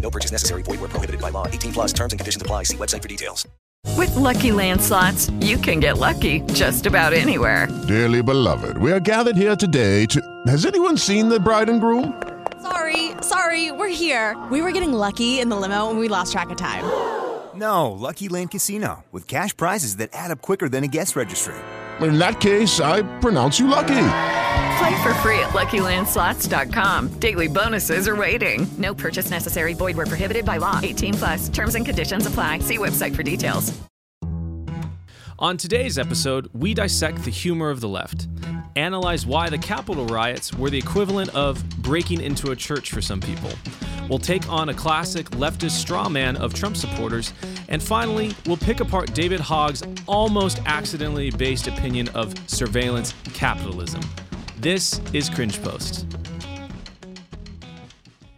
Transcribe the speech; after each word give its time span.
No 0.00 0.10
purchase 0.10 0.32
necessary. 0.32 0.62
Void 0.62 0.80
where 0.80 0.88
prohibited 0.88 1.20
by 1.20 1.30
law. 1.30 1.46
18 1.46 1.72
plus 1.72 1.92
terms 1.92 2.12
and 2.12 2.20
conditions 2.20 2.42
apply. 2.42 2.64
See 2.64 2.76
website 2.76 3.02
for 3.02 3.08
details. 3.08 3.46
With 3.96 4.14
Lucky 4.14 4.52
Land 4.52 4.80
slots, 4.80 5.30
you 5.40 5.56
can 5.56 5.80
get 5.80 5.98
lucky 5.98 6.40
just 6.52 6.86
about 6.86 7.12
anywhere. 7.12 7.66
Dearly 7.88 8.22
beloved, 8.22 8.76
we 8.78 8.92
are 8.92 9.00
gathered 9.00 9.36
here 9.36 9.56
today 9.56 10.06
to. 10.06 10.20
Has 10.46 10.66
anyone 10.66 10.96
seen 10.96 11.28
the 11.28 11.40
bride 11.40 11.68
and 11.68 11.80
groom? 11.80 12.20
Sorry, 12.62 13.12
sorry, 13.22 13.72
we're 13.72 13.88
here. 13.88 14.36
We 14.50 14.60
were 14.60 14.72
getting 14.72 14.92
lucky 14.92 15.40
in 15.40 15.48
the 15.48 15.56
limo 15.56 15.88
and 15.90 15.98
we 15.98 16.08
lost 16.08 16.32
track 16.32 16.50
of 16.50 16.56
time. 16.56 16.84
No, 17.52 17.90
Lucky 17.90 18.28
Land 18.28 18.52
Casino, 18.52 19.04
with 19.10 19.26
cash 19.26 19.54
prizes 19.54 19.96
that 19.96 20.10
add 20.12 20.30
up 20.30 20.40
quicker 20.40 20.68
than 20.68 20.84
a 20.84 20.86
guest 20.86 21.16
registry. 21.16 21.56
In 22.00 22.16
that 22.16 22.40
case, 22.40 22.78
I 22.80 23.02
pronounce 23.18 23.58
you 23.58 23.66
lucky. 23.66 24.06
Play 24.80 25.02
for 25.02 25.12
free 25.14 25.38
at 25.40 25.50
LuckyLandSlots.com. 25.50 27.08
Daily 27.18 27.48
bonuses 27.48 28.08
are 28.08 28.16
waiting. 28.16 28.66
No 28.78 28.94
purchase 28.94 29.30
necessary. 29.30 29.74
Void 29.74 29.94
where 29.94 30.06
prohibited 30.06 30.46
by 30.46 30.56
law. 30.56 30.80
18 30.82 31.14
plus. 31.14 31.48
Terms 31.50 31.74
and 31.74 31.84
conditions 31.84 32.24
apply. 32.24 32.60
See 32.60 32.78
website 32.78 33.14
for 33.14 33.22
details. 33.22 33.78
On 35.38 35.58
today's 35.58 35.98
episode, 35.98 36.48
we 36.54 36.72
dissect 36.72 37.24
the 37.24 37.30
humor 37.30 37.68
of 37.68 37.80
the 37.80 37.88
left, 37.88 38.28
analyze 38.74 39.26
why 39.26 39.50
the 39.50 39.58
Capitol 39.58 40.06
riots 40.06 40.54
were 40.54 40.70
the 40.70 40.78
equivalent 40.78 41.28
of 41.34 41.62
breaking 41.82 42.22
into 42.22 42.50
a 42.50 42.56
church 42.56 42.90
for 42.90 43.02
some 43.02 43.20
people. 43.20 43.50
We'll 44.08 44.18
take 44.18 44.48
on 44.50 44.70
a 44.70 44.74
classic 44.74 45.28
leftist 45.30 45.72
straw 45.72 46.08
man 46.08 46.36
of 46.36 46.54
Trump 46.54 46.76
supporters, 46.76 47.34
and 47.68 47.82
finally, 47.82 48.34
we'll 48.46 48.56
pick 48.56 48.80
apart 48.80 49.12
David 49.12 49.40
Hogg's 49.40 49.82
almost 50.06 50.60
accidentally 50.64 51.30
based 51.30 51.68
opinion 51.68 52.08
of 52.08 52.34
surveillance 52.46 53.14
capitalism. 53.34 54.00
This 54.60 55.00
is 55.14 55.30
Cringe 55.30 55.62
Post. 55.62 56.04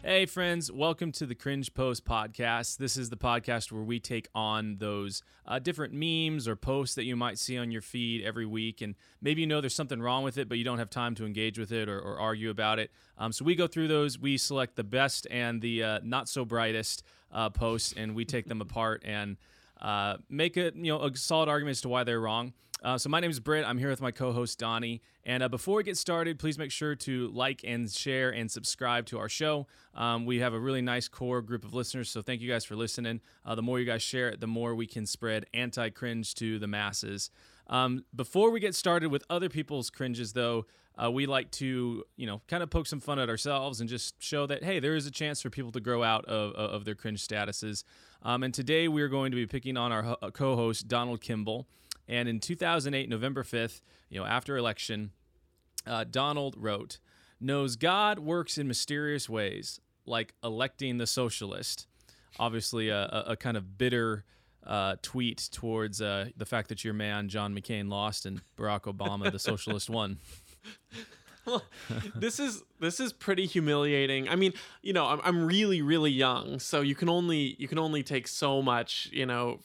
Hey, 0.05 0.25
friends, 0.27 0.71
welcome 0.71 1.11
to 1.11 1.27
the 1.27 1.35
Cringe 1.35 1.75
Post 1.75 2.05
podcast. 2.05 2.77
This 2.77 2.97
is 2.97 3.11
the 3.11 3.17
podcast 3.17 3.73
where 3.73 3.83
we 3.83 3.99
take 3.99 4.29
on 4.33 4.77
those 4.77 5.25
uh, 5.49 5.59
different 5.59 5.95
memes 5.95 6.47
or 6.47 6.55
posts 6.55 6.95
that 6.95 7.07
you 7.07 7.17
might 7.17 7.41
see 7.41 7.59
on 7.59 7.73
your 7.73 7.83
feed 7.83 8.23
every 8.23 8.47
week. 8.47 8.83
And 8.83 8.95
maybe 9.21 9.41
you 9.41 9.49
know 9.49 9.61
there's 9.61 9.75
something 9.75 10.01
wrong 10.01 10.23
with 10.23 10.39
it, 10.39 10.49
but 10.49 10.59
you 10.59 10.65
don't 10.65 10.79
have 10.79 10.91
time 10.91 11.17
to 11.17 11.27
engage 11.27 11.59
with 11.59 11.73
it 11.73 11.89
or, 11.89 11.99
or 11.99 12.21
argue 12.21 12.51
about 12.51 12.79
it. 12.79 12.93
Um, 13.19 13.33
so 13.33 13.45
we 13.45 13.57
go 13.57 13.67
through 13.67 13.89
those, 13.89 14.17
we 14.17 14.39
select 14.39 14.77
the 14.77 14.85
best 14.85 15.27
and 15.29 15.61
the 15.61 15.83
uh, 15.83 16.01
not 16.05 16.29
so 16.29 16.45
brightest 16.45 17.03
uh, 17.33 17.51
posts, 17.51 17.95
and 17.97 18.15
we 18.15 18.25
take 18.25 18.47
them 18.47 18.61
apart 18.61 19.03
and 19.05 19.39
uh, 19.81 20.19
make 20.31 20.57
a 20.57 20.71
you 20.73 20.93
know 20.93 21.03
a 21.03 21.17
solid 21.17 21.49
argument 21.49 21.73
as 21.73 21.81
to 21.81 21.89
why 21.89 22.05
they're 22.05 22.21
wrong. 22.21 22.53
Uh, 22.83 22.99
so 22.99 23.09
my 23.09 23.21
name 23.21 23.31
is 23.31 23.39
Britt. 23.39 23.65
I'm 23.65 23.79
here 23.79 23.91
with 23.91 24.01
my 24.01 24.11
co-host 24.11 24.59
Donnie. 24.59 25.03
And 25.25 25.43
uh, 25.45 25.49
before 25.49 25.77
we 25.77 25.85
get 25.85 25.97
started, 25.97 26.41
please 26.41 26.59
make 26.59 26.73
sure 26.73 26.97
to 26.97 27.29
like 27.29 27.61
and 27.63 27.89
share 27.89 28.31
and 28.31 28.51
subscribe 28.51 29.07
to 29.07 29.21
our 29.21 29.29
show. 29.29 29.69
Um, 29.95 30.27
we 30.27 30.41
have 30.41 30.53
a 30.53 30.59
really 30.59 30.83
nice 30.83 31.07
core 31.07 31.43
group 31.43 31.65
of 31.65 31.75
listeners, 31.75 32.11
so 32.11 32.23
thank 32.23 32.41
you 32.41 32.51
guys 32.51 32.65
for 32.65 32.75
listening. 32.75 33.21
Uh, 33.45 33.55
the 33.55 33.63
more 33.63 33.79
you 33.79 33.87
guys 33.87 34.03
share 34.03 34.31
it, 34.31 34.41
the 34.41 34.49
more 34.49 34.75
we 34.75 34.89
can 34.89 35.07
spread 35.07 35.47
anti-cringe 35.55 36.35
to 36.37 36.59
the 36.59 36.67
masses. 36.67 37.31
Um, 37.69 38.05
before 38.17 38.51
we 38.51 38.59
get 38.59 38.75
started 38.75 39.13
with 39.13 39.25
other 39.31 39.49
people's 39.49 39.89
cringes, 39.89 40.33
though, 40.33 40.67
uh, 41.01 41.11
we 41.11 41.27
like 41.27 41.53
to, 41.53 42.03
you 42.17 42.27
know, 42.27 42.43
kind 42.49 42.65
of 42.65 42.71
poke 42.71 42.89
some 42.89 43.01
fun 43.01 43.21
at 43.21 43.31
ourselves 43.31 43.81
and 43.81 43.89
just 43.89 44.21
show 44.21 44.45
that, 44.47 44.65
hey, 44.65 44.81
there 44.81 44.97
is 44.97 45.07
a 45.07 45.11
chance 45.11 45.41
for 45.41 45.51
people 45.51 45.71
to 45.71 45.81
grow 45.81 46.03
out 46.03 46.25
of, 46.25 46.53
of 46.55 46.85
their 46.85 46.97
cringe 46.97 47.27
statuses. 47.27 47.85
Um, 48.23 48.43
and 48.43 48.53
today 48.53 48.89
we 48.89 49.03
are 49.03 49.09
going 49.09 49.31
to 49.31 49.37
be 49.37 49.47
picking 49.47 49.77
on 49.77 49.93
our 49.93 50.03
ho- 50.03 50.31
co-host 50.33 50.89
Donald 50.89 51.21
Kimball. 51.21 51.69
And 52.13 52.29
in 52.29 52.41
2008, 52.41 53.09
November 53.09 53.43
5th, 53.43 53.81
you 54.11 54.21
know, 54.21 54.27
after 54.27 54.59
election, 54.59 55.13
uh, 55.87 56.05
Donald 56.05 56.55
wrote, 56.59 56.99
"Knows 57.41 57.75
God 57.77 58.19
works 58.19 58.59
in 58.59 58.69
mysterious 58.69 59.31
ways, 59.31 59.81
like 60.05 60.35
electing 60.45 60.99
the 60.99 61.07
socialist." 61.07 61.87
Obviously, 62.39 62.91
a, 62.91 63.05
a, 63.05 63.25
a 63.29 63.37
kind 63.37 63.57
of 63.57 63.79
bitter 63.79 64.25
uh, 64.67 64.97
tweet 65.01 65.49
towards 65.53 66.03
uh, 66.03 66.29
the 66.37 66.45
fact 66.45 66.69
that 66.69 66.85
your 66.85 66.93
man 66.93 67.31
John 67.31 67.55
McCain 67.55 67.89
lost 67.89 68.27
and 68.27 68.43
Barack 68.59 68.83
Obama, 68.83 69.33
the 69.33 69.39
socialist, 69.39 69.89
won. 69.89 70.19
Well, 71.45 71.65
this 72.15 72.39
is 72.39 72.63
this 72.79 73.01
is 73.01 73.13
pretty 73.13 73.47
humiliating. 73.47 74.29
I 74.29 74.37
mean, 74.37 74.53
you 74.81 74.93
know, 74.93 75.07
I'm 75.07 75.21
I'm 75.25 75.45
really 75.45 75.83
really 75.83 76.13
young, 76.13 76.61
so 76.61 76.83
you 76.83 76.95
can 76.95 77.09
only 77.09 77.57
you 77.59 77.67
can 77.67 77.81
only 77.81 78.05
take 78.05 78.29
so 78.29 78.63
much, 78.63 79.09
you 79.11 79.27
know, 79.27 79.59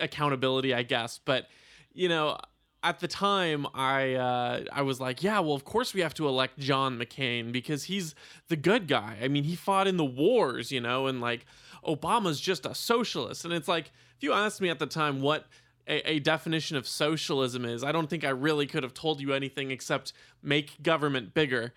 accountability, 0.00 0.74
I 0.74 0.82
guess. 0.82 1.20
But 1.24 1.46
you 1.92 2.08
know, 2.08 2.38
at 2.82 3.00
the 3.00 3.08
time, 3.08 3.66
I 3.74 4.14
uh, 4.14 4.64
I 4.72 4.82
was 4.82 5.00
like, 5.00 5.22
yeah, 5.22 5.40
well, 5.40 5.54
of 5.54 5.64
course 5.64 5.94
we 5.94 6.00
have 6.00 6.14
to 6.14 6.26
elect 6.28 6.58
John 6.58 6.98
McCain 6.98 7.52
because 7.52 7.84
he's 7.84 8.14
the 8.48 8.56
good 8.56 8.88
guy. 8.88 9.18
I 9.22 9.28
mean, 9.28 9.44
he 9.44 9.54
fought 9.54 9.86
in 9.86 9.96
the 9.96 10.04
wars, 10.04 10.72
you 10.72 10.80
know, 10.80 11.06
and 11.06 11.20
like 11.20 11.44
Obama's 11.86 12.40
just 12.40 12.66
a 12.66 12.74
socialist. 12.74 13.44
And 13.44 13.52
it's 13.52 13.68
like, 13.68 13.92
if 14.16 14.22
you 14.22 14.32
asked 14.32 14.60
me 14.60 14.70
at 14.70 14.78
the 14.78 14.86
time 14.86 15.20
what 15.20 15.46
a, 15.86 16.12
a 16.12 16.18
definition 16.20 16.76
of 16.76 16.86
socialism 16.86 17.64
is, 17.64 17.84
I 17.84 17.92
don't 17.92 18.08
think 18.08 18.24
I 18.24 18.30
really 18.30 18.66
could 18.66 18.82
have 18.82 18.94
told 18.94 19.20
you 19.20 19.32
anything 19.32 19.70
except 19.70 20.12
make 20.42 20.82
government 20.82 21.34
bigger. 21.34 21.74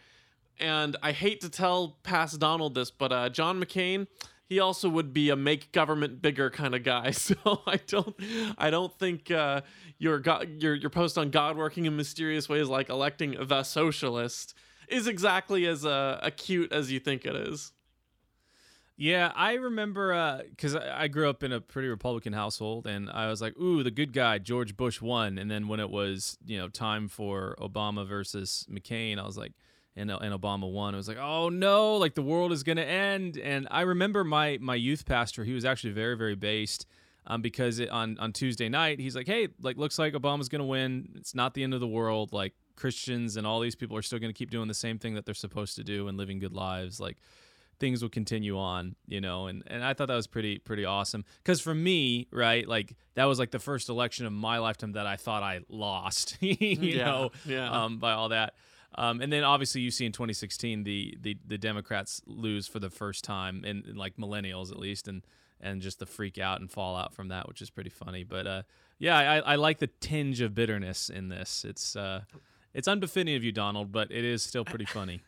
And 0.59 0.95
I 1.01 1.11
hate 1.11 1.41
to 1.41 1.49
tell 1.49 1.97
past 2.03 2.39
Donald 2.39 2.75
this, 2.75 2.91
but 2.91 3.11
uh, 3.11 3.29
John 3.29 3.59
McCain, 3.59 4.07
he 4.45 4.59
also 4.59 4.89
would 4.89 5.13
be 5.13 5.29
a 5.29 5.35
make 5.35 5.71
government 5.71 6.21
bigger 6.21 6.49
kind 6.49 6.75
of 6.75 6.83
guy. 6.83 7.11
So 7.23 7.61
I 7.65 7.79
don't, 7.87 8.15
I 8.57 8.69
don't 8.69 8.93
think 8.97 9.31
uh, 9.31 9.61
your 9.97 10.21
your 10.59 10.75
your 10.75 10.89
post 10.89 11.17
on 11.17 11.29
God 11.29 11.57
working 11.57 11.85
in 11.85 11.95
mysterious 11.95 12.49
ways, 12.49 12.67
like 12.67 12.89
electing 12.89 13.37
the 13.39 13.63
socialist, 13.63 14.53
is 14.87 15.07
exactly 15.07 15.65
as 15.65 15.85
uh, 15.85 16.19
acute 16.21 16.71
as 16.71 16.91
you 16.91 16.99
think 16.99 17.25
it 17.25 17.35
is. 17.35 17.71
Yeah, 18.95 19.31
I 19.35 19.53
remember 19.53 20.43
because 20.49 20.75
I 20.75 21.03
I 21.03 21.07
grew 21.07 21.29
up 21.29 21.43
in 21.43 21.51
a 21.51 21.59
pretty 21.59 21.87
Republican 21.87 22.33
household, 22.33 22.85
and 22.85 23.09
I 23.09 23.27
was 23.27 23.41
like, 23.41 23.57
"Ooh, 23.57 23.83
the 23.83 23.91
good 23.91 24.13
guy, 24.13 24.37
George 24.37 24.77
Bush 24.77 25.01
won." 25.01 25.37
And 25.37 25.49
then 25.49 25.67
when 25.67 25.79
it 25.79 25.89
was, 25.89 26.37
you 26.45 26.57
know, 26.57 26.67
time 26.67 27.07
for 27.07 27.55
Obama 27.59 28.05
versus 28.07 28.67
McCain, 28.69 29.17
I 29.17 29.25
was 29.25 29.37
like, 29.37 29.53
and 29.95 30.09
and 30.11 30.33
Obama 30.33 30.71
won. 30.71 30.93
It 30.93 30.97
was 30.97 31.07
like, 31.07 31.17
"Oh 31.19 31.49
no, 31.49 31.95
like 31.97 32.15
the 32.15 32.21
world 32.21 32.51
is 32.51 32.63
gonna 32.63 32.81
end." 32.81 33.37
And 33.37 33.67
I 33.71 33.81
remember 33.81 34.23
my 34.23 34.57
my 34.61 34.75
youth 34.75 35.05
pastor; 35.05 35.43
he 35.43 35.53
was 35.53 35.65
actually 35.65 35.93
very 35.93 36.15
very 36.15 36.35
based, 36.35 36.85
um, 37.27 37.41
because 37.41 37.79
it, 37.79 37.89
on 37.89 38.17
on 38.19 38.33
Tuesday 38.33 38.69
night, 38.69 38.99
he's 38.99 39.15
like, 39.15 39.27
"Hey, 39.27 39.49
like 39.61 39.77
looks 39.77 39.99
like 39.99 40.13
Obama's 40.13 40.49
gonna 40.49 40.65
win. 40.65 41.09
It's 41.15 41.35
not 41.35 41.53
the 41.53 41.63
end 41.63 41.73
of 41.73 41.79
the 41.79 41.87
world. 41.87 42.33
Like 42.33 42.53
Christians 42.75 43.37
and 43.37 43.45
all 43.45 43.59
these 43.59 43.75
people 43.75 43.95
are 43.95 44.01
still 44.01 44.19
gonna 44.19 44.33
keep 44.33 44.49
doing 44.51 44.67
the 44.67 44.73
same 44.73 44.97
thing 44.99 45.13
that 45.15 45.25
they're 45.25 45.33
supposed 45.35 45.75
to 45.75 45.83
do 45.83 46.07
and 46.07 46.17
living 46.17 46.39
good 46.39 46.53
lives. 46.53 46.99
Like." 46.99 47.17
things 47.79 48.03
will 48.03 48.09
continue 48.09 48.57
on 48.57 48.95
you 49.07 49.19
know 49.19 49.47
and 49.47 49.63
and 49.67 49.83
i 49.83 49.93
thought 49.95 50.07
that 50.07 50.15
was 50.15 50.27
pretty 50.27 50.59
pretty 50.59 50.85
awesome 50.85 51.25
because 51.43 51.59
for 51.59 51.73
me 51.73 52.27
right 52.31 52.67
like 52.67 52.95
that 53.15 53.25
was 53.25 53.39
like 53.39 53.49
the 53.49 53.59
first 53.59 53.89
election 53.89 54.27
of 54.27 54.31
my 54.31 54.59
lifetime 54.59 54.91
that 54.93 55.07
i 55.07 55.15
thought 55.17 55.41
i 55.41 55.59
lost 55.67 56.37
you 56.41 56.55
Yeah, 56.61 57.05
know 57.05 57.31
yeah. 57.45 57.83
um 57.83 57.97
by 57.97 58.13
all 58.13 58.29
that 58.29 58.53
um, 58.95 59.21
and 59.21 59.31
then 59.31 59.43
obviously 59.43 59.81
you 59.81 59.91
see 59.91 60.05
in 60.05 60.11
2016 60.11 60.83
the, 60.83 61.17
the 61.21 61.37
the 61.45 61.57
democrats 61.57 62.21
lose 62.25 62.67
for 62.67 62.79
the 62.79 62.89
first 62.89 63.23
time 63.23 63.63
in, 63.65 63.83
in 63.87 63.95
like 63.95 64.17
millennials 64.17 64.71
at 64.71 64.79
least 64.79 65.07
and 65.07 65.23
and 65.61 65.81
just 65.81 65.99
the 65.99 66.05
freak 66.05 66.37
out 66.37 66.59
and 66.59 66.71
fallout 66.71 67.13
from 67.13 67.29
that 67.29 67.47
which 67.47 67.61
is 67.61 67.69
pretty 67.69 67.89
funny 67.89 68.23
but 68.23 68.47
uh 68.47 68.63
yeah 68.99 69.17
i 69.17 69.37
i 69.39 69.55
like 69.55 69.79
the 69.79 69.89
tinge 69.99 70.41
of 70.41 70.53
bitterness 70.53 71.09
in 71.09 71.29
this 71.29 71.65
it's 71.67 71.95
uh 71.95 72.21
it's 72.73 72.87
unbefitting 72.87 73.35
of 73.35 73.43
you 73.43 73.51
donald 73.51 73.91
but 73.91 74.11
it 74.11 74.25
is 74.25 74.43
still 74.43 74.65
pretty 74.65 74.85
funny 74.85 75.21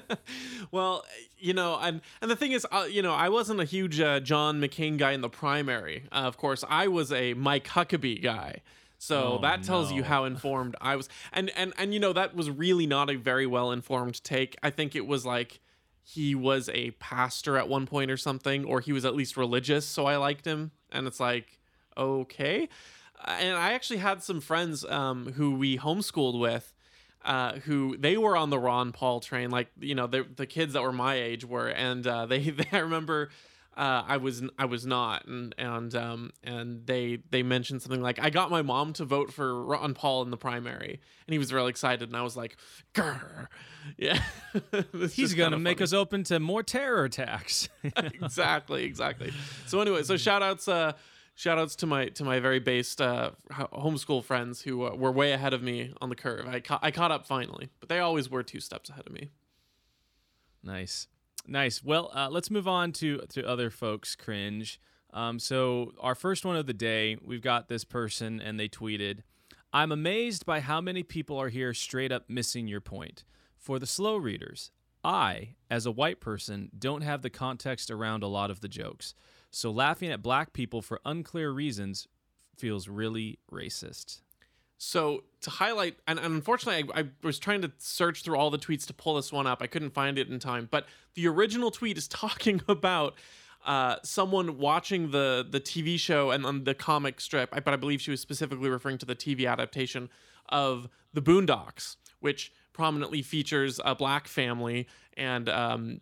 well, 0.70 1.04
you 1.38 1.52
know, 1.52 1.78
and 1.80 2.00
and 2.20 2.30
the 2.30 2.36
thing 2.36 2.52
is, 2.52 2.66
uh, 2.70 2.86
you 2.90 3.02
know, 3.02 3.12
I 3.12 3.28
wasn't 3.28 3.60
a 3.60 3.64
huge 3.64 4.00
uh, 4.00 4.20
John 4.20 4.60
McCain 4.60 4.96
guy 4.96 5.12
in 5.12 5.20
the 5.20 5.28
primary. 5.28 6.04
Uh, 6.10 6.16
of 6.16 6.36
course, 6.36 6.64
I 6.68 6.88
was 6.88 7.12
a 7.12 7.34
Mike 7.34 7.68
Huckabee 7.68 8.22
guy. 8.22 8.62
So 9.02 9.32
Oh, 9.32 9.38
that 9.42 9.64
tells 9.64 9.90
you 9.90 10.04
how 10.04 10.24
informed 10.26 10.76
I 10.80 10.94
was. 10.94 11.08
And 11.32 11.50
and 11.56 11.72
and 11.76 11.92
you 11.92 11.98
know, 11.98 12.12
that 12.12 12.36
was 12.36 12.48
really 12.48 12.86
not 12.86 13.10
a 13.10 13.16
very 13.16 13.48
well 13.48 13.72
informed 13.72 14.22
take. 14.22 14.56
I 14.62 14.70
think 14.70 14.94
it 14.94 15.08
was 15.08 15.26
like 15.26 15.58
he 16.04 16.36
was 16.36 16.68
a 16.72 16.92
pastor 16.92 17.56
at 17.58 17.68
one 17.68 17.84
point 17.84 18.12
or 18.12 18.16
something, 18.16 18.64
or 18.64 18.80
he 18.80 18.92
was 18.92 19.04
at 19.04 19.16
least 19.16 19.36
religious, 19.36 19.84
so 19.86 20.06
I 20.06 20.18
liked 20.18 20.44
him. 20.44 20.70
And 20.92 21.08
it's 21.08 21.18
like, 21.18 21.58
okay. 21.96 22.68
Uh, 23.24 23.36
And 23.40 23.56
I 23.56 23.72
actually 23.72 23.96
had 23.98 24.22
some 24.22 24.40
friends 24.40 24.84
um, 24.84 25.32
who 25.32 25.56
we 25.56 25.78
homeschooled 25.78 26.38
with 26.38 26.72
uh, 27.24 27.54
who 27.64 27.96
they 27.96 28.16
were 28.16 28.36
on 28.36 28.50
the 28.50 28.58
Ron 28.58 28.92
Paul 28.92 29.18
train, 29.18 29.50
like 29.50 29.66
you 29.80 29.96
know 29.96 30.06
the 30.06 30.24
the 30.36 30.46
kids 30.46 30.74
that 30.74 30.82
were 30.82 30.92
my 30.92 31.16
age 31.16 31.44
were, 31.44 31.66
and 31.66 32.06
uh, 32.06 32.26
they, 32.32 32.50
they 32.50 32.66
I 32.70 32.78
remember 32.78 33.30
uh, 33.76 34.04
I 34.06 34.18
was 34.18 34.42
I 34.58 34.66
was 34.66 34.84
not, 34.84 35.26
and 35.26 35.54
and 35.56 35.94
um 35.94 36.30
and 36.44 36.86
they 36.86 37.18
they 37.30 37.42
mentioned 37.42 37.82
something 37.82 38.02
like 38.02 38.18
I 38.18 38.28
got 38.30 38.50
my 38.50 38.62
mom 38.62 38.92
to 38.94 39.04
vote 39.04 39.32
for 39.32 39.64
Ron 39.64 39.94
Paul 39.94 40.22
in 40.22 40.30
the 40.30 40.36
primary, 40.36 41.00
and 41.26 41.32
he 41.32 41.38
was 41.38 41.52
real 41.52 41.66
excited, 41.66 42.08
and 42.08 42.16
I 42.16 42.22
was 42.22 42.36
like, 42.36 42.56
Grr. 42.94 43.48
yeah, 43.96 44.22
He's 45.12 45.34
gonna 45.34 45.58
make 45.58 45.78
funny. 45.78 45.84
us 45.84 45.92
open 45.92 46.24
to 46.24 46.38
more 46.38 46.62
terror 46.62 47.04
attacks. 47.04 47.68
exactly, 47.96 48.84
exactly. 48.84 49.32
So 49.66 49.80
anyway, 49.80 50.02
so 50.02 50.16
shout 50.16 50.42
outs, 50.42 50.68
uh, 50.68 50.92
shout 51.34 51.58
outs 51.58 51.74
to 51.76 51.86
my 51.86 52.08
to 52.08 52.24
my 52.24 52.40
very 52.40 52.60
based 52.60 53.00
uh, 53.00 53.30
homeschool 53.50 54.22
friends 54.22 54.62
who 54.62 54.84
uh, 54.84 54.94
were 54.94 55.10
way 55.10 55.32
ahead 55.32 55.54
of 55.54 55.62
me 55.62 55.92
on 56.00 56.10
the 56.10 56.14
curve. 56.16 56.46
I 56.46 56.60
ca- 56.60 56.78
I 56.82 56.90
caught 56.90 57.10
up 57.10 57.26
finally, 57.26 57.70
but 57.80 57.88
they 57.88 57.98
always 58.00 58.28
were 58.30 58.42
two 58.42 58.60
steps 58.60 58.90
ahead 58.90 59.06
of 59.06 59.12
me. 59.12 59.30
Nice, 60.62 61.08
nice. 61.46 61.82
Well, 61.82 62.10
uh, 62.14 62.28
let's 62.30 62.50
move 62.50 62.68
on 62.68 62.92
to 62.92 63.18
to 63.30 63.46
other 63.46 63.70
folks 63.70 64.14
cringe. 64.14 64.80
Um, 65.12 65.38
so 65.38 65.92
our 66.00 66.14
first 66.14 66.44
one 66.44 66.56
of 66.56 66.66
the 66.66 66.72
day, 66.72 67.16
we've 67.22 67.42
got 67.42 67.68
this 67.68 67.84
person, 67.84 68.40
and 68.40 68.58
they 68.58 68.68
tweeted, 68.68 69.20
"I'm 69.72 69.92
amazed 69.92 70.46
by 70.46 70.60
how 70.60 70.80
many 70.80 71.02
people 71.02 71.36
are 71.38 71.50
here 71.50 71.74
straight 71.74 72.12
up 72.12 72.28
missing 72.28 72.66
your 72.66 72.80
point. 72.80 73.24
For 73.58 73.78
the 73.78 73.86
slow 73.86 74.16
readers, 74.16 74.70
I, 75.04 75.56
as 75.70 75.86
a 75.86 75.92
white 75.92 76.20
person, 76.20 76.70
don't 76.78 77.02
have 77.02 77.22
the 77.22 77.30
context 77.30 77.90
around 77.90 78.22
a 78.22 78.28
lot 78.28 78.50
of 78.50 78.60
the 78.60 78.68
jokes. 78.68 79.14
So 79.50 79.70
laughing 79.70 80.10
at 80.10 80.22
black 80.22 80.52
people 80.52 80.80
for 80.80 81.00
unclear 81.04 81.50
reasons 81.50 82.08
feels 82.56 82.88
really 82.88 83.38
racist." 83.50 84.22
So 84.84 85.22
to 85.42 85.50
highlight, 85.50 85.96
and, 86.08 86.18
unfortunately, 86.18 86.90
I, 86.92 87.02
I 87.02 87.04
was 87.22 87.38
trying 87.38 87.62
to 87.62 87.70
search 87.78 88.24
through 88.24 88.36
all 88.36 88.50
the 88.50 88.58
tweets 88.58 88.84
to 88.88 88.92
pull 88.92 89.14
this 89.14 89.32
one 89.32 89.46
up. 89.46 89.62
I 89.62 89.68
couldn't 89.68 89.94
find 89.94 90.18
it 90.18 90.28
in 90.28 90.40
time. 90.40 90.66
But 90.68 90.86
the 91.14 91.28
original 91.28 91.70
tweet 91.70 91.96
is 91.96 92.08
talking 92.24 92.60
about 92.66 93.14
uh, 93.64 93.96
someone 94.02 94.58
watching 94.58 95.12
the 95.12 95.46
the 95.48 95.60
TV 95.60 96.00
show 96.00 96.32
and 96.32 96.44
um, 96.44 96.64
the 96.64 96.74
comic 96.74 97.20
strip. 97.20 97.52
But 97.52 97.68
I 97.68 97.76
believe 97.76 98.00
she 98.00 98.10
was 98.10 98.20
specifically 98.20 98.68
referring 98.68 98.98
to 98.98 99.06
the 99.06 99.14
TV 99.14 99.48
adaptation 99.48 100.08
of 100.48 100.88
the 101.14 101.22
Boondocks, 101.22 101.94
which 102.18 102.52
prominently 102.72 103.22
features 103.22 103.80
a 103.84 103.94
black 103.94 104.26
family 104.28 104.86
and 105.16 105.48
um, 105.48 106.00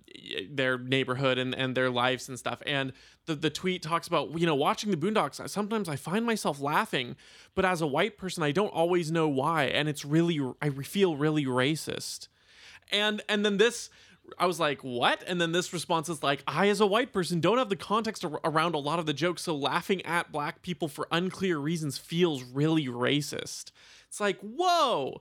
their 0.49 0.79
neighborhood 0.79 1.37
and, 1.37 1.55
and 1.55 1.77
their 1.77 1.91
lives 1.91 2.29
and 2.29 2.39
stuff. 2.39 2.63
And 2.65 2.93
the, 3.27 3.35
the 3.35 3.51
tweet 3.51 3.83
talks 3.83 4.07
about, 4.07 4.39
you 4.39 4.47
know, 4.47 4.55
watching 4.55 4.91
the 4.91 4.97
Boondocks, 4.97 5.49
sometimes 5.49 5.89
I 5.89 5.97
find 5.97 6.25
myself 6.25 6.61
laughing, 6.61 7.17
but 7.55 7.65
as 7.65 7.81
a 7.81 7.87
white 7.87 8.17
person, 8.17 8.43
I 8.43 8.53
don't 8.53 8.73
always 8.73 9.11
know 9.11 9.29
why. 9.29 9.65
And 9.65 9.89
it's 9.89 10.05
really, 10.05 10.41
I 10.63 10.71
feel 10.71 11.17
really 11.17 11.45
racist. 11.45 12.29
And, 12.93 13.23
and 13.29 13.45
then 13.45 13.57
this, 13.57 13.91
I 14.39 14.47
was 14.47 14.61
like, 14.61 14.83
what? 14.83 15.25
And 15.27 15.41
then 15.41 15.51
this 15.51 15.73
response 15.73 16.09
is 16.09 16.23
like, 16.23 16.45
I, 16.47 16.69
as 16.69 16.81
a 16.81 16.87
white 16.87 17.13
person, 17.13 17.41
don't 17.41 17.59
have 17.59 17.69
the 17.69 17.77
context 17.77 18.25
ar- 18.25 18.41
around 18.45 18.77
a 18.77 18.79
lot 18.79 19.01
of 19.01 19.07
the 19.07 19.13
jokes, 19.13 19.43
so 19.43 19.57
laughing 19.57 20.05
at 20.07 20.31
black 20.31 20.63
people 20.63 20.87
for 20.87 21.09
unclear 21.11 21.59
reasons 21.59 21.99
feels 21.99 22.45
really 22.45 22.87
racist. 22.87 23.73
It's 24.07 24.21
like, 24.21 24.39
whoa. 24.41 25.21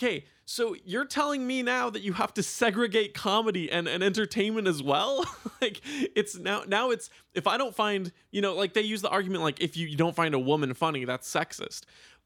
Okay, 0.00 0.26
so 0.44 0.76
you're 0.84 1.04
telling 1.04 1.44
me 1.44 1.60
now 1.60 1.90
that 1.90 2.02
you 2.02 2.12
have 2.12 2.32
to 2.34 2.42
segregate 2.42 3.14
comedy 3.14 3.70
and, 3.70 3.88
and 3.88 4.04
entertainment 4.04 4.68
as 4.68 4.80
well? 4.80 5.26
like 5.60 5.80
it's 5.84 6.38
now 6.38 6.62
now 6.68 6.90
it's 6.90 7.10
if 7.34 7.48
I 7.48 7.58
don't 7.58 7.74
find, 7.74 8.12
you 8.30 8.40
know, 8.40 8.54
like 8.54 8.74
they 8.74 8.82
use 8.82 9.02
the 9.02 9.08
argument 9.08 9.42
like 9.42 9.60
if 9.60 9.76
you, 9.76 9.88
you 9.88 9.96
don't 9.96 10.14
find 10.14 10.34
a 10.34 10.38
woman 10.38 10.72
funny, 10.74 11.04
that's 11.04 11.28
sexist. 11.28 11.82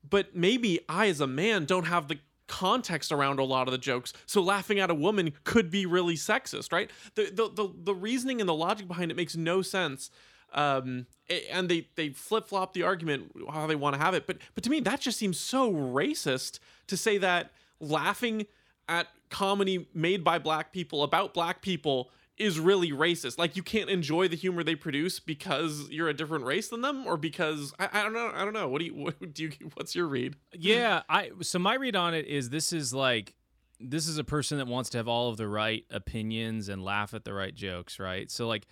But 0.09 0.37
maybe 0.37 0.81
I 0.87 1.07
as 1.09 1.21
a 1.23 1.27
man 1.27 1.65
don't 1.65 1.87
have 1.87 2.09
the 2.09 2.19
context 2.47 3.11
around 3.11 3.39
a 3.39 3.45
lot 3.45 3.69
of 3.69 3.73
the 3.73 3.79
jokes. 3.79 4.13
So 4.27 4.43
laughing 4.43 4.79
at 4.79 4.91
a 4.91 4.95
woman 4.95 5.33
could 5.45 5.71
be 5.71 5.87
really 5.87 6.17
sexist, 6.17 6.73
right? 6.73 6.91
The 7.15 7.31
the 7.33 7.49
the, 7.49 7.75
the 7.85 7.95
reasoning 7.95 8.41
and 8.41 8.49
the 8.49 8.55
logic 8.55 8.87
behind 8.87 9.11
it 9.11 9.17
makes 9.17 9.35
no 9.35 9.63
sense. 9.63 10.11
Um, 10.53 11.07
and 11.51 11.71
they 11.71 11.89
they 11.95 12.11
flip 12.11 12.47
flop 12.47 12.75
the 12.75 12.83
argument 12.83 13.33
how 13.51 13.67
they 13.67 13.77
want 13.77 13.95
to 13.95 14.01
have 14.01 14.13
it. 14.13 14.27
But 14.27 14.37
but 14.55 14.63
to 14.65 14.71
me, 14.71 14.81
that 14.81 15.01
just 15.01 15.19
seems 15.19 15.41
so 15.41 15.73
racist 15.73 16.59
to 16.89 16.97
say 16.99 17.17
that 17.17 17.53
laughing 17.83 18.47
at 18.89 19.09
comedy 19.29 19.89
made 19.93 20.25
by 20.25 20.39
black 20.39 20.73
people 20.73 21.03
about 21.03 21.35
black 21.35 21.61
people 21.61 22.11
is 22.39 22.59
really 22.59 22.91
racist. 22.93 23.39
Like 23.39 23.57
you 23.57 23.63
can't 23.63 23.91
enjoy 23.91 24.29
the 24.29 24.37
humor 24.37 24.65
they 24.65 24.75
produce 24.75 25.21
because 25.21 25.89
you're 25.91 26.09
a 26.09 26.15
different 26.15 26.45
race 26.45 26.69
than 26.69 26.81
them, 26.81 27.07
or 27.07 27.17
because 27.17 27.75
I, 27.79 27.89
I 27.93 28.03
don't 28.03 28.15
know. 28.15 28.33
I 28.35 28.45
don't 28.45 28.55
know. 28.55 28.69
What 28.69 28.79
do 28.81 28.87
you 28.87 28.95
what 29.05 29.35
do 29.35 29.45
you 29.45 29.53
what's 29.75 29.95
your 29.95 30.07
read? 30.07 30.37
yeah 30.55 31.03
i 31.09 31.31
so 31.41 31.59
my 31.59 31.75
read 31.75 31.97
on 31.97 32.15
it 32.15 32.27
is 32.27 32.51
this 32.51 32.73
is 32.73 32.93
like 32.93 33.35
this 33.81 34.07
is 34.07 34.19
a 34.19 34.25
person 34.25 34.59
that 34.59 34.67
wants 34.67 34.91
to 34.91 34.99
have 34.99 35.09
all 35.09 35.29
of 35.29 35.37
the 35.37 35.49
right 35.49 35.85
opinions 35.91 36.69
and 36.69 36.85
laugh 36.85 37.15
at 37.15 37.25
the 37.25 37.33
right 37.33 37.55
jokes 37.55 37.99
right 37.99 38.31
so 38.31 38.47
like 38.47 38.67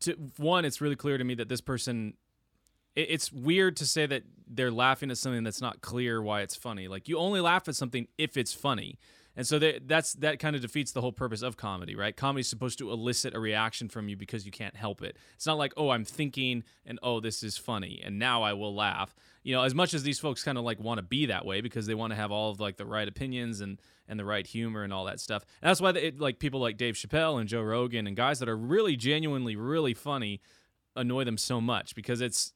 to 0.00 0.12
one 0.38 0.64
it's 0.64 0.80
really 0.80 0.96
clear 0.96 1.18
to 1.18 1.24
me 1.24 1.34
that 1.34 1.48
this 1.48 1.60
person 1.60 2.14
it's 2.96 3.32
weird 3.32 3.76
to 3.76 3.86
say 3.86 4.06
that 4.06 4.22
they're 4.48 4.70
laughing 4.70 5.10
at 5.10 5.18
something 5.18 5.44
that's 5.44 5.60
not 5.60 5.80
clear 5.80 6.22
why 6.22 6.40
it's 6.40 6.56
funny 6.56 6.88
like 6.88 7.08
you 7.08 7.18
only 7.18 7.40
laugh 7.40 7.68
at 7.68 7.76
something 7.76 8.08
if 8.18 8.36
it's 8.36 8.52
funny 8.52 8.98
and 9.36 9.46
so 9.46 9.58
that 9.58 9.86
that's 9.86 10.14
that 10.14 10.38
kind 10.38 10.56
of 10.56 10.62
defeats 10.62 10.92
the 10.92 11.02
whole 11.02 11.12
purpose 11.12 11.42
of 11.42 11.56
comedy, 11.58 11.94
right? 11.94 12.16
Comedy's 12.16 12.48
supposed 12.48 12.78
to 12.78 12.90
elicit 12.90 13.34
a 13.34 13.38
reaction 13.38 13.88
from 13.88 14.08
you 14.08 14.16
because 14.16 14.46
you 14.46 14.50
can't 14.50 14.74
help 14.74 15.02
it. 15.02 15.16
It's 15.34 15.46
not 15.46 15.58
like, 15.58 15.74
"Oh, 15.76 15.90
I'm 15.90 16.04
thinking 16.04 16.64
and 16.86 16.98
oh, 17.02 17.20
this 17.20 17.42
is 17.42 17.58
funny 17.58 18.00
and 18.02 18.18
now 18.18 18.42
I 18.42 18.54
will 18.54 18.74
laugh." 18.74 19.14
You 19.42 19.54
know, 19.54 19.62
as 19.62 19.74
much 19.74 19.92
as 19.92 20.02
these 20.02 20.18
folks 20.18 20.42
kind 20.42 20.56
of 20.56 20.64
like 20.64 20.80
want 20.80 20.98
to 20.98 21.02
be 21.02 21.26
that 21.26 21.44
way 21.44 21.60
because 21.60 21.86
they 21.86 21.94
want 21.94 22.12
to 22.12 22.16
have 22.16 22.32
all 22.32 22.50
of 22.50 22.60
like 22.60 22.78
the 22.78 22.86
right 22.86 23.06
opinions 23.06 23.60
and 23.60 23.78
and 24.08 24.18
the 24.18 24.24
right 24.24 24.46
humor 24.46 24.82
and 24.84 24.92
all 24.92 25.04
that 25.04 25.20
stuff. 25.20 25.44
And 25.60 25.68
that's 25.68 25.80
why 25.82 25.90
it, 25.90 26.18
like 26.18 26.38
people 26.38 26.60
like 26.60 26.78
Dave 26.78 26.94
Chappelle 26.94 27.38
and 27.38 27.48
Joe 27.48 27.62
Rogan 27.62 28.06
and 28.06 28.16
guys 28.16 28.38
that 28.38 28.48
are 28.48 28.56
really 28.56 28.96
genuinely 28.96 29.54
really 29.54 29.92
funny 29.92 30.40
annoy 30.94 31.24
them 31.24 31.36
so 31.36 31.60
much 31.60 31.94
because 31.94 32.22
it's 32.22 32.54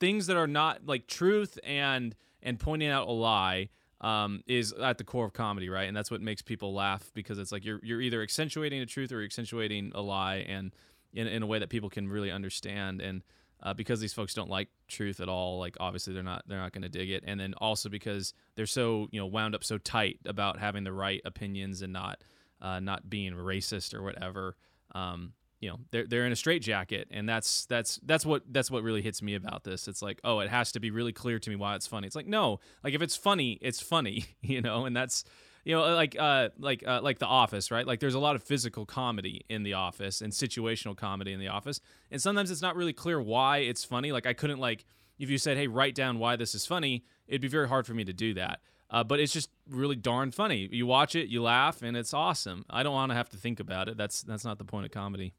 things 0.00 0.26
that 0.26 0.36
are 0.36 0.46
not 0.46 0.86
like 0.86 1.06
truth 1.06 1.58
and 1.64 2.14
and 2.42 2.58
pointing 2.58 2.88
out 2.88 3.08
a 3.08 3.12
lie 3.12 3.68
um, 4.00 4.42
is 4.46 4.72
at 4.72 4.98
the 4.98 5.04
core 5.04 5.24
of 5.24 5.32
comedy, 5.32 5.68
right? 5.68 5.86
And 5.86 5.96
that's 5.96 6.10
what 6.10 6.20
makes 6.20 6.42
people 6.42 6.74
laugh 6.74 7.10
because 7.14 7.38
it's 7.38 7.52
like 7.52 7.64
you're 7.64 7.80
you're 7.82 8.00
either 8.00 8.22
accentuating 8.22 8.80
the 8.80 8.86
truth 8.86 9.12
or 9.12 9.16
you're 9.16 9.24
accentuating 9.24 9.92
a 9.94 10.00
lie, 10.00 10.36
and 10.48 10.74
in, 11.12 11.26
in 11.26 11.42
a 11.42 11.46
way 11.46 11.58
that 11.58 11.68
people 11.70 11.88
can 11.88 12.08
really 12.08 12.30
understand. 12.30 13.00
And 13.00 13.22
uh, 13.62 13.74
because 13.74 14.00
these 14.00 14.12
folks 14.12 14.34
don't 14.34 14.50
like 14.50 14.68
truth 14.88 15.20
at 15.20 15.28
all, 15.28 15.60
like 15.60 15.76
obviously 15.78 16.12
they're 16.12 16.22
not 16.22 16.42
they're 16.48 16.58
not 16.58 16.72
going 16.72 16.82
to 16.82 16.88
dig 16.88 17.10
it. 17.10 17.22
And 17.26 17.38
then 17.38 17.54
also 17.58 17.88
because 17.88 18.34
they're 18.56 18.66
so 18.66 19.08
you 19.12 19.20
know 19.20 19.26
wound 19.26 19.54
up 19.54 19.62
so 19.62 19.78
tight 19.78 20.18
about 20.26 20.58
having 20.58 20.84
the 20.84 20.92
right 20.92 21.20
opinions 21.24 21.82
and 21.82 21.92
not 21.92 22.22
uh, 22.60 22.80
not 22.80 23.08
being 23.08 23.34
racist 23.34 23.94
or 23.94 24.02
whatever. 24.02 24.56
Um, 24.94 25.32
you 25.62 25.70
know 25.70 25.78
they're 25.92 26.06
they're 26.06 26.26
in 26.26 26.32
a 26.32 26.36
straitjacket, 26.36 27.06
and 27.12 27.28
that's 27.28 27.66
that's 27.66 28.00
that's 28.02 28.26
what 28.26 28.42
that's 28.52 28.68
what 28.68 28.82
really 28.82 29.00
hits 29.00 29.22
me 29.22 29.36
about 29.36 29.62
this. 29.62 29.86
It's 29.86 30.02
like 30.02 30.20
oh, 30.24 30.40
it 30.40 30.50
has 30.50 30.72
to 30.72 30.80
be 30.80 30.90
really 30.90 31.12
clear 31.12 31.38
to 31.38 31.50
me 31.50 31.54
why 31.54 31.76
it's 31.76 31.86
funny. 31.86 32.08
It's 32.08 32.16
like 32.16 32.26
no, 32.26 32.58
like 32.82 32.94
if 32.94 33.00
it's 33.00 33.16
funny, 33.16 33.58
it's 33.62 33.80
funny, 33.80 34.24
you 34.42 34.60
know, 34.60 34.84
and 34.84 34.94
that's 34.94 35.24
you 35.64 35.76
know 35.76 35.94
like 35.94 36.16
uh 36.18 36.48
like 36.58 36.82
uh, 36.84 37.00
like 37.00 37.20
The 37.20 37.26
Office, 37.26 37.70
right? 37.70 37.86
Like 37.86 38.00
there's 38.00 38.14
a 38.14 38.18
lot 38.18 38.34
of 38.34 38.42
physical 38.42 38.84
comedy 38.84 39.46
in 39.48 39.62
The 39.62 39.74
Office 39.74 40.20
and 40.20 40.32
situational 40.32 40.96
comedy 40.96 41.32
in 41.32 41.38
The 41.38 41.48
Office, 41.48 41.80
and 42.10 42.20
sometimes 42.20 42.50
it's 42.50 42.62
not 42.62 42.74
really 42.74 42.92
clear 42.92 43.22
why 43.22 43.58
it's 43.58 43.84
funny. 43.84 44.10
Like 44.10 44.26
I 44.26 44.32
couldn't 44.32 44.58
like 44.58 44.84
if 45.20 45.30
you 45.30 45.38
said 45.38 45.56
hey 45.56 45.68
write 45.68 45.94
down 45.94 46.18
why 46.18 46.34
this 46.34 46.56
is 46.56 46.66
funny, 46.66 47.04
it'd 47.28 47.40
be 47.40 47.46
very 47.46 47.68
hard 47.68 47.86
for 47.86 47.94
me 47.94 48.04
to 48.04 48.12
do 48.12 48.34
that. 48.34 48.58
Uh, 48.90 49.04
but 49.04 49.20
it's 49.20 49.32
just 49.32 49.48
really 49.70 49.96
darn 49.96 50.32
funny. 50.32 50.68
You 50.70 50.86
watch 50.86 51.14
it, 51.14 51.28
you 51.28 51.40
laugh, 51.40 51.80
and 51.82 51.96
it's 51.96 52.12
awesome. 52.12 52.66
I 52.68 52.82
don't 52.82 52.92
want 52.92 53.10
to 53.10 53.14
have 53.14 53.30
to 53.30 53.38
think 53.38 53.58
about 53.60 53.88
it. 53.88 53.96
That's 53.96 54.22
that's 54.22 54.44
not 54.44 54.58
the 54.58 54.64
point 54.64 54.86
of 54.86 54.90
comedy. 54.90 55.34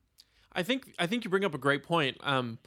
I 0.56 0.64
think 0.64 0.94
I 1.00 1.08
think 1.08 1.24
you 1.24 1.30
bring 1.30 1.46
up 1.46 1.54
a 1.54 1.60
great 1.60 1.84
point. 1.84 2.18
Um, 2.22 2.60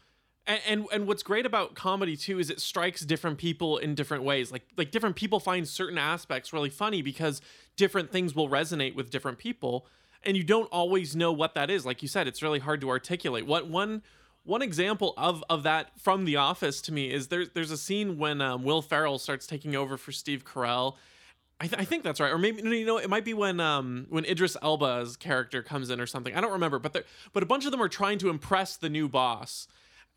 and, 0.46 0.60
and 0.66 0.86
and 0.92 1.06
what's 1.06 1.22
great 1.22 1.46
about 1.46 1.74
comedy 1.74 2.16
too 2.16 2.38
is 2.38 2.50
it 2.50 2.60
strikes 2.60 3.02
different 3.02 3.38
people 3.38 3.78
in 3.78 3.94
different 3.94 4.24
ways. 4.24 4.52
Like 4.52 4.66
like 4.76 4.90
different 4.90 5.16
people 5.16 5.40
find 5.40 5.66
certain 5.66 5.98
aspects 5.98 6.52
really 6.52 6.70
funny 6.70 7.02
because 7.02 7.40
different 7.76 8.10
things 8.10 8.34
will 8.34 8.48
resonate 8.48 8.94
with 8.94 9.10
different 9.10 9.38
people, 9.38 9.86
and 10.22 10.36
you 10.36 10.44
don't 10.44 10.70
always 10.70 11.16
know 11.16 11.32
what 11.32 11.54
that 11.54 11.70
is. 11.70 11.84
Like 11.84 12.02
you 12.02 12.08
said, 12.08 12.26
it's 12.26 12.42
really 12.42 12.60
hard 12.60 12.80
to 12.82 12.88
articulate. 12.88 13.46
What 13.46 13.68
one 13.68 14.02
one 14.44 14.62
example 14.62 15.14
of 15.16 15.42
of 15.50 15.64
that 15.64 15.98
from 16.00 16.24
The 16.24 16.36
Office 16.36 16.80
to 16.82 16.92
me 16.92 17.12
is 17.12 17.28
there's 17.28 17.50
there's 17.50 17.72
a 17.72 17.76
scene 17.76 18.18
when 18.18 18.40
um, 18.40 18.62
Will 18.62 18.82
Ferrell 18.82 19.18
starts 19.18 19.46
taking 19.46 19.74
over 19.74 19.96
for 19.96 20.12
Steve 20.12 20.44
Carell. 20.44 20.94
I, 21.58 21.66
th- 21.66 21.80
I 21.80 21.84
think 21.86 22.04
that's 22.04 22.20
right, 22.20 22.30
or 22.30 22.38
maybe 22.38 22.62
you 22.62 22.84
know, 22.84 22.98
it 22.98 23.08
might 23.08 23.24
be 23.24 23.32
when 23.32 23.60
um 23.60 24.06
when 24.10 24.24
Idris 24.26 24.56
Elba's 24.62 25.16
character 25.16 25.62
comes 25.62 25.88
in 25.90 26.00
or 26.00 26.06
something. 26.06 26.34
I 26.34 26.40
don't 26.40 26.52
remember, 26.52 26.78
but 26.78 27.06
but 27.32 27.42
a 27.42 27.46
bunch 27.46 27.64
of 27.64 27.70
them 27.70 27.80
are 27.80 27.88
trying 27.88 28.18
to 28.18 28.28
impress 28.28 28.76
the 28.76 28.90
new 28.90 29.08
boss. 29.08 29.66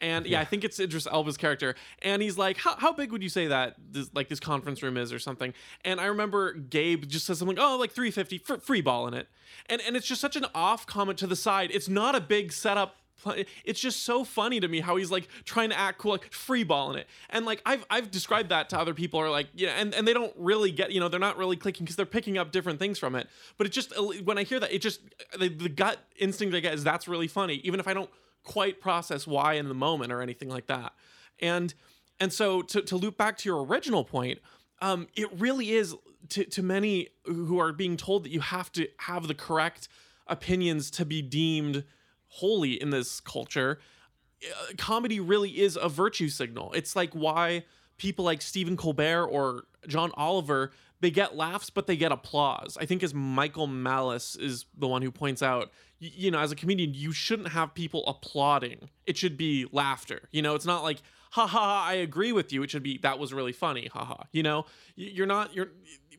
And 0.02 0.26
yeah, 0.26 0.40
I 0.40 0.46
think 0.46 0.64
it's 0.64 0.80
Idris 0.80 1.08
Elba's 1.08 1.36
character, 1.38 1.76
and 2.02 2.22
he's 2.22 2.38
like, 2.38 2.58
"How, 2.58 2.76
how 2.78 2.94
big 2.94 3.12
would 3.12 3.22
you 3.22 3.30
say 3.30 3.48
that 3.48 3.76
this 3.92 4.10
like 4.14 4.30
this 4.30 4.40
conference 4.40 4.82
room 4.82 4.96
is, 4.98 5.12
or 5.12 5.20
something?" 5.20 5.54
And 5.84 6.00
I 6.00 6.06
remember 6.06 6.54
Gabe 6.54 7.06
just 7.06 7.26
says 7.26 7.40
something, 7.40 7.60
"Oh, 7.60 7.78
like 7.78 7.92
350, 7.92 8.38
fr- 8.38 8.56
free 8.56 8.82
ball 8.82 9.08
in 9.08 9.14
it," 9.14 9.28
and 9.68 9.82
and 9.82 9.98
it's 9.98 10.08
just 10.08 10.22
such 10.22 10.36
an 10.38 10.46
off 10.56 10.86
comment 10.86 11.18
to 11.20 11.28
the 11.28 11.36
side. 11.36 11.70
It's 11.74 11.90
not 11.90 12.16
a 12.16 12.22
big 12.22 12.54
setup 12.54 12.96
it's 13.66 13.80
just 13.80 14.04
so 14.04 14.24
funny 14.24 14.60
to 14.60 14.68
me 14.68 14.80
how 14.80 14.96
he's 14.96 15.12
like 15.12 15.28
trying 15.44 15.70
to 15.70 15.78
act 15.78 15.98
cool 15.98 16.12
like 16.12 16.32
free 16.32 16.64
ball 16.64 16.92
in 16.92 17.00
it 17.00 17.08
and 17.30 17.46
like 17.46 17.62
i've 17.66 17.86
i've 17.90 18.10
described 18.10 18.50
that 18.50 18.70
to 18.70 18.80
other 18.80 18.94
people 18.94 19.20
are 19.20 19.30
like 19.30 19.48
yeah 19.54 19.72
and, 19.78 19.94
and 19.94 20.08
they 20.08 20.14
don't 20.14 20.34
really 20.38 20.72
get 20.72 20.92
you 20.92 21.00
know 21.00 21.08
they're 21.08 21.20
not 21.20 21.38
really 21.38 21.56
clicking 21.56 21.84
because 21.84 21.96
they're 21.96 22.06
picking 22.06 22.38
up 22.38 22.52
different 22.52 22.80
things 22.80 22.98
from 22.98 23.16
it 23.16 23.28
but 23.58 23.68
it 23.68 23.72
just 23.72 23.94
when 24.24 24.38
i 24.38 24.44
hear 24.44 24.60
that 24.60 24.72
it 24.74 24.80
just 24.82 25.02
the, 25.38 25.50
the 25.50 25.70
gut 25.70 26.00
instinct 26.18 26.56
i 26.56 26.60
get 26.60 26.74
is 26.74 26.84
that's 26.84 27.08
really 27.08 27.28
funny 27.28 27.56
even 27.64 27.80
if 27.80 27.88
i 27.88 27.94
don't 27.94 28.10
quite 28.44 28.82
process 28.82 29.28
why 29.28 29.54
in 29.54 29.68
the 29.68 29.76
moment 29.76 30.12
or 30.12 30.22
anything 30.22 30.50
like 30.50 30.68
that. 30.68 30.94
And 31.40 31.74
and 32.20 32.34
so 32.34 32.62
to, 32.64 32.82
to 32.82 32.98
loop 32.98 33.18
back 33.18 33.38
to 33.38 33.50
your 33.50 33.64
original 33.64 34.04
point, 34.04 34.40
um, 34.82 35.08
it 35.16 35.30
really 35.40 35.72
is 35.72 35.96
to, 36.30 36.44
to 36.44 36.62
many 36.62 37.10
who 37.26 37.60
are 37.60 37.72
being 37.72 37.96
told 37.96 38.26
that 38.26 38.32
you 38.32 38.42
have 38.42 38.72
to 38.74 38.88
have 38.98 39.28
the 39.28 39.34
correct 39.34 39.88
opinions 40.28 40.92
to 40.92 41.06
be 41.06 41.22
deemed 41.22 41.86
holy 42.30 42.74
in 42.74 42.90
this 42.90 43.20
culture. 43.20 43.80
uh, 44.44 44.74
Comedy 44.78 45.20
really 45.20 45.60
is 45.60 45.78
a 45.80 45.90
virtue 45.90 46.30
signal. 46.30 46.72
It's 46.74 46.96
like 46.96 47.14
why 47.14 47.66
people 47.98 48.26
like 48.26 48.42
Stephen 48.42 48.78
Colbert 48.78 49.26
or 49.26 49.66
John 49.88 50.12
Oliver 50.16 50.72
they 51.02 51.12
get 51.12 51.36
laughs 51.36 51.70
but 51.70 51.88
they 51.88 51.96
get 51.96 52.12
applause. 52.12 52.78
I 52.80 52.86
think 52.86 53.04
as 53.04 53.14
Michael 53.14 53.68
Malice 53.68 54.36
is 54.36 54.66
the 54.78 54.88
one 54.88 55.02
who 55.02 55.12
points 55.12 55.42
out, 55.42 55.72
you 56.00 56.32
know, 56.32 56.40
as 56.40 56.52
a 56.52 56.56
comedian, 56.56 56.94
you 56.94 57.12
shouldn't 57.12 57.50
have 57.50 57.74
people 57.74 58.06
applauding. 58.06 58.90
It 59.06 59.18
should 59.18 59.38
be 59.38 59.66
laughter. 59.72 60.28
You 60.32 60.42
know, 60.42 60.56
it's 60.56 60.66
not 60.66 60.84
like 60.84 61.02
ha 61.32 61.48
ha, 61.48 61.60
ha 61.60 61.86
I 61.88 61.94
agree 61.96 62.32
with 62.32 62.52
you. 62.52 62.64
It 62.64 62.70
should 62.70 62.84
be 62.84 62.98
that 63.00 63.20
was 63.20 63.34
really 63.34 63.54
funny. 63.54 63.90
Ha 63.94 64.04
ha. 64.04 64.26
You 64.32 64.44
know, 64.44 64.66
you're 64.96 65.28
not 65.28 65.54
you're 65.54 65.70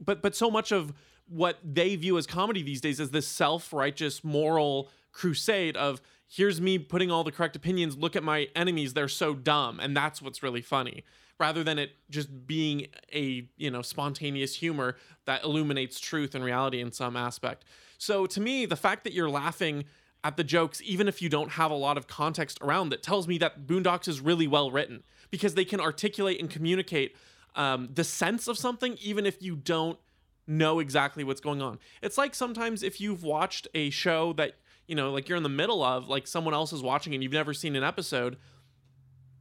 but 0.00 0.22
but 0.22 0.34
so 0.34 0.50
much 0.50 0.72
of 0.72 0.92
what 1.28 1.58
they 1.62 1.94
view 1.94 2.18
as 2.18 2.26
comedy 2.26 2.62
these 2.62 2.80
days 2.80 2.98
is 2.98 3.10
this 3.10 3.26
self-righteous 3.26 4.24
moral 4.24 4.90
crusade 5.12 5.76
of 5.76 6.00
here's 6.28 6.60
me 6.60 6.78
putting 6.78 7.10
all 7.10 7.24
the 7.24 7.32
correct 7.32 7.56
opinions. 7.56 7.96
Look 7.96 8.14
at 8.14 8.22
my 8.22 8.48
enemies. 8.54 8.94
They're 8.94 9.08
so 9.08 9.34
dumb. 9.34 9.80
And 9.80 9.96
that's 9.96 10.22
what's 10.22 10.42
really 10.42 10.62
funny. 10.62 11.04
Rather 11.38 11.64
than 11.64 11.78
it 11.78 11.92
just 12.10 12.46
being 12.46 12.86
a 13.12 13.48
you 13.56 13.70
know 13.70 13.82
spontaneous 13.82 14.54
humor 14.56 14.96
that 15.24 15.42
illuminates 15.42 15.98
truth 15.98 16.34
and 16.34 16.44
reality 16.44 16.80
in 16.80 16.92
some 16.92 17.16
aspect. 17.16 17.64
So 17.98 18.26
to 18.26 18.40
me 18.40 18.66
the 18.66 18.76
fact 18.76 19.04
that 19.04 19.12
you're 19.12 19.30
laughing 19.30 19.84
at 20.22 20.36
the 20.36 20.44
jokes 20.44 20.82
even 20.84 21.08
if 21.08 21.22
you 21.22 21.30
don't 21.30 21.52
have 21.52 21.70
a 21.70 21.74
lot 21.74 21.96
of 21.96 22.06
context 22.06 22.58
around 22.60 22.92
it 22.92 23.02
tells 23.02 23.26
me 23.26 23.38
that 23.38 23.66
boondocks 23.66 24.06
is 24.06 24.20
really 24.20 24.46
well 24.46 24.70
written. 24.70 25.02
Because 25.30 25.54
they 25.54 25.64
can 25.64 25.80
articulate 25.80 26.40
and 26.40 26.50
communicate 26.50 27.16
um, 27.54 27.88
the 27.92 28.04
sense 28.04 28.46
of 28.48 28.58
something 28.58 28.98
even 29.00 29.24
if 29.26 29.42
you 29.42 29.56
don't 29.56 29.98
know 30.46 30.80
exactly 30.80 31.24
what's 31.24 31.40
going 31.40 31.62
on. 31.62 31.78
It's 32.02 32.18
like 32.18 32.34
sometimes 32.34 32.82
if 32.82 33.00
you've 33.00 33.22
watched 33.22 33.68
a 33.74 33.90
show 33.90 34.32
that, 34.34 34.56
you 34.90 34.96
know, 34.96 35.12
like 35.12 35.28
you're 35.28 35.36
in 35.36 35.44
the 35.44 35.48
middle 35.48 35.84
of, 35.84 36.08
like 36.08 36.26
someone 36.26 36.52
else 36.52 36.72
is 36.72 36.82
watching 36.82 37.14
and 37.14 37.22
you've 37.22 37.32
never 37.32 37.54
seen 37.54 37.76
an 37.76 37.84
episode, 37.84 38.36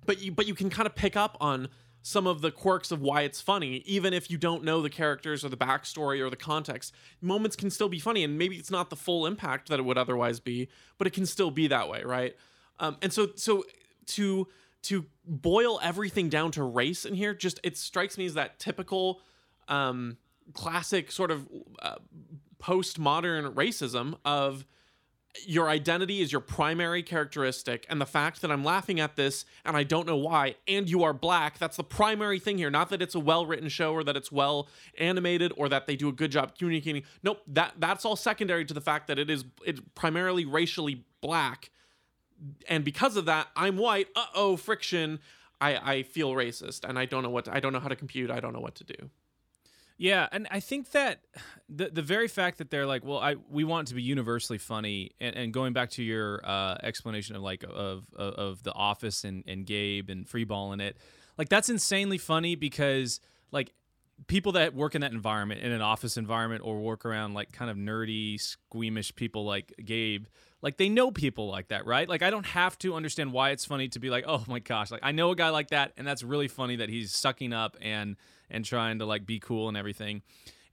but 0.05 0.21
you 0.21 0.31
but 0.31 0.45
you 0.45 0.53
can 0.53 0.69
kind 0.69 0.85
of 0.85 0.93
pick 0.93 1.17
up 1.17 1.35
on 1.41 1.69
some 2.03 2.27
of 2.27 2.41
the 2.41 2.51
quirks 2.51 2.91
of 2.91 3.01
why 3.01 3.23
it's 3.23 3.41
funny, 3.41 3.77
even 3.87 4.13
if 4.13 4.29
you 4.29 4.37
don't 4.37 4.63
know 4.63 4.79
the 4.79 4.91
characters 4.91 5.43
or 5.43 5.49
the 5.49 5.57
backstory 5.57 6.21
or 6.21 6.29
the 6.29 6.35
context. 6.35 6.93
Moments 7.19 7.55
can 7.55 7.71
still 7.71 7.89
be 7.89 7.97
funny, 7.97 8.23
and 8.23 8.37
maybe 8.37 8.57
it's 8.57 8.69
not 8.69 8.91
the 8.91 8.95
full 8.95 9.25
impact 9.25 9.69
that 9.69 9.79
it 9.79 9.81
would 9.85 9.97
otherwise 9.97 10.39
be, 10.39 10.69
but 10.99 11.07
it 11.07 11.13
can 11.13 11.25
still 11.25 11.49
be 11.49 11.67
that 11.67 11.89
way, 11.89 12.03
right? 12.03 12.35
Um, 12.79 12.97
and 13.01 13.11
so 13.11 13.29
so 13.35 13.63
to 14.05 14.47
to 14.83 15.07
boil 15.25 15.79
everything 15.81 16.29
down 16.29 16.51
to 16.51 16.63
race 16.63 17.05
in 17.05 17.15
here, 17.15 17.33
just 17.33 17.59
it 17.63 17.75
strikes 17.75 18.19
me 18.19 18.27
as 18.27 18.35
that 18.35 18.59
typical 18.59 19.19
um, 19.67 20.17
classic 20.53 21.11
sort 21.11 21.31
of 21.31 21.47
uh, 21.81 21.95
postmodern 22.61 23.55
racism 23.55 24.15
of 24.23 24.63
your 25.45 25.69
identity 25.69 26.21
is 26.21 26.31
your 26.31 26.41
primary 26.41 27.03
characteristic 27.03 27.85
and 27.87 28.01
the 28.01 28.05
fact 28.05 28.41
that 28.41 28.51
i'm 28.51 28.63
laughing 28.63 28.99
at 28.99 29.15
this 29.15 29.45
and 29.63 29.77
i 29.77 29.83
don't 29.83 30.07
know 30.07 30.17
why 30.17 30.55
and 30.67 30.89
you 30.89 31.03
are 31.03 31.13
black 31.13 31.59
that's 31.59 31.77
the 31.77 31.83
primary 31.83 32.39
thing 32.39 32.57
here. 32.57 32.71
Not 32.71 32.89
that 32.89 33.01
it's 33.01 33.15
a 33.15 33.19
well-written 33.19 33.69
show 33.69 33.93
or 33.93 34.03
that 34.03 34.15
it's 34.15 34.31
well 34.31 34.67
animated 34.97 35.51
or 35.57 35.69
that 35.69 35.87
they 35.87 35.95
do 35.95 36.09
a 36.09 36.11
good 36.11 36.31
job 36.31 36.57
communicating. 36.57 37.03
Nope 37.21 37.41
that 37.47 37.73
that's 37.77 38.05
all 38.05 38.15
secondary 38.15 38.65
to 38.65 38.73
the 38.73 38.81
fact 38.81 39.07
that 39.07 39.19
it 39.19 39.29
is 39.29 39.45
it's 39.65 39.81
primarily 39.95 40.45
racially 40.45 41.05
black. 41.21 41.69
And 42.67 42.83
because 42.83 43.17
of 43.17 43.25
that 43.25 43.47
i'm 43.55 43.77
white 43.77 44.07
uh-oh 44.15 44.57
friction. 44.57 45.19
I 45.61 45.93
i 45.93 46.03
feel 46.03 46.31
racist 46.31 46.87
and 46.87 46.97
i 46.97 47.05
don't 47.05 47.23
know 47.23 47.29
what 47.29 47.45
to, 47.45 47.55
i 47.55 47.59
don't 47.59 47.73
know 47.73 47.81
how 47.81 47.89
to 47.89 47.95
compute 47.95 48.31
i 48.31 48.39
don't 48.39 48.53
know 48.53 48.61
what 48.61 48.75
to 48.75 48.85
do 48.85 49.09
Yeah, 50.01 50.29
and 50.31 50.47
I 50.49 50.61
think 50.61 50.91
that 50.91 51.19
the 51.67 51.89
the 51.89 52.01
very 52.01 52.29
fact 52.29 52.59
that 52.59 52.69
they're 52.71 52.85
like, 52.85 53.03
well, 53.03 53.19
I 53.19 53.35
we 53.49 53.65
want 53.65 53.89
to 53.89 53.95
be 53.95 54.01
universally 54.01 54.57
funny, 54.57 55.11
and, 55.19 55.35
and 55.35 55.53
going 55.53 55.73
back 55.73 55.89
to 55.91 56.03
your 56.03 56.39
uh, 56.45 56.77
explanation 56.81 57.35
of 57.35 57.41
like 57.41 57.63
of, 57.63 58.05
of 58.15 58.33
of 58.33 58.63
the 58.63 58.73
Office 58.73 59.25
and 59.25 59.43
and 59.45 59.65
Gabe 59.65 60.09
and 60.09 60.25
freeballing 60.25 60.81
it, 60.81 60.95
like 61.37 61.49
that's 61.49 61.67
insanely 61.67 62.17
funny 62.17 62.55
because 62.55 63.19
like 63.51 63.73
people 64.27 64.53
that 64.53 64.73
work 64.73 64.95
in 64.95 65.01
that 65.01 65.11
environment 65.11 65.59
in 65.61 65.73
an 65.73 65.81
office 65.81 66.15
environment 66.15 66.61
or 66.63 66.79
work 66.79 67.05
around 67.05 67.33
like 67.33 67.51
kind 67.51 67.69
of 67.69 67.75
nerdy 67.75 68.39
squeamish 68.39 69.13
people 69.15 69.45
like 69.45 69.73
gabe 69.83 70.25
like 70.61 70.77
they 70.77 70.89
know 70.89 71.11
people 71.11 71.47
like 71.47 71.69
that 71.69 71.85
right? 71.85 72.07
Like 72.07 72.21
i 72.21 72.29
don't 72.29 72.45
have 72.45 72.77
to 72.79 72.95
understand 72.95 73.33
why 73.33 73.51
it's 73.51 73.65
funny 73.65 73.87
to 73.89 73.99
be 73.99 74.09
like 74.09 74.25
oh 74.27 74.43
my 74.47 74.59
gosh 74.59 74.91
like 74.91 75.01
i 75.03 75.11
know 75.11 75.31
a 75.31 75.35
guy 75.35 75.49
like 75.49 75.69
that 75.69 75.93
and 75.97 76.05
that's 76.05 76.23
really 76.23 76.47
funny 76.47 76.77
that 76.77 76.89
he's 76.89 77.13
sucking 77.13 77.53
up 77.53 77.77
and 77.81 78.15
and 78.49 78.65
trying 78.65 78.99
to 78.99 79.05
like 79.05 79.25
be 79.25 79.39
cool 79.39 79.67
and 79.67 79.77
everything. 79.77 80.21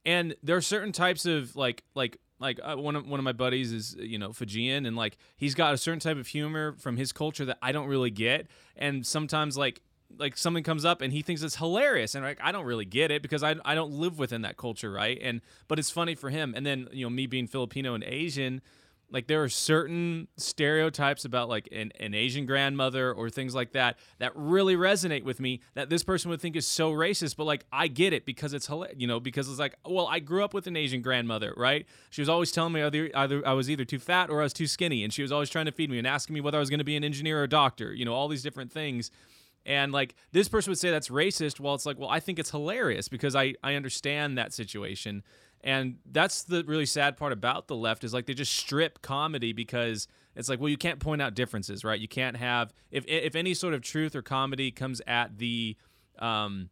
And 0.04 0.36
there 0.42 0.56
are 0.56 0.62
certain 0.62 0.92
types 0.92 1.26
of 1.26 1.56
like 1.56 1.82
like 1.94 2.18
like 2.38 2.60
uh, 2.62 2.76
one 2.76 2.96
of 2.96 3.06
one 3.06 3.18
of 3.18 3.24
my 3.24 3.32
buddies 3.32 3.72
is 3.72 3.96
you 3.98 4.18
know 4.18 4.32
Fijian 4.32 4.86
and 4.86 4.96
like 4.96 5.18
he's 5.36 5.54
got 5.54 5.74
a 5.74 5.78
certain 5.78 6.00
type 6.00 6.16
of 6.16 6.28
humor 6.28 6.76
from 6.78 6.96
his 6.96 7.12
culture 7.12 7.44
that 7.44 7.58
I 7.60 7.72
don't 7.72 7.88
really 7.88 8.10
get. 8.10 8.46
And 8.76 9.06
sometimes 9.06 9.56
like 9.56 9.82
like 10.18 10.36
something 10.36 10.62
comes 10.62 10.84
up 10.84 11.00
and 11.00 11.12
he 11.12 11.22
thinks 11.22 11.42
it's 11.42 11.56
hilarious 11.56 12.14
and 12.14 12.24
like 12.24 12.38
I 12.40 12.52
don't 12.52 12.64
really 12.64 12.84
get 12.84 13.10
it 13.10 13.22
because 13.22 13.42
I, 13.42 13.56
I 13.64 13.74
don't 13.74 13.92
live 13.92 14.18
within 14.18 14.42
that 14.42 14.56
culture 14.56 14.92
right? 14.92 15.18
And 15.20 15.40
but 15.66 15.78
it's 15.78 15.90
funny 15.90 16.14
for 16.14 16.30
him. 16.30 16.54
And 16.56 16.64
then 16.64 16.88
you 16.92 17.04
know 17.04 17.10
me 17.10 17.26
being 17.26 17.48
Filipino 17.48 17.94
and 17.94 18.04
Asian 18.04 18.62
like 19.10 19.26
there 19.26 19.42
are 19.42 19.48
certain 19.48 20.28
stereotypes 20.36 21.24
about 21.24 21.48
like 21.48 21.68
an, 21.72 21.92
an 22.00 22.14
Asian 22.14 22.46
grandmother 22.46 23.12
or 23.12 23.30
things 23.30 23.54
like 23.54 23.72
that 23.72 23.98
that 24.18 24.32
really 24.34 24.76
resonate 24.76 25.22
with 25.22 25.40
me 25.40 25.60
that 25.74 25.88
this 25.90 26.02
person 26.02 26.30
would 26.30 26.40
think 26.40 26.56
is 26.56 26.66
so 26.66 26.92
racist 26.92 27.36
but 27.36 27.44
like 27.44 27.64
I 27.72 27.88
get 27.88 28.12
it 28.12 28.26
because 28.26 28.52
it's 28.52 28.68
you 28.96 29.06
know 29.06 29.20
because 29.20 29.48
it's 29.48 29.58
like 29.58 29.74
well 29.84 30.06
I 30.06 30.18
grew 30.18 30.44
up 30.44 30.54
with 30.54 30.66
an 30.66 30.76
Asian 30.76 31.02
grandmother 31.02 31.54
right 31.56 31.86
she 32.10 32.20
was 32.20 32.28
always 32.28 32.50
telling 32.50 32.72
me 32.72 32.82
either, 32.82 33.10
either 33.14 33.46
I 33.46 33.52
was 33.52 33.70
either 33.70 33.84
too 33.84 33.98
fat 33.98 34.30
or 34.30 34.40
I 34.40 34.44
was 34.44 34.52
too 34.52 34.66
skinny 34.66 35.04
and 35.04 35.12
she 35.12 35.22
was 35.22 35.32
always 35.32 35.50
trying 35.50 35.66
to 35.66 35.72
feed 35.72 35.90
me 35.90 35.98
and 35.98 36.06
asking 36.06 36.34
me 36.34 36.40
whether 36.40 36.58
I 36.58 36.60
was 36.60 36.70
going 36.70 36.78
to 36.78 36.84
be 36.84 36.96
an 36.96 37.04
engineer 37.04 37.40
or 37.40 37.44
a 37.44 37.48
doctor 37.48 37.92
you 37.94 38.04
know 38.04 38.14
all 38.14 38.28
these 38.28 38.42
different 38.42 38.72
things 38.72 39.10
and 39.66 39.92
like 39.92 40.14
this 40.30 40.48
person 40.48 40.70
would 40.70 40.78
say 40.78 40.90
that's 40.90 41.08
racist. 41.08 41.58
Well, 41.58 41.74
it's 41.74 41.84
like, 41.84 41.98
well, 41.98 42.08
I 42.08 42.20
think 42.20 42.38
it's 42.38 42.50
hilarious 42.50 43.08
because 43.08 43.34
I 43.34 43.54
I 43.62 43.74
understand 43.74 44.38
that 44.38 44.54
situation. 44.54 45.24
And 45.66 45.96
that's 46.12 46.44
the 46.44 46.62
really 46.62 46.86
sad 46.86 47.16
part 47.16 47.32
about 47.32 47.66
the 47.66 47.74
left 47.74 48.04
is 48.04 48.14
like 48.14 48.26
they 48.26 48.34
just 48.34 48.54
strip 48.54 49.02
comedy 49.02 49.52
because 49.52 50.06
it's 50.36 50.48
like, 50.48 50.60
well, 50.60 50.68
you 50.68 50.76
can't 50.76 51.00
point 51.00 51.20
out 51.20 51.34
differences, 51.34 51.84
right? 51.84 51.98
You 51.98 52.06
can't 52.06 52.36
have 52.36 52.72
if 52.92 53.04
if 53.08 53.34
any 53.34 53.52
sort 53.52 53.74
of 53.74 53.82
truth 53.82 54.14
or 54.14 54.22
comedy 54.22 54.70
comes 54.70 55.02
at 55.08 55.38
the 55.38 55.76
um 56.20 56.70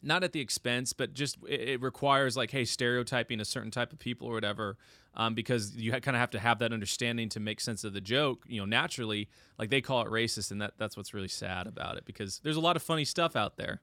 not 0.00 0.22
at 0.22 0.30
the 0.30 0.40
expense, 0.40 0.92
but 0.92 1.12
just 1.12 1.38
it, 1.48 1.82
requires 1.82 2.36
like, 2.36 2.52
hey, 2.52 2.64
stereotyping 2.64 3.40
a 3.40 3.44
certain 3.44 3.72
type 3.72 3.92
of 3.92 3.98
people 3.98 4.28
or 4.28 4.32
whatever, 4.32 4.78
um, 5.14 5.34
because 5.34 5.76
you 5.76 5.90
kind 5.90 6.16
of 6.16 6.20
have 6.20 6.30
to 6.30 6.38
have 6.38 6.60
that 6.60 6.72
understanding 6.72 7.28
to 7.30 7.40
make 7.40 7.60
sense 7.60 7.82
of 7.82 7.92
the 7.92 8.00
joke, 8.00 8.44
you 8.46 8.60
know, 8.60 8.64
naturally. 8.64 9.28
Like 9.58 9.70
they 9.70 9.80
call 9.80 10.02
it 10.02 10.08
racist, 10.08 10.52
and 10.52 10.62
that 10.62 10.74
that's 10.78 10.96
what's 10.96 11.12
really 11.12 11.28
sad 11.28 11.66
about 11.66 11.96
it 11.96 12.04
because 12.04 12.40
there's 12.44 12.56
a 12.56 12.60
lot 12.60 12.76
of 12.76 12.82
funny 12.82 13.04
stuff 13.04 13.34
out 13.34 13.56
there. 13.56 13.80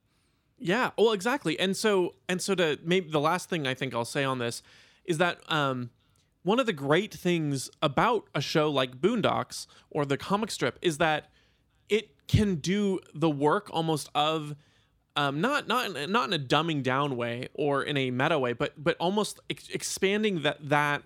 Yeah, 0.60 0.92
well, 0.98 1.12
exactly. 1.12 1.60
And 1.60 1.78
so, 1.78 2.16
and 2.28 2.42
so 2.42 2.56
to 2.56 2.80
maybe 2.84 3.10
the 3.10 3.20
last 3.20 3.50
thing 3.50 3.68
I 3.68 3.74
think 3.74 3.94
I'll 3.94 4.06
say 4.06 4.24
on 4.24 4.40
this 4.40 4.64
is 5.06 5.20
that 5.20 5.40
um, 5.52 5.92
one 6.44 6.60
of 6.60 6.66
the 6.66 6.74
great 6.74 7.14
things 7.14 7.70
about 7.82 8.28
a 8.34 8.42
show 8.42 8.70
like 8.70 9.00
Boondocks 9.00 9.68
or 9.92 10.06
the 10.06 10.18
comic 10.18 10.50
strip 10.50 10.80
is 10.82 10.98
that 10.98 11.30
it 11.90 12.28
can 12.28 12.56
do 12.56 13.00
the 13.14 13.30
work 13.30 13.70
almost 13.72 14.10
of 14.16 14.56
um, 15.16 15.42
not 15.42 15.68
not 15.68 16.10
not 16.10 16.28
in 16.28 16.34
a 16.34 16.40
dumbing 16.40 16.84
down 16.84 17.18
way 17.18 17.48
or 17.54 17.84
in 17.84 17.98
a 17.98 18.12
meta 18.12 18.38
way, 18.38 18.54
but 18.54 18.74
but 18.82 18.96
almost 19.00 19.40
ex- 19.50 19.70
expanding 19.70 20.44
that 20.44 20.58
that 20.70 21.04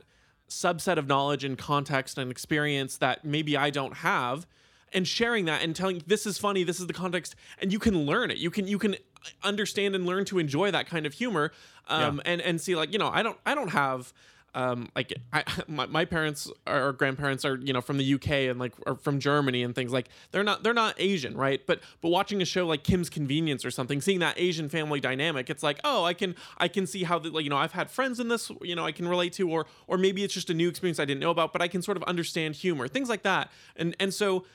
subset 0.49 0.97
of 0.97 1.07
knowledge 1.07 1.43
and 1.45 1.57
context 1.57 2.17
and 2.17 2.29
experience 2.29 2.97
that 2.97 3.23
maybe 3.23 3.55
I 3.55 3.69
don't 3.69 3.97
have 3.97 4.45
and 4.93 5.07
sharing 5.07 5.45
that 5.45 5.61
and 5.61 5.75
telling 5.75 6.03
this 6.07 6.25
is 6.25 6.37
funny 6.37 6.63
this 6.63 6.79
is 6.79 6.87
the 6.87 6.93
context 6.93 7.35
and 7.59 7.71
you 7.71 7.79
can 7.79 8.05
learn 8.05 8.31
it. 8.31 8.37
You 8.37 8.51
can 8.51 8.67
you 8.67 8.77
can 8.77 8.95
understand 9.43 9.95
and 9.95 10.05
learn 10.05 10.25
to 10.25 10.39
enjoy 10.39 10.71
that 10.71 10.87
kind 10.87 11.05
of 11.05 11.13
humor 11.13 11.51
um 11.87 12.21
and 12.25 12.41
and 12.41 12.59
see 12.59 12.75
like 12.75 12.91
you 12.91 12.99
know 12.99 13.09
I 13.09 13.21
don't 13.23 13.37
I 13.45 13.53
don't 13.55 13.69
have 13.69 14.13
um 14.53 14.89
like 14.95 15.13
I 15.31 15.43
my, 15.67 15.85
my 15.85 16.05
parents 16.05 16.51
or 16.67 16.93
grandparents 16.93 17.45
are 17.45 17.55
you 17.55 17.73
know 17.73 17.81
from 17.81 17.97
the 17.97 18.13
UK 18.15 18.29
and 18.49 18.59
like 18.59 18.73
are 18.85 18.95
from 18.95 19.19
Germany 19.19 19.63
and 19.63 19.73
things 19.73 19.91
like 19.91 20.09
they're 20.31 20.43
not 20.43 20.63
they're 20.63 20.73
not 20.73 20.95
Asian 20.97 21.35
right? 21.35 21.61
But 21.65 21.81
but 22.01 22.09
watching 22.09 22.41
a 22.41 22.45
show 22.45 22.65
like 22.67 22.83
Kim's 22.83 23.09
Convenience 23.09 23.63
or 23.63 23.71
something 23.71 24.01
seeing 24.01 24.19
that 24.19 24.39
Asian 24.39 24.69
family 24.69 24.99
dynamic 24.99 25.49
it's 25.49 25.63
like 25.63 25.79
oh 25.83 26.03
I 26.03 26.13
can 26.13 26.35
I 26.57 26.67
can 26.67 26.85
see 26.85 27.03
how 27.03 27.19
the, 27.19 27.29
like 27.29 27.43
you 27.43 27.49
know 27.49 27.57
I've 27.57 27.71
had 27.73 27.89
friends 27.89 28.19
in 28.19 28.27
this 28.27 28.51
you 28.61 28.75
know 28.75 28.85
I 28.85 28.91
can 28.91 29.07
relate 29.07 29.33
to 29.33 29.49
or 29.49 29.67
or 29.87 29.97
maybe 29.97 30.23
it's 30.23 30.33
just 30.33 30.49
a 30.49 30.53
new 30.53 30.67
experience 30.67 30.99
I 30.99 31.05
didn't 31.05 31.21
know 31.21 31.31
about 31.31 31.53
but 31.53 31.61
I 31.61 31.67
can 31.67 31.81
sort 31.81 31.97
of 31.97 32.03
understand 32.03 32.55
humor 32.55 32.87
things 32.87 33.09
like 33.09 33.23
that. 33.23 33.51
And 33.75 33.95
and 33.99 34.13
so 34.13 34.45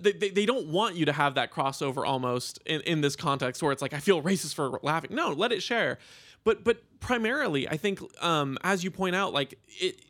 they, 0.00 0.12
they, 0.12 0.30
they 0.30 0.46
don't 0.46 0.68
want 0.68 0.96
you 0.96 1.06
to 1.06 1.12
have 1.12 1.34
that 1.34 1.52
crossover 1.52 2.06
almost 2.06 2.58
in, 2.66 2.80
in 2.82 3.00
this 3.00 3.16
context 3.16 3.62
where 3.62 3.72
it's 3.72 3.82
like 3.82 3.94
I 3.94 4.00
feel 4.00 4.22
racist 4.22 4.54
for 4.54 4.78
laughing. 4.82 5.14
No, 5.14 5.32
let 5.32 5.52
it 5.52 5.62
share. 5.62 5.98
But 6.44 6.64
but 6.64 6.82
primarily, 7.00 7.68
I 7.68 7.76
think 7.76 8.00
um, 8.22 8.58
as 8.62 8.84
you 8.84 8.90
point 8.90 9.16
out, 9.16 9.32
like 9.32 9.58
it, 9.66 10.04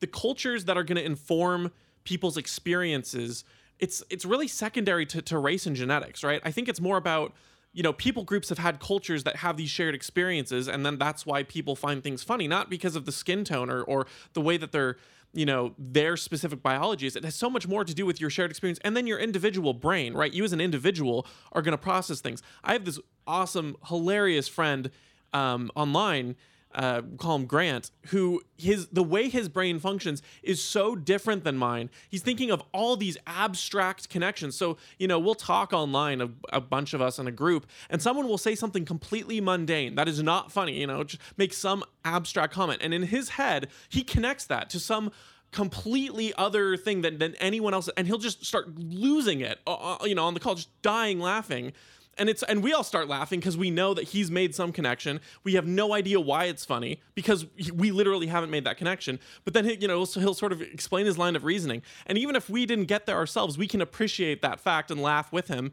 the 0.00 0.06
cultures 0.06 0.64
that 0.66 0.76
are 0.76 0.84
going 0.84 0.96
to 0.96 1.04
inform 1.04 1.72
people's 2.04 2.36
experiences 2.36 3.44
it's 3.82 4.02
it's 4.08 4.24
really 4.24 4.48
secondary 4.48 5.04
to, 5.04 5.20
to 5.20 5.38
race 5.38 5.66
and 5.66 5.74
genetics, 5.74 6.22
right? 6.22 6.40
I 6.44 6.52
think 6.52 6.68
it's 6.68 6.80
more 6.80 6.96
about 6.96 7.34
you 7.72 7.82
know 7.82 7.92
people 7.92 8.22
groups 8.22 8.48
have 8.48 8.58
had 8.58 8.78
cultures 8.78 9.24
that 9.24 9.36
have 9.36 9.56
these 9.56 9.70
shared 9.70 9.94
experiences 9.94 10.68
and 10.68 10.86
then 10.86 10.98
that's 10.98 11.26
why 11.26 11.42
people 11.42 11.74
find 11.74 12.02
things 12.02 12.22
funny 12.22 12.46
not 12.46 12.68
because 12.68 12.96
of 12.96 13.06
the 13.06 13.12
skin 13.12 13.44
tone 13.44 13.70
or, 13.70 13.82
or 13.82 14.06
the 14.34 14.42
way 14.42 14.58
that 14.58 14.72
they're 14.72 14.98
you 15.32 15.46
know 15.46 15.74
their 15.78 16.16
specific 16.16 16.62
biology 16.62 17.06
is 17.06 17.16
it 17.16 17.24
has 17.24 17.34
so 17.34 17.48
much 17.48 17.66
more 17.66 17.84
to 17.84 17.94
do 17.94 18.04
with 18.04 18.20
your 18.20 18.30
shared 18.30 18.50
experience 18.50 18.78
and 18.84 18.96
then 18.96 19.06
your 19.06 19.18
individual 19.18 19.72
brain 19.72 20.14
right? 20.14 20.32
You 20.32 20.44
as 20.44 20.52
an 20.52 20.60
individual 20.60 21.26
are 21.52 21.62
going 21.62 21.72
to 21.72 21.82
process 21.82 22.20
things. 22.20 22.42
I 22.62 22.72
have 22.72 22.84
this 22.84 22.98
awesome 23.26 23.76
hilarious 23.86 24.48
friend 24.48 24.90
um, 25.32 25.70
online 25.74 26.36
uh, 26.74 27.02
call 27.18 27.36
him 27.36 27.46
Grant, 27.46 27.90
who 28.08 28.42
his 28.56 28.88
the 28.88 29.02
way 29.02 29.28
his 29.28 29.48
brain 29.48 29.78
functions 29.78 30.22
is 30.42 30.62
so 30.62 30.94
different 30.94 31.44
than 31.44 31.56
mine. 31.56 31.90
He's 32.08 32.22
thinking 32.22 32.50
of 32.50 32.62
all 32.72 32.96
these 32.96 33.16
abstract 33.26 34.08
connections. 34.08 34.56
So 34.56 34.76
you 34.98 35.08
know, 35.08 35.18
we'll 35.18 35.34
talk 35.34 35.72
online, 35.72 36.20
a, 36.20 36.30
a 36.52 36.60
bunch 36.60 36.94
of 36.94 37.00
us 37.00 37.18
in 37.18 37.26
a 37.26 37.32
group, 37.32 37.66
and 37.90 38.00
someone 38.00 38.28
will 38.28 38.38
say 38.38 38.54
something 38.54 38.84
completely 38.84 39.40
mundane 39.40 39.94
that 39.96 40.08
is 40.08 40.22
not 40.22 40.52
funny. 40.52 40.80
You 40.80 40.86
know, 40.86 41.04
just 41.04 41.22
make 41.36 41.52
some 41.52 41.84
abstract 42.04 42.52
comment, 42.52 42.80
and 42.82 42.94
in 42.94 43.02
his 43.02 43.30
head, 43.30 43.68
he 43.88 44.02
connects 44.02 44.44
that 44.46 44.70
to 44.70 44.80
some 44.80 45.12
completely 45.52 46.32
other 46.34 46.78
thing 46.78 47.02
than, 47.02 47.18
than 47.18 47.34
anyone 47.34 47.74
else 47.74 47.90
and 47.98 48.06
he'll 48.06 48.16
just 48.16 48.42
start 48.42 48.74
losing 48.78 49.42
it 49.42 49.60
uh, 49.66 49.74
uh 50.00 50.04
you 50.06 50.14
know 50.14 50.24
on 50.24 50.32
the 50.32 50.40
call 50.40 50.54
just 50.54 50.70
dying 50.80 51.20
laughing 51.20 51.74
and 52.18 52.28
it's 52.28 52.42
and 52.42 52.62
we 52.62 52.72
all 52.72 52.84
start 52.84 53.08
laughing 53.08 53.40
because 53.40 53.56
we 53.56 53.70
know 53.70 53.94
that 53.94 54.04
he's 54.04 54.30
made 54.30 54.54
some 54.54 54.72
connection. 54.72 55.20
We 55.44 55.54
have 55.54 55.66
no 55.66 55.94
idea 55.94 56.20
why 56.20 56.44
it's 56.44 56.64
funny 56.64 57.00
because 57.14 57.46
we 57.74 57.90
literally 57.90 58.26
haven't 58.26 58.50
made 58.50 58.64
that 58.64 58.76
connection. 58.76 59.18
But 59.44 59.54
then 59.54 59.64
he, 59.64 59.76
you 59.80 59.88
know, 59.88 60.04
so 60.04 60.20
he'll 60.20 60.34
sort 60.34 60.52
of 60.52 60.60
explain 60.60 61.06
his 61.06 61.16
line 61.16 61.36
of 61.36 61.44
reasoning. 61.44 61.82
And 62.06 62.18
even 62.18 62.36
if 62.36 62.50
we 62.50 62.66
didn't 62.66 62.86
get 62.86 63.06
there 63.06 63.16
ourselves, 63.16 63.56
we 63.56 63.66
can 63.66 63.80
appreciate 63.80 64.42
that 64.42 64.60
fact 64.60 64.90
and 64.90 65.00
laugh 65.00 65.32
with 65.32 65.48
him. 65.48 65.72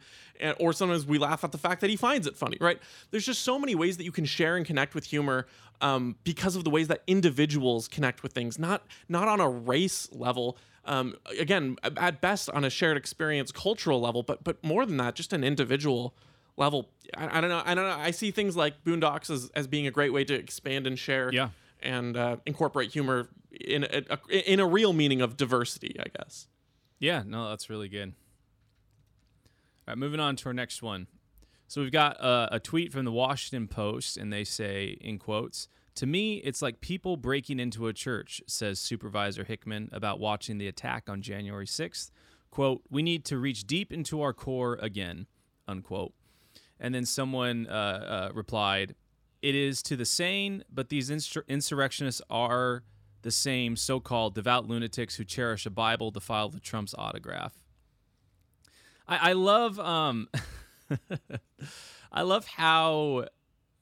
Or 0.59 0.71
sometimes 0.71 1.05
we 1.05 1.17
laugh 1.17 1.43
at 1.43 1.51
the 1.51 1.57
fact 1.57 1.81
that 1.81 1.89
he 1.89 1.97
finds 1.97 2.25
it 2.25 2.37
funny. 2.37 2.57
Right? 2.61 2.79
There's 3.11 3.25
just 3.25 3.41
so 3.43 3.59
many 3.59 3.75
ways 3.75 3.97
that 3.97 4.05
you 4.05 4.11
can 4.11 4.25
share 4.25 4.55
and 4.55 4.65
connect 4.65 4.95
with 4.95 5.05
humor 5.05 5.47
um, 5.81 6.15
because 6.23 6.55
of 6.55 6.63
the 6.63 6.69
ways 6.69 6.87
that 6.87 7.03
individuals 7.07 7.87
connect 7.87 8.23
with 8.23 8.33
things, 8.33 8.57
not 8.57 8.83
not 9.07 9.27
on 9.27 9.39
a 9.39 9.49
race 9.49 10.07
level. 10.11 10.57
Um, 10.85 11.15
again, 11.37 11.75
at 11.83 12.21
best 12.21 12.49
on 12.49 12.63
a 12.63 12.69
shared 12.69 12.97
experience 12.97 13.51
cultural 13.51 13.99
level, 13.99 14.23
but 14.23 14.43
but 14.43 14.63
more 14.63 14.85
than 14.85 14.97
that, 14.97 15.15
just 15.15 15.33
an 15.33 15.43
individual 15.43 16.15
level. 16.59 16.89
I, 17.15 17.37
I, 17.37 17.41
don't 17.41 17.49
know. 17.49 17.61
I 17.65 17.73
don't 17.73 17.85
know. 17.85 17.97
I 17.97 18.11
see 18.11 18.31
things 18.31 18.55
like 18.55 18.83
Boondocks 18.83 19.29
as, 19.29 19.49
as 19.55 19.67
being 19.67 19.87
a 19.87 19.91
great 19.91 20.13
way 20.13 20.23
to 20.25 20.33
expand 20.33 20.85
and 20.85 20.99
share. 20.99 21.31
Yeah. 21.33 21.49
And 21.81 22.17
uh, 22.17 22.37
incorporate 22.45 22.91
humor 22.91 23.29
in 23.51 23.85
a, 23.85 24.03
a, 24.09 24.51
in 24.51 24.59
a 24.59 24.67
real 24.67 24.91
meaning 24.91 25.21
of 25.21 25.37
diversity, 25.37 25.95
I 25.99 26.05
guess. 26.17 26.47
Yeah. 26.99 27.23
No, 27.25 27.49
that's 27.49 27.69
really 27.69 27.87
good. 27.87 28.13
All 29.87 29.93
right, 29.93 29.97
moving 29.97 30.19
on 30.19 30.35
to 30.35 30.47
our 30.47 30.53
next 30.53 30.83
one. 30.83 31.07
So 31.67 31.81
we've 31.81 31.91
got 31.91 32.17
a, 32.19 32.55
a 32.55 32.59
tweet 32.59 32.91
from 32.91 33.05
the 33.05 33.11
Washington 33.11 33.67
Post, 33.67 34.17
and 34.17 34.33
they 34.33 34.43
say, 34.43 34.97
in 34.99 35.19
quotes, 35.19 35.67
to 35.95 36.05
me, 36.05 36.35
it's 36.37 36.61
like 36.61 36.81
people 36.81 37.17
breaking 37.17 37.59
into 37.59 37.87
a 37.87 37.93
church, 37.93 38.41
says 38.47 38.79
Supervisor 38.79 39.43
Hickman 39.43 39.89
about 39.91 40.19
watching 40.19 40.57
the 40.57 40.67
attack 40.67 41.09
on 41.09 41.21
January 41.21 41.65
6th. 41.65 42.09
Quote, 42.51 42.81
we 42.89 43.03
need 43.03 43.25
to 43.25 43.37
reach 43.37 43.67
deep 43.67 43.93
into 43.93 44.21
our 44.21 44.33
core 44.33 44.79
again, 44.81 45.27
unquote. 45.67 46.13
And 46.79 46.95
then 46.95 47.05
someone 47.05 47.67
uh, 47.67 48.29
uh, 48.29 48.33
replied, 48.33 48.95
It 49.41 49.55
is 49.55 49.81
to 49.83 49.95
the 49.95 50.05
sane, 50.05 50.63
but 50.71 50.89
these 50.89 51.09
insur- 51.09 51.47
insurrectionists 51.47 52.21
are 52.29 52.83
the 53.21 53.31
same 53.31 53.75
so 53.75 53.99
called 53.99 54.35
devout 54.35 54.67
lunatics 54.67 55.15
who 55.15 55.25
cherish 55.25 55.65
a 55.65 55.69
Bible 55.69 56.11
file 56.19 56.49
the 56.49 56.59
Trump's 56.59 56.95
autograph. 56.97 57.53
I, 59.07 59.31
I 59.31 59.33
love. 59.33 59.79
Um, 59.79 60.29
I 62.11 62.21
love 62.23 62.47
how 62.47 63.25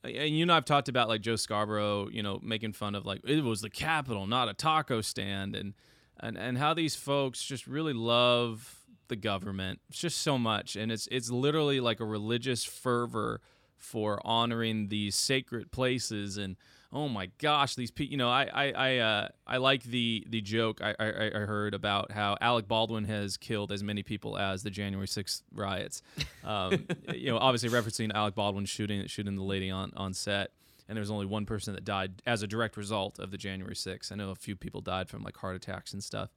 and 0.04 0.38
you 0.38 0.46
know 0.46 0.56
I've 0.56 0.66
talked 0.66 0.90
about 0.90 1.08
like 1.08 1.22
Joe 1.22 1.36
Scarborough, 1.36 2.10
you 2.10 2.24
know, 2.24 2.40
making 2.42 2.74
fun 2.74 2.96
of 2.96 3.06
like 3.06 3.22
it 3.24 3.44
was 3.44 3.62
the 3.62 3.70
Capitol, 3.70 4.28
not 4.28 4.50
a 4.50 4.54
taco 4.54 5.02
stand, 5.02 5.56
and 5.56 5.74
and 6.20 6.38
and 6.38 6.58
how 6.58 6.74
these 6.74 6.96
folks 6.96 7.44
just 7.44 7.68
really 7.68 7.94
love 7.94 8.77
the 9.08 9.16
government. 9.16 9.80
It's 9.90 10.00
just 10.00 10.22
so 10.22 10.38
much, 10.38 10.76
and 10.76 10.92
it's 10.92 11.08
it's 11.12 11.30
literally 11.30 11.80
like 11.80 12.00
a 12.00 12.06
religious 12.06 12.64
fervor 12.64 13.42
for 13.78 14.20
honoring 14.26 14.90
these 14.90 15.16
sacred 15.16 15.72
places 15.72 16.38
and 16.38 16.58
oh 16.92 17.08
my 17.08 17.30
gosh 17.38 17.76
these 17.76 17.92
people 17.92 18.12
you 18.12 18.18
know 18.18 18.30
i 18.30 18.50
i 18.54 18.72
i, 18.72 18.98
uh, 18.98 19.28
I 19.46 19.58
like 19.58 19.84
the 19.84 20.26
the 20.28 20.42
joke 20.42 20.82
I, 20.82 20.96
I 21.00 21.32
i 21.36 21.40
heard 21.40 21.74
about 21.74 22.12
how 22.12 22.38
alec 22.42 22.68
baldwin 22.68 23.04
has 23.06 23.38
killed 23.38 23.72
as 23.72 23.84
many 23.84 24.04
people 24.04 24.38
as 24.38 24.64
the 24.64 24.72
january 24.72 25.08
6th 25.08 25.44
riots. 25.54 26.02
Um, 26.44 26.88
you 27.14 27.30
know 27.30 27.38
obviously 27.38 27.70
referencing 27.70 28.12
alec 28.14 28.36
baldwin 28.36 28.66
shooting 28.66 29.06
shooting 29.08 29.36
the 29.36 29.44
lady 29.44 29.70
on 29.70 29.92
on 29.96 30.14
set 30.14 30.52
and 30.90 30.96
there 30.96 31.02
was 31.02 31.12
only 31.12 31.26
one 31.26 31.46
person 31.46 31.74
that 31.76 31.84
died 31.84 32.22
as 32.26 32.42
a 32.42 32.48
direct 32.48 32.78
result 32.78 33.20
of 33.20 33.32
the 33.32 33.38
january 33.38 33.76
6th 33.76 34.12
i 34.12 34.16
know 34.16 34.32
a 34.32 34.36
few 34.36 34.56
people 34.56 34.82
died 34.82 35.10
from 35.10 35.24
like 35.24 35.38
heart 35.38 35.56
attacks 35.56 35.94
and 35.94 36.04
stuff. 36.04 36.30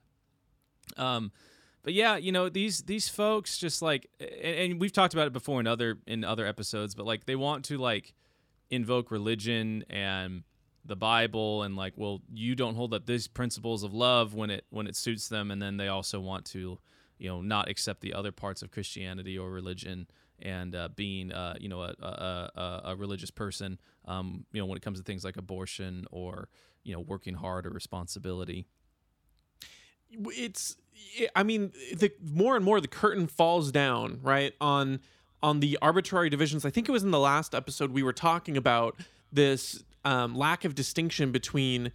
Um 0.97 1.33
but 1.83 1.93
yeah, 1.93 2.17
you 2.17 2.33
know 2.33 2.49
these 2.49 2.83
these 2.83 3.09
folks 3.09 3.59
just 3.59 3.83
like, 3.83 4.09
and, 4.21 4.73
and, 4.73 4.81
we've 4.81 4.93
talked 4.93 5.15
about 5.15 5.27
it 5.27 5.33
before 5.33 5.61
in 5.61 5.67
other 5.67 5.99
in 6.07 6.25
other 6.25 6.47
episodes, 6.47 6.95
but 6.95 7.07
like 7.07 7.27
they 7.27 7.37
want 7.37 7.65
to 7.67 7.79
like 7.79 8.15
invoke 8.71 9.11
religion 9.11 9.85
and 9.91 10.45
the 10.85 10.97
Bible 10.97 11.63
and 11.63 11.77
like, 11.77 11.93
well, 11.97 12.23
you 12.33 12.55
don't 12.55 12.75
hold 12.75 12.95
up 12.95 13.07
these 13.07 13.29
principles 13.29 13.83
of 13.83 13.93
love 13.93 14.35
when 14.35 14.51
it 14.51 14.65
when 14.71 14.87
it 14.87 14.97
suits 14.97 15.29
them, 15.29 15.51
and 15.51 15.61
then 15.61 15.77
they 15.77 15.89
also 15.89 16.21
want 16.21 16.45
to, 16.47 16.79
you 17.19 17.29
know, 17.29 17.41
not 17.41 17.69
accept 17.69 18.01
the 18.01 18.15
other 18.15 18.33
parts 18.33 18.63
of 18.63 18.71
Christianity 18.71 19.39
or 19.39 19.51
religion 19.51 20.07
and 20.43 20.75
uh, 20.75 20.89
being, 20.97 21.33
uh, 21.33 21.55
you 21.61 21.69
know, 21.69 21.83
a, 21.83 21.95
a, 22.01 22.81
a, 22.87 22.97
religious 22.97 23.31
person, 23.31 23.79
um, 24.07 24.47
you 24.53 24.61
know, 24.61 24.65
when 24.65 24.79
it 24.79 24.81
comes 24.81 24.99
to 24.99 25.05
things 25.05 25.23
like 25.23 25.37
abortion 25.37 26.07
or 26.11 26.49
you 26.83 26.95
know 26.95 27.01
working 27.01 27.35
hard 27.35 27.67
or 27.67 27.71
responsibility. 27.71 28.67
It's 30.11 30.77
I 31.35 31.43
mean, 31.43 31.73
the 31.95 32.13
more 32.23 32.57
and 32.57 32.65
more 32.65 32.81
the 32.81 32.89
curtain 32.89 33.27
falls 33.27 33.71
down, 33.73 34.21
right 34.23 34.55
on 34.61 35.01
on 35.43 35.61
the 35.61 35.79
arbitrary 35.81 36.29
divisions. 36.29 36.65
I 36.65 36.71
think 36.71 36.89
it 36.89 36.93
was 36.93 37.03
in 37.03 37.11
the 37.11 37.19
last 37.19 37.55
episode 37.55 37.93
we 37.93 38.03
were 38.03 38.13
talking 38.13 38.57
about 38.57 38.97
this 39.33 39.83
um, 40.05 40.35
lack 40.35 40.65
of 40.65 40.75
distinction 40.75 41.33
between 41.33 41.93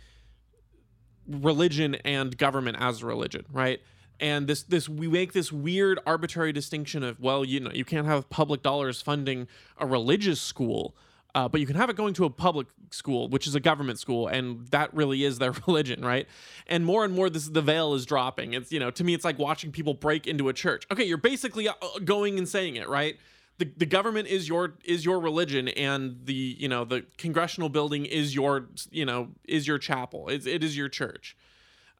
religion 1.28 1.96
and 2.04 2.38
government 2.38 2.78
as 2.80 3.02
a 3.02 3.06
religion, 3.06 3.46
right? 3.52 3.82
And 4.20 4.48
this 4.48 4.64
this 4.64 4.88
we 4.88 5.08
make 5.08 5.34
this 5.34 5.52
weird 5.52 6.00
arbitrary 6.06 6.54
distinction 6.54 7.04
of 7.04 7.20
well, 7.20 7.44
you 7.44 7.60
know, 7.60 7.72
you 7.74 7.86
can't 7.86 8.08
have 8.08 8.30
public 8.30 8.64
dollars 8.64 9.02
funding 9.02 9.48
a 9.78 9.86
religious 9.86 10.42
school 10.42 10.96
uh, 11.36 11.50
but 11.50 11.60
you 11.60 11.68
can 11.68 11.76
have 11.76 11.90
it 11.90 11.98
going 11.98 12.14
to 12.14 12.24
a 12.24 12.30
public 12.30 12.66
school, 12.92 13.28
which 13.28 13.46
is 13.46 13.56
a 13.56 13.60
government 13.60 14.00
school, 14.00 14.28
and 14.28 14.66
that 14.70 14.92
really 14.94 15.26
is 15.26 15.38
their 15.38 15.52
religion, 15.68 16.04
right? 16.04 16.28
And 16.66 16.86
more 16.86 17.04
and 17.04 17.14
more, 17.14 17.30
this 17.30 17.50
the 17.50 17.62
veil 17.62 17.94
is 17.94 18.06
dropping. 18.06 18.54
It's 18.54 18.72
you 18.72 18.80
know, 18.80 18.90
to 18.92 19.04
me, 19.04 19.14
it's 19.14 19.26
like 19.26 19.38
watching 19.38 19.72
people 19.72 19.94
break 19.94 20.26
into 20.26 20.48
a 20.48 20.54
church. 20.54 20.88
Okay, 20.90 21.04
you're 21.04 21.18
basically 21.18 21.68
uh, 21.68 21.74
going 22.06 22.38
and 22.38 22.48
saying 22.48 22.78
it, 22.78 22.88
right? 22.88 23.18
The, 23.58 23.70
the 23.78 23.86
government 23.86 24.30
is 24.30 24.48
your 24.48 24.76
is 24.86 25.04
your 25.04 25.20
religion 25.20 25.68
and 25.68 26.20
the 26.24 26.34
you 26.34 26.70
know 26.70 26.86
the 26.86 27.06
congressional 27.18 27.70
building 27.70 28.06
is 28.06 28.34
your 28.34 28.70
you 28.92 29.06
know 29.06 29.30
is 29.46 29.66
your 29.66 29.78
chapel 29.78 30.28
it's, 30.28 30.46
it 30.46 30.62
is 30.62 30.76
your 30.76 30.90
church 30.90 31.38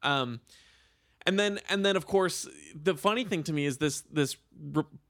um 0.02 0.40
and 1.24 1.40
then 1.40 1.58
and 1.70 1.82
then 1.82 1.96
of 1.96 2.06
course 2.06 2.46
the 2.74 2.94
funny 2.94 3.24
thing 3.24 3.42
to 3.44 3.54
me 3.54 3.64
is 3.64 3.78
this 3.78 4.02
this 4.12 4.36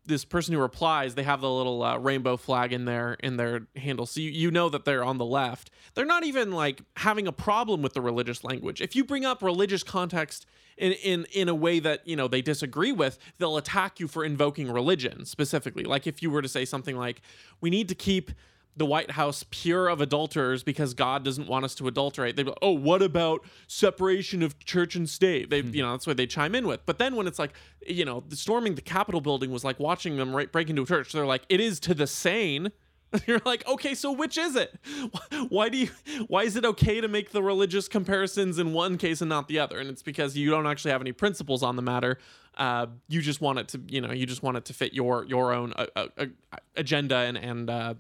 this 0.07 0.25
person 0.25 0.55
who 0.55 0.61
replies 0.61 1.15
they 1.15 1.23
have 1.23 1.41
the 1.41 1.51
little 1.51 1.83
uh, 1.83 1.99
rainbow 1.99 2.37
flag 2.37 2.73
in 2.73 2.85
their 2.85 3.15
in 3.15 3.37
their 3.37 3.67
handle. 3.77 4.07
So 4.07 4.21
you, 4.21 4.31
you 4.31 4.51
know 4.51 4.69
that 4.69 4.85
they're 4.85 5.05
on 5.05 5.19
the 5.19 5.25
left. 5.25 5.71
They're 5.95 6.05
not 6.05 6.25
even 6.25 6.53
like 6.53 6.83
having 6.97 7.27
a 7.27 7.33
problem 7.33 7.83
with 7.83 7.95
the 7.95 8.01
religious 8.01 8.45
language. 8.45 8.81
If 8.81 8.95
you 8.97 9.05
bring 9.05 9.25
up 9.25 9.43
religious 9.43 9.83
context 9.83 10.47
in 10.77 10.93
in 10.93 11.27
in 11.33 11.49
a 11.49 11.55
way 11.55 11.79
that 11.81 12.07
you 12.07 12.17
know 12.17 12.29
they 12.29 12.43
disagree 12.43 12.93
with 12.93 13.19
they'll 13.39 13.57
attack 13.57 13.99
you 13.99 14.09
for 14.09 14.25
invoking 14.25 14.71
religion 14.71 15.25
specifically. 15.25 15.85
Like 15.85 16.07
if 16.07 16.23
you 16.23 16.31
were 16.31 16.43
to 16.43 16.49
say 16.49 16.65
something 16.65 16.97
like 16.97 17.23
we 17.61 17.71
need 17.71 17.89
to 17.89 17.95
keep 17.95 18.31
the 18.77 18.87
White 18.87 19.13
House 19.13 19.45
pure 19.51 19.89
of 19.89 20.01
adulterers 20.01 20.63
because 20.63 20.93
God 20.93 21.25
doesn't 21.25 21.49
want 21.49 21.65
us 21.65 21.75
to 21.77 21.89
adulterate. 21.89 22.37
They 22.37 22.45
go, 22.45 22.55
oh, 22.61 22.73
what 22.73 23.03
about 23.03 23.41
separation 23.67 24.43
of 24.43 24.59
church 24.65 24.95
and 24.95 25.09
state? 25.09 25.49
They, 25.49 25.61
you 25.61 25.83
know, 25.83 25.93
that's 25.93 26.07
what 26.07 26.19
they 26.19 26.27
chime 26.27 26.55
in 26.55 26.67
with. 26.67 26.85
But 26.85 26.99
then 26.99 27.17
when 27.17 27.27
it's 27.27 27.39
like, 27.39 27.53
you 27.87 28.05
know, 28.05 28.23
storming 28.31 28.75
the 28.75 28.83
Capitol 28.83 29.21
building 29.21 29.51
was 29.51 29.65
like 29.65 29.81
watching 29.81 30.17
them 30.17 30.37
right 30.37 30.51
break 30.53 30.69
into 30.69 30.83
a 30.83 30.87
church. 30.87 31.13
They're 31.13 31.27
like, 31.27 31.45
it 31.49 31.61
is 31.61 31.81
to 31.81 31.95
the 31.95 32.07
sane. 32.07 32.71
You're 33.27 33.41
like, 33.45 33.67
okay, 33.67 33.95
so 33.95 34.13
which 34.13 34.37
is 34.37 34.57
it? 34.57 34.79
Why 35.49 35.69
do 35.69 35.79
you? 35.79 35.89
Why 36.27 36.43
is 36.43 36.57
it 36.57 36.65
okay 36.65 37.01
to 37.01 37.09
make 37.09 37.31
the 37.31 37.43
religious 37.43 37.89
comparisons 37.89 38.59
in 38.59 38.73
one 38.73 38.99
case 38.99 39.21
and 39.21 39.29
not 39.29 39.49
the 39.49 39.59
other? 39.61 39.79
And 39.79 39.89
it's 39.89 40.03
because 40.03 40.37
you 40.37 40.51
don't 40.51 40.67
actually 40.67 40.91
have 40.91 41.01
any 41.01 41.13
principles 41.13 41.63
on 41.63 41.77
the 41.77 41.83
matter. 41.83 42.19
Uh, 42.57 42.87
you 43.09 43.23
just 43.23 43.41
want 43.41 43.59
it 43.59 43.69
to, 43.69 43.81
you 43.87 44.01
know, 44.01 44.13
you 44.13 44.27
just 44.27 44.43
want 44.43 44.57
it 44.57 44.65
to 44.67 44.75
fit 44.75 44.93
your 44.93 45.25
your 45.25 45.53
own 45.53 45.73
uh, 45.77 45.87
uh, 45.95 46.27
agenda 46.75 47.17
and 47.17 47.39
and 47.39 47.71
uh, 47.71 47.95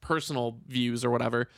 personal 0.00 0.58
views 0.66 1.04
or 1.04 1.10
whatever. 1.10 1.48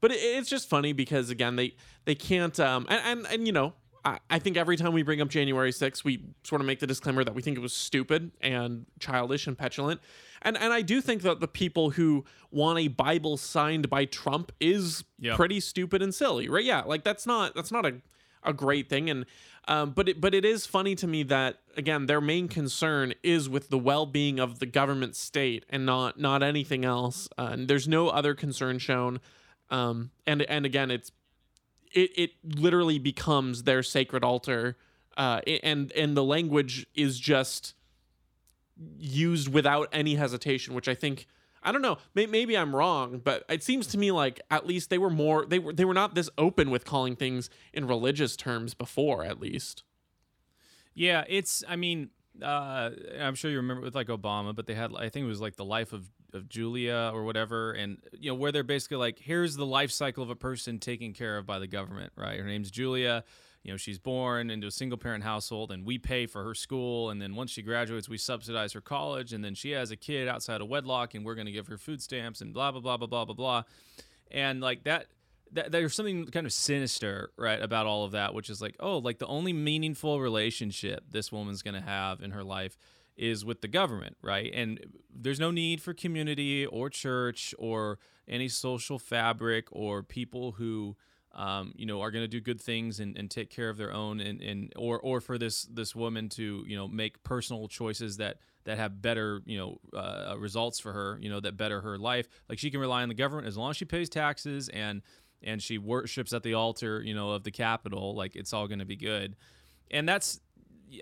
But 0.00 0.10
it, 0.12 0.16
it's 0.16 0.48
just 0.50 0.68
funny 0.68 0.92
because 0.92 1.30
again, 1.30 1.56
they 1.56 1.74
they 2.04 2.14
can't 2.14 2.58
um 2.60 2.86
and, 2.88 3.00
and 3.04 3.26
and 3.32 3.46
you 3.46 3.52
know, 3.52 3.74
I, 4.04 4.18
I 4.28 4.38
think 4.38 4.56
every 4.56 4.76
time 4.76 4.92
we 4.92 5.02
bring 5.02 5.20
up 5.22 5.28
January 5.28 5.70
6th, 5.70 6.04
we 6.04 6.22
sort 6.42 6.60
of 6.60 6.66
make 6.66 6.78
the 6.80 6.86
disclaimer 6.86 7.24
that 7.24 7.34
we 7.34 7.40
think 7.42 7.56
it 7.56 7.60
was 7.60 7.72
stupid 7.72 8.32
and 8.40 8.84
childish 9.00 9.46
and 9.46 9.56
petulant. 9.56 10.00
And 10.42 10.58
and 10.58 10.72
I 10.72 10.82
do 10.82 11.00
think 11.00 11.22
that 11.22 11.40
the 11.40 11.48
people 11.48 11.90
who 11.90 12.24
want 12.50 12.78
a 12.78 12.88
Bible 12.88 13.36
signed 13.38 13.88
by 13.88 14.04
Trump 14.04 14.52
is 14.60 15.04
Yep. 15.20 15.36
pretty 15.36 15.58
stupid 15.60 16.02
and 16.02 16.14
silly, 16.14 16.48
right? 16.50 16.64
Yeah, 16.64 16.82
like 16.82 17.02
that's 17.02 17.26
not 17.26 17.54
that's 17.54 17.72
not 17.72 17.86
a 17.86 18.02
a 18.44 18.52
great 18.52 18.88
thing 18.88 19.10
and 19.10 19.26
um, 19.66 19.92
but 19.92 20.10
it, 20.10 20.20
but 20.20 20.34
it 20.34 20.44
is 20.44 20.66
funny 20.66 20.94
to 20.94 21.06
me 21.06 21.22
that 21.24 21.60
again 21.76 22.06
their 22.06 22.20
main 22.20 22.48
concern 22.48 23.14
is 23.22 23.48
with 23.48 23.70
the 23.70 23.78
well-being 23.78 24.38
of 24.38 24.58
the 24.58 24.66
government 24.66 25.16
state 25.16 25.64
and 25.70 25.86
not 25.86 26.18
not 26.18 26.42
anything 26.42 26.84
else 26.84 27.28
uh, 27.38 27.50
and 27.52 27.68
there's 27.68 27.88
no 27.88 28.08
other 28.08 28.34
concern 28.34 28.78
shown 28.78 29.20
um, 29.70 30.10
and 30.26 30.42
and 30.42 30.66
again 30.66 30.90
it's 30.90 31.10
it, 31.92 32.10
it 32.16 32.30
literally 32.44 32.98
becomes 32.98 33.62
their 33.62 33.82
sacred 33.82 34.24
altar 34.24 34.76
uh, 35.16 35.40
and 35.62 35.92
and 35.92 36.16
the 36.16 36.24
language 36.24 36.86
is 36.94 37.18
just 37.18 37.74
used 38.98 39.52
without 39.52 39.88
any 39.92 40.16
hesitation 40.16 40.74
which 40.74 40.88
i 40.88 40.94
think 40.94 41.26
i 41.64 41.72
don't 41.72 41.82
know 41.82 41.98
maybe 42.14 42.56
i'm 42.56 42.74
wrong 42.74 43.20
but 43.22 43.44
it 43.48 43.62
seems 43.62 43.86
to 43.86 43.98
me 43.98 44.10
like 44.12 44.40
at 44.50 44.66
least 44.66 44.90
they 44.90 44.98
were 44.98 45.10
more 45.10 45.44
they 45.46 45.58
were 45.58 45.72
they 45.72 45.84
were 45.84 45.94
not 45.94 46.14
this 46.14 46.30
open 46.38 46.70
with 46.70 46.84
calling 46.84 47.16
things 47.16 47.50
in 47.72 47.86
religious 47.86 48.36
terms 48.36 48.74
before 48.74 49.24
at 49.24 49.40
least 49.40 49.82
Yeah, 50.94 51.24
it's. 51.28 51.64
I 51.68 51.76
mean, 51.76 52.10
uh, 52.40 52.90
I'm 53.20 53.34
sure 53.34 53.50
you 53.50 53.56
remember 53.56 53.82
with 53.82 53.94
like 53.94 54.08
Obama, 54.08 54.54
but 54.54 54.66
they 54.66 54.74
had. 54.74 54.92
I 54.96 55.08
think 55.08 55.24
it 55.24 55.28
was 55.28 55.40
like 55.40 55.56
the 55.56 55.64
life 55.64 55.92
of 55.92 56.08
of 56.32 56.48
Julia 56.48 57.10
or 57.12 57.24
whatever, 57.24 57.72
and 57.72 57.98
you 58.12 58.30
know 58.30 58.34
where 58.34 58.52
they're 58.52 58.62
basically 58.62 58.96
like, 58.98 59.18
here's 59.18 59.56
the 59.56 59.66
life 59.66 59.90
cycle 59.90 60.22
of 60.22 60.30
a 60.30 60.36
person 60.36 60.78
taken 60.78 61.12
care 61.12 61.36
of 61.36 61.46
by 61.46 61.58
the 61.58 61.66
government, 61.66 62.12
right? 62.16 62.38
Her 62.38 62.46
name's 62.46 62.70
Julia. 62.70 63.24
You 63.64 63.72
know, 63.72 63.76
she's 63.78 63.98
born 63.98 64.50
into 64.50 64.66
a 64.66 64.70
single 64.70 64.98
parent 64.98 65.24
household, 65.24 65.72
and 65.72 65.86
we 65.86 65.98
pay 65.98 66.26
for 66.26 66.44
her 66.44 66.54
school, 66.54 67.08
and 67.10 67.20
then 67.20 67.34
once 67.34 67.50
she 67.50 67.62
graduates, 67.62 68.08
we 68.08 68.18
subsidize 68.18 68.74
her 68.74 68.82
college, 68.82 69.32
and 69.32 69.42
then 69.42 69.54
she 69.54 69.70
has 69.70 69.90
a 69.90 69.96
kid 69.96 70.28
outside 70.28 70.60
of 70.60 70.68
wedlock, 70.68 71.14
and 71.14 71.24
we're 71.24 71.34
going 71.34 71.46
to 71.46 71.52
give 71.52 71.66
her 71.68 71.78
food 71.78 72.02
stamps, 72.02 72.42
and 72.42 72.52
blah 72.52 72.70
blah 72.70 72.80
blah 72.80 72.98
blah 72.98 73.06
blah 73.06 73.24
blah 73.24 73.34
blah, 73.34 73.62
and 74.30 74.60
like 74.60 74.84
that 74.84 75.06
that 75.52 75.72
there's 75.72 75.94
something 75.94 76.26
kind 76.26 76.46
of 76.46 76.52
sinister 76.52 77.30
right 77.36 77.62
about 77.62 77.86
all 77.86 78.04
of 78.04 78.12
that 78.12 78.34
which 78.34 78.50
is 78.50 78.60
like 78.60 78.74
oh 78.80 78.98
like 78.98 79.18
the 79.18 79.26
only 79.26 79.52
meaningful 79.52 80.20
relationship 80.20 81.04
this 81.10 81.30
woman's 81.30 81.62
going 81.62 81.74
to 81.74 81.80
have 81.80 82.20
in 82.20 82.32
her 82.32 82.42
life 82.42 82.76
is 83.16 83.44
with 83.44 83.60
the 83.60 83.68
government 83.68 84.16
right? 84.20 84.50
And 84.52 84.80
there's 85.14 85.40
no 85.40 85.50
need 85.50 85.80
for 85.80 85.94
community 85.94 86.66
or 86.66 86.90
church 86.90 87.54
or 87.58 87.98
any 88.26 88.48
social 88.48 88.98
fabric 88.98 89.68
or 89.70 90.02
people 90.02 90.52
who 90.52 90.96
um, 91.34 91.72
you 91.76 91.86
know 91.86 92.00
are 92.00 92.10
going 92.10 92.24
to 92.24 92.28
do 92.28 92.40
good 92.40 92.60
things 92.60 93.00
and, 93.00 93.16
and 93.18 93.30
take 93.30 93.50
care 93.50 93.68
of 93.68 93.76
their 93.76 93.92
own 93.92 94.20
and, 94.20 94.40
and 94.40 94.72
or 94.76 94.98
or 95.00 95.20
for 95.20 95.36
this 95.38 95.62
this 95.64 95.94
woman 95.94 96.28
to 96.30 96.64
you 96.66 96.76
know 96.76 96.88
make 96.88 97.22
personal 97.22 97.68
choices 97.68 98.16
that 98.18 98.38
that 98.64 98.78
have 98.78 99.02
better 99.02 99.42
you 99.44 99.58
know 99.58 99.78
uh, 99.98 100.34
results 100.38 100.78
for 100.78 100.92
her 100.92 101.18
you 101.20 101.28
know 101.28 101.40
that 101.40 101.56
better 101.56 101.80
her 101.80 101.98
life 101.98 102.28
like 102.48 102.58
she 102.58 102.70
can 102.70 102.80
rely 102.80 103.02
on 103.02 103.08
the 103.08 103.14
government 103.14 103.46
as 103.46 103.56
long 103.56 103.70
as 103.70 103.76
she 103.76 103.84
pays 103.84 104.08
taxes 104.08 104.68
and 104.68 105.02
and 105.44 105.62
she 105.62 105.78
worships 105.78 106.32
at 106.32 106.42
the 106.42 106.54
altar, 106.54 107.02
you 107.02 107.14
know, 107.14 107.30
of 107.30 107.44
the 107.44 107.50
Capitol, 107.50 108.14
like 108.14 108.34
it's 108.34 108.52
all 108.52 108.66
going 108.66 108.78
to 108.78 108.84
be 108.84 108.96
good. 108.96 109.36
And 109.90 110.08
that's, 110.08 110.40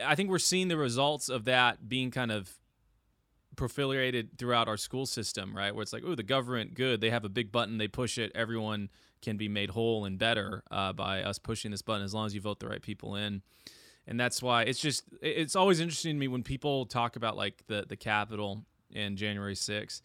I 0.04 0.14
think 0.14 0.30
we're 0.30 0.38
seeing 0.38 0.68
the 0.68 0.76
results 0.76 1.28
of 1.28 1.44
that 1.44 1.88
being 1.88 2.10
kind 2.10 2.32
of 2.32 2.50
proliferated 3.54 4.38
throughout 4.38 4.68
our 4.68 4.76
school 4.76 5.06
system, 5.06 5.56
right? 5.56 5.74
Where 5.74 5.82
it's 5.82 5.92
like, 5.92 6.02
oh, 6.04 6.14
the 6.14 6.22
government, 6.22 6.74
good. 6.74 7.00
They 7.00 7.10
have 7.10 7.24
a 7.24 7.28
big 7.28 7.52
button, 7.52 7.78
they 7.78 7.88
push 7.88 8.18
it. 8.18 8.32
Everyone 8.34 8.90
can 9.22 9.36
be 9.36 9.48
made 9.48 9.70
whole 9.70 10.04
and 10.04 10.18
better 10.18 10.62
uh, 10.70 10.92
by 10.92 11.22
us 11.22 11.38
pushing 11.38 11.70
this 11.70 11.82
button 11.82 12.04
as 12.04 12.12
long 12.12 12.26
as 12.26 12.34
you 12.34 12.40
vote 12.40 12.60
the 12.60 12.68
right 12.68 12.82
people 12.82 13.16
in. 13.16 13.42
And 14.06 14.18
that's 14.18 14.42
why 14.42 14.62
it's 14.62 14.80
just, 14.80 15.04
it's 15.22 15.54
always 15.56 15.80
interesting 15.80 16.16
to 16.16 16.18
me 16.18 16.28
when 16.28 16.42
people 16.42 16.86
talk 16.86 17.16
about 17.16 17.36
like 17.36 17.62
the, 17.68 17.86
the 17.88 17.96
Capitol 17.96 18.64
and 18.94 19.16
January 19.16 19.54
6th 19.54 20.02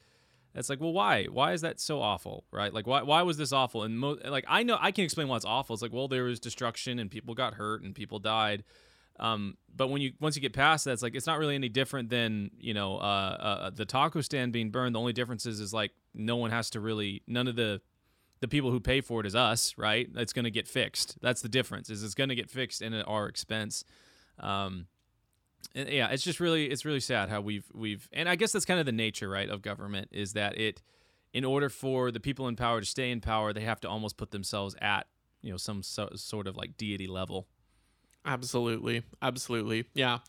it's 0.58 0.70
like, 0.70 0.82
well, 0.82 0.92
why? 0.92 1.26
Why 1.26 1.54
is 1.54 1.62
that 1.62 1.80
so 1.80 2.02
awful, 2.02 2.44
right? 2.52 2.74
Like, 2.74 2.88
why? 2.88 3.04
Why 3.04 3.22
was 3.22 3.38
this 3.38 3.52
awful? 3.54 3.84
And 3.84 4.00
mo- 4.00 4.18
like, 4.26 4.46
I 4.48 4.64
know 4.64 4.78
I 4.82 4.92
can 4.92 5.04
explain 5.04 5.28
why 5.28 5.36
it's 5.36 5.46
awful. 5.46 5.76
It's 5.76 5.84
like, 5.84 5.94
well, 5.94 6.08
there 6.08 6.24
was 6.24 6.40
destruction 6.40 6.98
and 6.98 7.12
people 7.12 7.36
got 7.36 7.54
hurt 7.54 7.84
and 7.84 7.94
people 7.94 8.18
died. 8.18 8.64
Um, 9.20 9.58
but 9.76 9.90
when 9.90 10.02
you 10.02 10.14
once 10.20 10.36
you 10.36 10.42
get 10.42 10.54
past 10.54 10.86
that, 10.86 10.92
it's 10.94 11.04
like 11.04 11.16
it's 11.16 11.28
not 11.28 11.38
really 11.38 11.56
any 11.56 11.70
different 11.70 12.10
than 12.10 12.52
you 12.60 12.74
know 12.74 12.98
uh, 12.98 13.38
uh, 13.40 13.70
the 13.70 13.86
taco 13.86 14.22
stand 14.22 14.52
being 14.52 14.72
burned. 14.72 14.96
The 14.96 15.00
only 15.00 15.14
difference 15.14 15.46
is 15.46 15.60
is 15.60 15.74
like 15.74 15.92
no 16.16 16.38
one 16.38 16.50
has 16.50 16.72
to 16.72 16.80
really 16.80 17.22
none 17.28 17.48
of 17.48 17.56
the 17.56 17.82
the 18.40 18.48
people 18.48 18.72
who 18.72 18.80
pay 18.80 19.02
for 19.02 19.20
it 19.20 19.26
is 19.26 19.36
us, 19.36 19.74
right? 19.78 20.08
It's 20.16 20.34
going 20.34 20.46
to 20.46 20.52
get 20.52 20.68
fixed. 20.68 21.18
That's 21.22 21.42
the 21.42 21.50
difference. 21.50 21.90
Is 21.90 22.04
it's 22.04 22.14
going 22.14 22.30
to 22.30 22.36
get 22.36 22.50
fixed 22.50 22.82
and 22.82 22.94
at 22.94 23.08
our 23.08 23.28
expense. 23.28 23.84
Um, 24.40 24.88
yeah, 25.74 26.10
it's 26.10 26.24
just 26.24 26.40
really 26.40 26.66
it's 26.66 26.86
really 26.86 27.00
sad 27.00 27.30
how 27.30 27.42
we've 27.42 27.66
we've 27.74 28.08
and 28.14 28.30
I 28.30 28.36
guess 28.36 28.52
that's 28.52 28.66
kind 28.66 28.80
of 28.80 28.86
the 28.86 28.92
nature, 28.92 29.30
right, 29.30 29.50
of 29.50 29.62
government 29.62 30.10
is 30.12 30.34
that 30.34 30.58
it 30.58 30.82
in 31.34 31.46
order 31.46 31.70
for 31.70 32.12
the 32.12 32.20
people 32.20 32.48
in 32.48 32.56
power 32.56 32.80
to 32.80 32.86
stay 32.86 33.12
in 33.12 33.22
power, 33.22 33.54
they 33.54 33.62
have 33.62 33.80
to 33.82 33.90
almost 33.90 34.18
put 34.18 34.32
themselves 34.32 34.76
at, 34.82 35.08
you 35.42 35.52
know, 35.52 35.58
some 35.58 35.84
so, 35.84 36.10
sort 36.16 36.48
of 36.48 36.56
like 36.56 36.78
deity 36.78 37.08
level. 37.08 37.48
Absolutely. 38.26 39.04
Absolutely. 39.22 39.86
Yeah. 39.94 40.20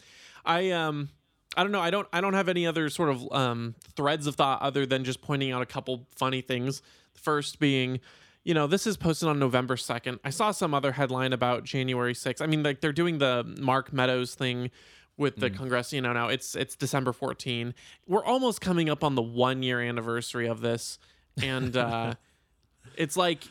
I 0.45 0.71
um 0.71 1.11
I 1.57 1.63
don't 1.63 1.73
know. 1.73 1.81
I 1.81 1.91
don't 1.91 2.07
I 2.13 2.21
don't 2.21 2.35
have 2.35 2.49
any 2.49 2.67
other 2.67 2.89
sort 2.91 3.11
of 3.11 3.33
um 3.33 3.75
threads 3.97 4.27
of 4.27 4.35
thought 4.35 4.63
other 4.63 4.87
than 4.87 5.05
just 5.05 5.21
pointing 5.23 5.53
out 5.53 5.63
a 5.63 5.67
couple 5.67 6.07
funny 6.15 6.41
things. 6.41 6.83
First 7.19 7.59
being 7.59 8.01
you 8.45 8.55
know, 8.55 8.67
this 8.67 8.87
is 8.87 8.97
posted 8.97 9.29
on 9.29 9.39
November 9.39 9.77
2nd. 9.77 10.21
I 10.25 10.31
saw 10.31 10.53
some 10.53 10.73
other 10.73 10.93
headline 10.93 11.35
about 11.35 11.65
January 11.65 12.15
6th. 12.15 12.41
I 12.41 12.47
mean, 12.47 12.63
like 12.63 12.81
they're 12.81 12.95
doing 12.95 13.19
the 13.19 13.45
Mark 13.61 13.93
Meadows 13.93 14.35
thing 14.35 14.71
with 15.19 15.37
the 15.37 15.51
Congress, 15.51 15.93
you 15.93 16.01
know, 16.01 16.13
now 16.13 16.29
it's 16.29 16.55
it's 16.55 16.77
December 16.77 17.13
14. 17.13 17.75
We're 18.07 18.25
almost 18.25 18.61
coming 18.61 18.89
up 18.89 19.03
on 19.05 19.17
the 19.17 19.23
1 19.23 19.63
year 19.63 19.81
anniversary 19.81 20.47
of 20.47 20.61
this 20.61 20.99
and 21.43 21.77
uh 21.77 22.15
it's 22.97 23.17
like 23.17 23.45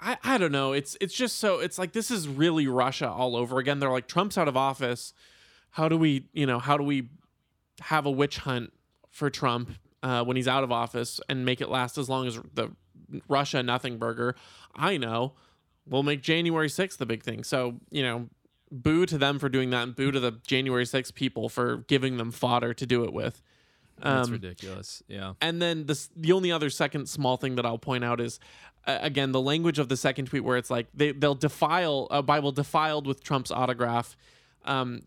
I, 0.00 0.16
I 0.24 0.38
don't 0.38 0.50
know. 0.52 0.72
It's 0.72 0.96
it's 1.00 1.14
just 1.14 1.38
so 1.38 1.60
it's 1.60 1.78
like 1.78 1.92
this 1.92 2.10
is 2.10 2.26
really 2.26 2.66
Russia 2.66 3.08
all 3.08 3.36
over 3.36 3.58
again. 3.58 3.78
They're 3.78 3.90
like 3.90 4.08
Trump's 4.08 4.36
out 4.36 4.48
of 4.48 4.56
office. 4.56 5.12
How 5.70 5.88
do 5.88 5.96
we, 5.96 6.28
you 6.32 6.46
know, 6.46 6.58
how 6.58 6.76
do 6.76 6.84
we 6.84 7.08
have 7.80 8.06
a 8.06 8.10
witch 8.10 8.38
hunt 8.38 8.72
for 9.10 9.30
Trump 9.30 9.70
uh, 10.02 10.24
when 10.24 10.36
he's 10.36 10.48
out 10.48 10.64
of 10.64 10.72
office 10.72 11.20
and 11.28 11.44
make 11.44 11.60
it 11.60 11.68
last 11.68 11.98
as 11.98 12.08
long 12.08 12.26
as 12.26 12.38
the 12.52 12.70
Russia 13.28 13.62
nothing 13.62 13.98
burger? 13.98 14.34
I 14.74 14.96
know. 14.96 15.32
We'll 15.86 16.02
make 16.02 16.22
January 16.22 16.68
6th 16.68 16.96
the 16.96 17.06
big 17.06 17.22
thing. 17.22 17.44
So, 17.44 17.80
you 17.90 18.02
know, 18.02 18.28
boo 18.72 19.06
to 19.06 19.18
them 19.18 19.38
for 19.38 19.48
doing 19.48 19.70
that 19.70 19.82
and 19.82 19.94
boo 19.94 20.10
to 20.10 20.18
the 20.20 20.32
January 20.46 20.84
6th 20.84 21.14
people 21.14 21.48
for 21.48 21.78
giving 21.88 22.16
them 22.16 22.30
fodder 22.30 22.72
to 22.74 22.86
do 22.86 23.04
it 23.04 23.12
with. 23.12 23.42
That's 24.00 24.26
Um, 24.28 24.32
ridiculous. 24.32 25.02
Yeah. 25.06 25.34
and 25.40 25.62
then 25.62 25.86
this 25.86 26.10
the 26.16 26.32
only 26.32 26.50
other 26.50 26.68
second 26.70 27.08
small 27.08 27.36
thing 27.36 27.54
that 27.56 27.64
I'll 27.66 27.78
point 27.78 28.02
out 28.02 28.20
is 28.20 28.40
uh, 28.86 28.98
again 29.00 29.30
the 29.32 29.40
language 29.40 29.78
of 29.78 29.88
the 29.88 29.96
second 29.96 30.26
tweet 30.26 30.42
where 30.42 30.56
it's 30.56 30.68
like 30.70 30.88
they 30.92 31.12
they'll 31.12 31.36
defile 31.36 32.08
a 32.10 32.20
Bible 32.22 32.50
defiled 32.50 33.06
with 33.06 33.22
Trump's 33.22 33.52
autograph. 33.52 34.16
Um, 34.64 35.02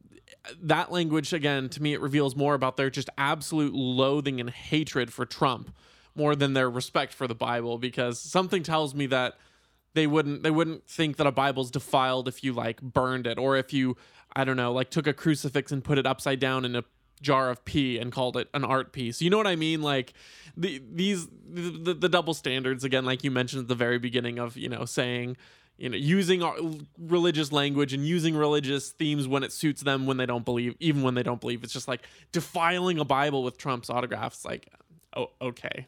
that 0.61 0.91
language 0.91 1.33
again 1.33 1.67
to 1.69 1.81
me 1.83 1.93
it 1.93 1.99
reveals 1.99 2.35
more 2.37 2.53
about 2.53 2.77
their 2.77 2.89
just 2.89 3.09
absolute 3.17 3.73
loathing 3.73 4.39
and 4.39 4.49
hatred 4.49 5.11
for 5.11 5.25
Trump 5.25 5.75
more 6.17 6.35
than 6.35 6.53
their 6.53 6.69
respect 6.69 7.13
for 7.13 7.27
the 7.27 7.35
Bible 7.35 7.77
because 7.77 8.19
something 8.19 8.63
tells 8.63 8.93
me 8.95 9.05
that 9.07 9.35
they 9.93 10.07
wouldn't 10.07 10.43
they 10.43 10.51
wouldn't 10.51 10.87
think 10.87 11.17
that 11.17 11.27
a 11.27 11.31
Bible's 11.31 11.71
defiled 11.71 12.27
if 12.27 12.43
you 12.43 12.53
like 12.53 12.81
burned 12.81 13.27
it 13.27 13.37
or 13.37 13.57
if 13.57 13.73
you 13.73 13.97
I 14.35 14.43
don't 14.43 14.57
know 14.57 14.73
like 14.73 14.89
took 14.89 15.07
a 15.07 15.13
crucifix 15.13 15.71
and 15.71 15.83
put 15.83 15.97
it 15.97 16.05
upside 16.05 16.39
down 16.39 16.65
in 16.65 16.75
a 16.75 16.83
jar 17.21 17.49
of 17.49 17.65
pee 17.65 17.97
and 17.97 18.11
called 18.11 18.37
it 18.37 18.47
an 18.53 18.63
art 18.63 18.93
piece. 18.93 19.21
You 19.21 19.29
know 19.29 19.37
what 19.37 19.47
I 19.47 19.55
mean? 19.55 19.81
Like 19.81 20.13
the 20.55 20.81
these 20.91 21.27
the, 21.49 21.93
the, 21.93 22.09
double 22.09 22.33
standards 22.33 22.83
again 22.83 23.05
like 23.05 23.23
you 23.23 23.31
mentioned 23.31 23.63
at 23.63 23.67
the 23.67 23.75
very 23.75 23.97
beginning 23.97 24.37
of, 24.37 24.57
you 24.57 24.69
know, 24.69 24.85
saying 24.85 25.37
you 25.77 25.89
know 25.89 25.97
using 25.97 26.43
religious 26.97 27.51
language 27.51 27.93
and 27.93 28.05
using 28.05 28.35
religious 28.35 28.91
themes 28.91 29.27
when 29.27 29.43
it 29.43 29.51
suits 29.51 29.81
them 29.81 30.05
when 30.05 30.17
they 30.17 30.25
don't 30.25 30.45
believe 30.45 30.75
even 30.79 31.03
when 31.03 31.13
they 31.13 31.23
don't 31.23 31.39
believe 31.39 31.63
it's 31.63 31.73
just 31.73 31.87
like 31.87 32.01
defiling 32.31 32.97
a 32.99 33.05
bible 33.05 33.43
with 33.43 33.57
trump's 33.57 33.89
autographs 33.89 34.43
like 34.43 34.67
oh 35.15 35.27
okay 35.39 35.87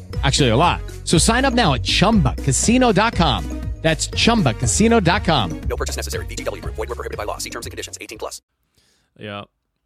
Actually, 0.23 0.49
a 0.49 0.57
lot. 0.57 0.81
So 1.05 1.17
sign 1.17 1.45
up 1.45 1.53
now 1.53 1.73
at 1.73 1.83
chumbacasino.com. 1.83 3.61
That's 3.81 4.09
chumbacasino.com. 4.09 5.61
No 5.61 5.75
purchase 5.75 5.97
necessary. 5.97 6.25
VGW 6.27 6.61
Group. 6.61 6.75
Void 6.75 6.89
were 6.89 6.95
prohibited 6.95 7.17
by 7.17 7.23
law. 7.23 7.39
See 7.39 7.49
terms 7.49 7.65
and 7.65 7.71
conditions. 7.71 7.97
18 7.99 8.19
plus. 8.19 8.41
Yeah. 9.17 9.45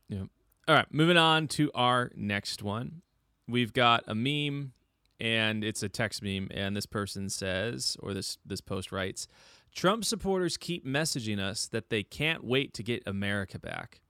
Yeah. 0.09 0.23
All 0.67 0.75
right, 0.75 0.87
moving 0.91 1.17
on 1.17 1.47
to 1.49 1.71
our 1.73 2.11
next 2.15 2.63
one. 2.63 3.03
We've 3.47 3.71
got 3.71 4.03
a 4.07 4.15
meme 4.15 4.73
and 5.19 5.63
it's 5.63 5.83
a 5.83 5.89
text 5.89 6.23
meme 6.23 6.49
and 6.51 6.75
this 6.75 6.87
person 6.87 7.29
says 7.29 7.95
or 8.01 8.13
this 8.13 8.37
this 8.45 8.61
post 8.61 8.91
writes, 8.91 9.27
Trump 9.73 10.03
supporters 10.03 10.57
keep 10.57 10.85
messaging 10.85 11.39
us 11.39 11.67
that 11.67 11.89
they 11.89 12.01
can't 12.01 12.43
wait 12.43 12.73
to 12.73 12.83
get 12.83 13.03
America 13.05 13.59
back. 13.59 14.01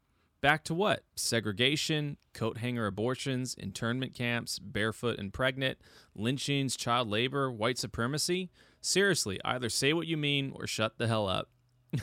Back 0.45 0.63
to 0.65 0.75
what? 0.75 1.01
Segregation, 1.15 2.17
coat 2.35 2.59
hanger 2.59 2.85
abortions, 2.85 3.55
internment 3.55 4.13
camps, 4.13 4.59
barefoot 4.59 5.17
and 5.17 5.33
pregnant, 5.33 5.79
lynchings, 6.13 6.77
child 6.77 7.09
labor, 7.09 7.51
white 7.51 7.79
supremacy? 7.79 8.51
Seriously, 8.79 9.39
either 9.43 9.69
say 9.69 9.91
what 9.91 10.05
you 10.05 10.17
mean 10.17 10.51
or 10.53 10.67
shut 10.67 10.99
the 10.99 11.07
hell 11.07 11.27
up. 11.27 11.49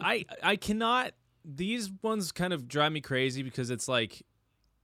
I 0.00 0.24
I 0.42 0.56
cannot 0.56 1.12
these 1.44 1.88
ones 2.02 2.32
kind 2.32 2.52
of 2.52 2.66
drive 2.66 2.90
me 2.90 3.00
crazy 3.00 3.44
because 3.44 3.70
it's 3.70 3.86
like 3.86 4.26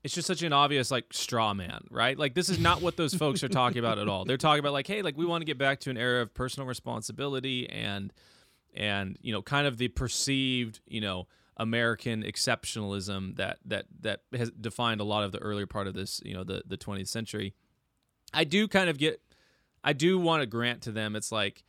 it's 0.05 0.15
just 0.15 0.29
such 0.29 0.45
an 0.45 0.53
obvious 0.53 0.93
like 0.93 1.07
straw 1.13 1.53
man, 1.53 1.81
right? 1.91 2.17
Like 2.17 2.35
this 2.35 2.49
is 2.49 2.61
not 2.61 2.81
what 2.81 2.97
those 2.97 3.13
folks 3.13 3.43
are 3.43 3.49
talking 3.49 3.81
about 3.81 3.99
at 3.99 4.07
all. 4.07 4.25
They're 4.25 4.37
talking 4.37 4.61
about 4.61 4.73
like, 4.73 4.87
hey, 4.87 5.03
like 5.03 5.17
we 5.17 5.27
want 5.27 5.41
to 5.41 5.47
get 5.47 5.59
back 5.59 5.81
to 5.81 5.91
an 5.91 5.97
era 5.97 6.23
of 6.23 6.33
personal 6.33 6.69
responsibility 6.69 7.69
and 7.69 8.13
and 8.73 9.19
you 9.21 9.33
know, 9.33 9.43
kind 9.43 9.67
of 9.67 9.79
the 9.79 9.89
perceived, 9.89 10.79
you 10.87 11.01
know, 11.01 11.27
American 11.57 12.23
exceptionalism 12.23 13.37
that 13.37 13.59
that 13.65 13.87
that 14.01 14.21
has 14.35 14.51
defined 14.51 15.01
a 15.01 15.05
lot 15.05 15.25
of 15.25 15.33
the 15.33 15.39
earlier 15.39 15.67
part 15.67 15.87
of 15.87 15.95
this, 15.95 16.21
you 16.25 16.35
know, 16.35 16.45
the 16.45 16.63
the 16.67 16.77
20th 16.77 17.09
century. 17.09 17.55
I 18.33 18.45
do 18.45 18.69
kind 18.69 18.89
of 18.89 18.99
get 18.99 19.21
I 19.83 19.93
do 19.93 20.19
want 20.19 20.43
to 20.43 20.47
grant 20.47 20.83
to 20.83 20.93
them 20.93 21.17
it's 21.17 21.33
like 21.33 21.65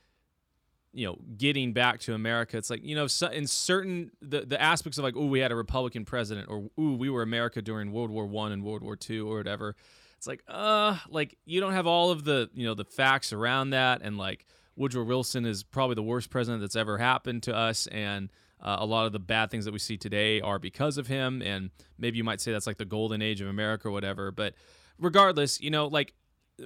you 0.94 1.06
know 1.06 1.17
getting 1.38 1.74
back 1.74 2.00
to 2.00 2.13
america 2.13 2.58
it's 2.58 2.70
like 2.70 2.84
you 2.84 2.96
know 2.96 3.08
in 3.32 3.48
certain 3.48 4.12
the, 4.22 4.41
the 4.41 4.62
aspects 4.62 4.98
of 4.98 5.04
like 5.04 5.15
oh 5.15 5.26
we 5.26 5.39
had 5.39 5.52
a 5.52 5.56
republican 5.56 6.06
president 6.06 6.50
or 6.50 6.70
ooh 6.80 6.96
we 6.96 7.10
were 7.10 7.22
america 7.22 7.62
during 7.62 7.91
world 7.91 8.10
war 8.10 8.26
one 8.26 8.52
and 8.52 8.63
world 8.63 8.84
war 8.84 8.96
two 8.96 9.32
or 9.32 9.38
whatever 9.38 9.76
it's 10.17 10.28
like 10.28 10.44
uh 10.48 10.98
like 11.10 11.38
you 11.46 11.60
don't 11.60 11.74
have 11.74 11.88
all 11.88 12.12
of 12.12 12.24
the 12.24 12.50
you 12.54 12.65
know 12.65 12.74
the 12.74 12.86
facts 12.86 13.32
around 13.32 13.70
that 13.70 14.02
and 14.02 14.17
like 14.17 14.46
woodrow 14.76 15.04
wilson 15.04 15.46
is 15.46 15.63
probably 15.63 15.96
the 15.96 16.04
worst 16.04 16.30
president 16.30 16.62
that's 16.62 16.76
ever 16.76 16.98
happened 16.98 17.44
to 17.44 17.56
us 17.56 17.88
and 17.88 18.30
uh, 18.62 18.78
a 18.80 18.86
lot 18.86 19.06
of 19.06 19.12
the 19.12 19.19
bad 19.19 19.50
things 19.50 19.65
that 19.65 19.71
we 19.71 19.80
see 19.80 19.97
today 19.97 20.41
are 20.41 20.60
because 20.60 20.97
of 20.97 21.08
him 21.08 21.41
and 21.41 21.69
maybe 21.97 22.17
you 22.17 22.24
might 22.24 22.41
say 22.41 22.52
that's 22.52 22.67
like 22.67 22.78
the 22.78 22.86
golden 22.86 23.21
age 23.21 23.41
of 23.41 23.47
america 23.47 23.88
or 23.88 23.91
whatever 23.91 24.32
but 24.32 24.54
regardless 25.00 25.60
you 25.62 25.71
know 25.71 25.88
like 25.88 26.13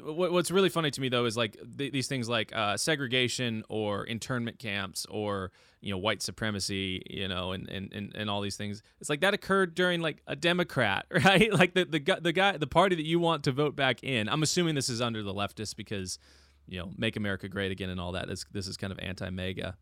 what's 0.04 0.52
really 0.52 0.70
funny 0.70 0.92
to 0.92 1.02
me 1.02 1.10
though 1.10 1.26
is 1.26 1.38
like 1.38 1.58
th- 1.78 1.92
these 1.92 2.08
things 2.08 2.28
like 2.28 2.56
uh, 2.56 2.78
segregation 2.78 3.64
or 3.70 4.04
internment 4.06 4.60
camps 4.60 5.06
or 5.10 5.52
you 5.82 5.92
know 5.92 5.98
white 5.98 6.22
supremacy 6.22 7.02
you 7.10 7.28
know 7.28 7.52
and, 7.52 7.70
and, 7.70 7.94
and, 7.94 8.12
and 8.16 8.30
all 8.30 8.42
these 8.42 8.58
things. 8.58 8.82
It's 9.00 9.10
like 9.10 9.22
that 9.22 9.34
occurred 9.34 9.76
during 9.76 10.02
like 10.02 10.22
a 10.28 10.36
democrat 10.36 11.06
right? 11.12 11.52
Like 11.54 11.74
the, 11.74 11.86
the 11.86 12.20
the 12.22 12.34
guy 12.34 12.58
the 12.58 12.68
party 12.68 12.96
that 12.96 13.06
you 13.06 13.20
want 13.20 13.44
to 13.46 13.52
vote 13.52 13.76
back 13.76 14.04
in 14.04 14.28
i'm 14.30 14.44
assuming 14.44 14.76
this 14.76 14.90
is 14.90 15.02
under 15.02 15.24
the 15.24 15.34
leftists 15.34 15.76
because 15.76 16.20
you 16.68 16.80
know 16.80 16.92
make 16.98 17.16
america 17.16 17.48
great 17.48 17.72
again 17.72 17.90
and 17.90 18.00
all 18.00 18.14
that. 18.14 18.30
Is 18.30 18.46
this 18.52 18.68
is 18.68 18.78
kind 18.78 18.92
of 18.92 19.00
anti-MAGA 19.00 19.78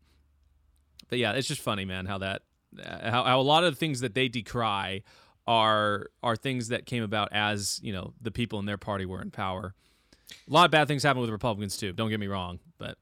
but 1.08 1.18
yeah 1.18 1.32
it's 1.32 1.48
just 1.48 1.60
funny 1.60 1.84
man 1.84 2.06
how 2.06 2.18
that 2.18 2.42
how, 2.84 3.24
how 3.24 3.40
a 3.40 3.42
lot 3.42 3.64
of 3.64 3.72
the 3.72 3.76
things 3.76 4.00
that 4.00 4.14
they 4.14 4.28
decry 4.28 5.02
are 5.46 6.08
are 6.22 6.36
things 6.36 6.68
that 6.68 6.86
came 6.86 7.02
about 7.02 7.28
as 7.32 7.80
you 7.82 7.92
know 7.92 8.12
the 8.20 8.30
people 8.30 8.58
in 8.58 8.66
their 8.66 8.78
party 8.78 9.06
were 9.06 9.20
in 9.20 9.30
power 9.30 9.74
a 10.48 10.52
lot 10.52 10.64
of 10.64 10.70
bad 10.70 10.88
things 10.88 11.02
happen 11.02 11.20
with 11.20 11.30
Republicans 11.30 11.76
too. 11.76 11.92
Don't 11.92 12.10
get 12.10 12.20
me 12.20 12.26
wrong, 12.26 12.58
but 12.78 12.98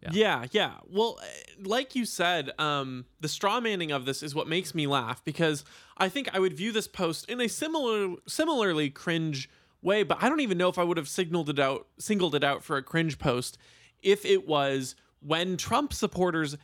yeah, 0.00 0.10
yeah. 0.12 0.46
yeah. 0.52 0.72
Well, 0.88 1.18
eh, 1.22 1.26
like 1.62 1.94
you 1.94 2.04
said, 2.04 2.50
um, 2.58 3.06
the 3.20 3.28
straw 3.28 3.60
manning 3.60 3.92
of 3.92 4.04
this 4.04 4.22
is 4.22 4.34
what 4.34 4.48
makes 4.48 4.74
me 4.74 4.86
laugh 4.86 5.24
because 5.24 5.64
I 5.96 6.08
think 6.08 6.30
I 6.34 6.38
would 6.38 6.54
view 6.54 6.72
this 6.72 6.88
post 6.88 7.28
in 7.30 7.40
a 7.40 7.48
similar, 7.48 8.16
similarly 8.26 8.90
cringe 8.90 9.48
way, 9.80 10.02
but 10.02 10.22
I 10.22 10.28
don't 10.28 10.40
even 10.40 10.58
know 10.58 10.68
if 10.68 10.78
I 10.78 10.84
would 10.84 10.96
have 10.96 11.08
signaled 11.08 11.48
it 11.48 11.58
out, 11.58 11.86
singled 11.98 12.34
it 12.34 12.44
out 12.44 12.62
for 12.64 12.76
a 12.76 12.82
cringe 12.82 13.18
post 13.18 13.58
if 14.02 14.24
it 14.24 14.46
was 14.46 14.96
when 15.20 15.56
Trump 15.56 15.92
supporters 15.92 16.56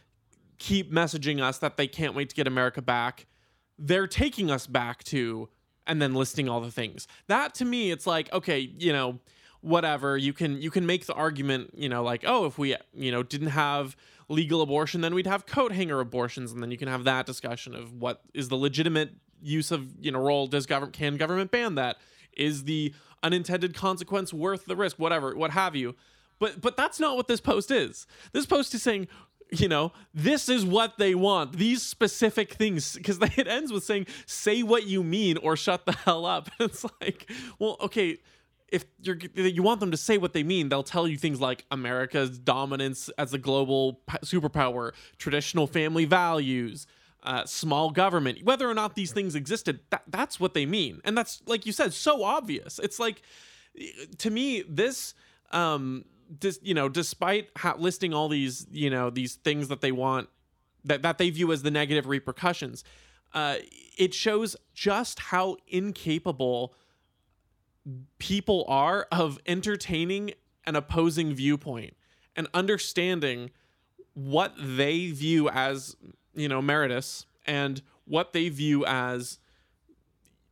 keep 0.58 0.92
messaging 0.92 1.40
us 1.40 1.58
that 1.58 1.76
they 1.76 1.86
can't 1.86 2.14
wait 2.14 2.30
to 2.30 2.34
get 2.34 2.46
America 2.46 2.82
back. 2.82 3.26
They're 3.78 4.06
taking 4.06 4.50
us 4.50 4.66
back 4.66 5.04
to 5.04 5.48
and 5.86 6.02
then 6.02 6.14
listing 6.14 6.48
all 6.48 6.60
the 6.60 6.70
things. 6.70 7.08
That 7.28 7.54
to 7.54 7.64
me, 7.64 7.90
it's 7.90 8.06
like, 8.06 8.32
okay, 8.32 8.58
you 8.78 8.92
know, 8.92 9.20
whatever. 9.60 10.16
You 10.16 10.32
can 10.32 10.60
you 10.60 10.70
can 10.70 10.86
make 10.86 11.06
the 11.06 11.14
argument 11.14 11.70
you 11.74 11.88
know 11.88 12.02
like 12.02 12.24
oh 12.26 12.46
if 12.46 12.58
we 12.58 12.76
you 12.94 13.10
know 13.10 13.22
didn't 13.22 13.48
have 13.48 13.96
legal 14.28 14.60
abortion 14.60 15.00
then 15.00 15.14
we'd 15.14 15.26
have 15.26 15.46
coat 15.46 15.72
hanger 15.72 16.00
abortions 16.00 16.52
and 16.52 16.62
then 16.62 16.70
you 16.70 16.76
can 16.76 16.88
have 16.88 17.04
that 17.04 17.24
discussion 17.24 17.74
of 17.74 17.94
what 17.94 18.20
is 18.34 18.48
the 18.50 18.56
legitimate 18.56 19.10
use 19.40 19.70
of 19.70 19.88
you 20.00 20.12
know 20.12 20.18
role 20.18 20.46
does 20.46 20.66
government 20.66 20.92
can 20.92 21.16
government 21.16 21.50
ban 21.50 21.74
that? 21.76 21.96
Is 22.36 22.64
the 22.64 22.94
unintended 23.22 23.74
consequence 23.74 24.32
worth 24.32 24.66
the 24.66 24.76
risk? 24.76 24.98
Whatever 24.98 25.34
what 25.34 25.50
have 25.52 25.74
you. 25.74 25.96
But 26.38 26.60
but 26.60 26.76
that's 26.76 27.00
not 27.00 27.16
what 27.16 27.26
this 27.26 27.40
post 27.40 27.70
is. 27.70 28.06
This 28.32 28.46
post 28.46 28.74
is 28.74 28.82
saying 28.82 29.08
you 29.50 29.68
know 29.68 29.92
this 30.12 30.48
is 30.48 30.64
what 30.64 30.98
they 30.98 31.14
want 31.14 31.56
these 31.56 31.82
specific 31.82 32.52
things 32.54 32.94
because 32.94 33.18
it 33.36 33.48
ends 33.48 33.72
with 33.72 33.84
saying 33.84 34.06
say 34.26 34.62
what 34.62 34.86
you 34.86 35.02
mean 35.02 35.36
or 35.38 35.56
shut 35.56 35.86
the 35.86 35.92
hell 36.04 36.26
up 36.26 36.50
it's 36.60 36.84
like 37.00 37.30
well 37.58 37.76
okay 37.80 38.18
if 38.70 38.84
you're 39.00 39.16
you 39.34 39.62
want 39.62 39.80
them 39.80 39.90
to 39.90 39.96
say 39.96 40.18
what 40.18 40.32
they 40.32 40.42
mean, 40.42 40.68
they'll 40.68 40.82
tell 40.82 41.08
you 41.08 41.16
things 41.16 41.40
like 41.40 41.64
America's 41.70 42.38
dominance 42.38 43.08
as 43.16 43.32
a 43.32 43.38
global 43.38 44.00
superpower, 44.24 44.92
traditional 45.16 45.66
family 45.66 46.04
values, 46.04 46.86
uh, 47.22 47.44
small 47.46 47.90
government. 47.90 48.44
Whether 48.44 48.68
or 48.68 48.74
not 48.74 48.94
these 48.94 49.12
things 49.12 49.34
existed, 49.34 49.80
that, 49.90 50.02
that's 50.08 50.38
what 50.38 50.54
they 50.54 50.66
mean, 50.66 51.00
and 51.04 51.16
that's 51.16 51.42
like 51.46 51.64
you 51.64 51.72
said, 51.72 51.94
so 51.94 52.22
obvious. 52.22 52.78
It's 52.78 52.98
like 52.98 53.22
to 54.18 54.30
me 54.30 54.64
this. 54.68 55.14
Um, 55.50 56.04
dis, 56.38 56.58
you 56.62 56.74
know, 56.74 56.88
despite 56.88 57.50
listing 57.78 58.14
all 58.14 58.28
these, 58.28 58.66
you 58.70 58.90
know, 58.90 59.10
these 59.10 59.34
things 59.36 59.68
that 59.68 59.80
they 59.80 59.92
want, 59.92 60.28
that, 60.84 61.02
that 61.02 61.18
they 61.18 61.30
view 61.30 61.52
as 61.52 61.62
the 61.62 61.70
negative 61.70 62.06
repercussions, 62.06 62.84
uh, 63.34 63.56
it 63.96 64.14
shows 64.14 64.56
just 64.74 65.18
how 65.18 65.56
incapable 65.66 66.74
people 68.18 68.64
are 68.68 69.06
of 69.10 69.38
entertaining 69.46 70.32
an 70.66 70.76
opposing 70.76 71.34
viewpoint 71.34 71.94
and 72.36 72.46
understanding 72.52 73.50
what 74.14 74.52
they 74.58 75.10
view 75.10 75.48
as 75.48 75.96
you 76.34 76.48
know 76.48 76.60
meritus 76.60 77.24
and 77.46 77.82
what 78.04 78.32
they 78.32 78.48
view 78.48 78.84
as 78.84 79.38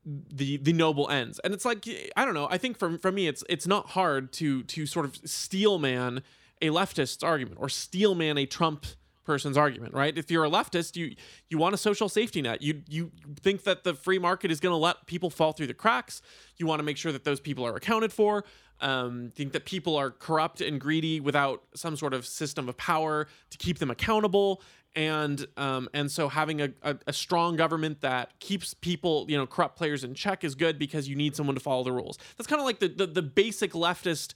the 0.07 0.57
the 0.59 0.73
noble 0.73 1.09
ends 1.11 1.41
and 1.41 1.53
it's 1.53 1.65
like 1.65 1.85
i 2.17 2.25
don't 2.25 2.35
know 2.35 2.47
i 2.49 2.57
think 2.57 2.79
for, 2.79 2.97
for 2.99 3.11
me 3.11 3.27
it's 3.27 3.43
it's 3.49 3.67
not 3.67 3.91
hard 3.91 4.33
to 4.33 4.63
to 4.63 4.87
sort 4.87 5.05
of 5.05 5.17
steel 5.25 5.79
man 5.79 6.23
a 6.63 6.71
leftist's 6.71 7.25
argument 7.25 7.59
or 7.61 7.69
steel 7.69 8.15
man 8.15 8.39
a 8.39 8.47
trump 8.47 8.87
person's 9.27 9.59
argument, 9.59 9.93
right? 9.93 10.17
If 10.17 10.31
you're 10.31 10.45
a 10.45 10.51
leftist, 10.51 10.97
you 10.97 11.15
you 11.51 11.59
want 11.59 11.75
a 11.75 11.79
social 11.79 12.09
safety 12.09 12.41
net. 12.41 12.63
You 12.63 12.83
you 12.89 13.11
think 13.41 13.65
that 13.65 13.85
the 13.85 13.93
free 13.93 14.19
market 14.19 14.51
is 14.51 14.61
going 14.61 14.73
to 14.73 14.79
let 14.79 15.07
people 15.07 15.29
fall 15.29 15.53
through 15.53 15.67
the 15.67 15.75
cracks. 15.75 16.23
You 16.57 16.67
want 16.67 16.79
to 16.79 16.85
make 16.85 16.97
sure 16.97 17.13
that 17.13 17.25
those 17.25 17.41
people 17.41 17.67
are 17.67 17.77
accounted 17.77 18.13
for. 18.13 18.45
Um, 18.81 19.33
think 19.35 19.53
that 19.53 19.65
people 19.65 19.97
are 19.97 20.11
corrupt 20.11 20.61
and 20.61 20.79
greedy 20.79 21.19
without 21.19 21.63
some 21.75 21.97
sort 21.97 22.13
of 22.13 22.27
system 22.27 22.69
of 22.69 22.77
power 22.77 23.27
to 23.51 23.59
keep 23.59 23.79
them 23.79 23.91
accountable. 23.91 24.63
And 24.97 25.47
um, 25.59 25.89
and 25.93 26.11
so 26.11 26.29
having 26.29 26.63
a, 26.63 26.71
a, 26.83 26.97
a 27.07 27.13
strong 27.13 27.55
government 27.55 28.01
that 28.01 28.41
keeps 28.41 28.73
people, 28.73 29.27
you 29.29 29.37
know, 29.37 29.47
corrupt 29.47 29.77
players 29.77 30.03
in 30.03 30.15
check 30.15 30.43
is 30.43 30.55
good 30.55 30.79
because 30.79 31.07
you 31.07 31.15
need 31.15 31.37
someone 31.37 31.55
to 31.55 31.61
follow 31.61 31.85
the 31.85 31.93
rules. 31.93 32.19
That's 32.37 32.49
kind 32.49 32.61
of 32.61 32.67
like 32.67 32.79
the, 32.79 32.89
the 32.89 33.07
the 33.07 33.23
basic 33.23 33.73
leftist 33.73 34.33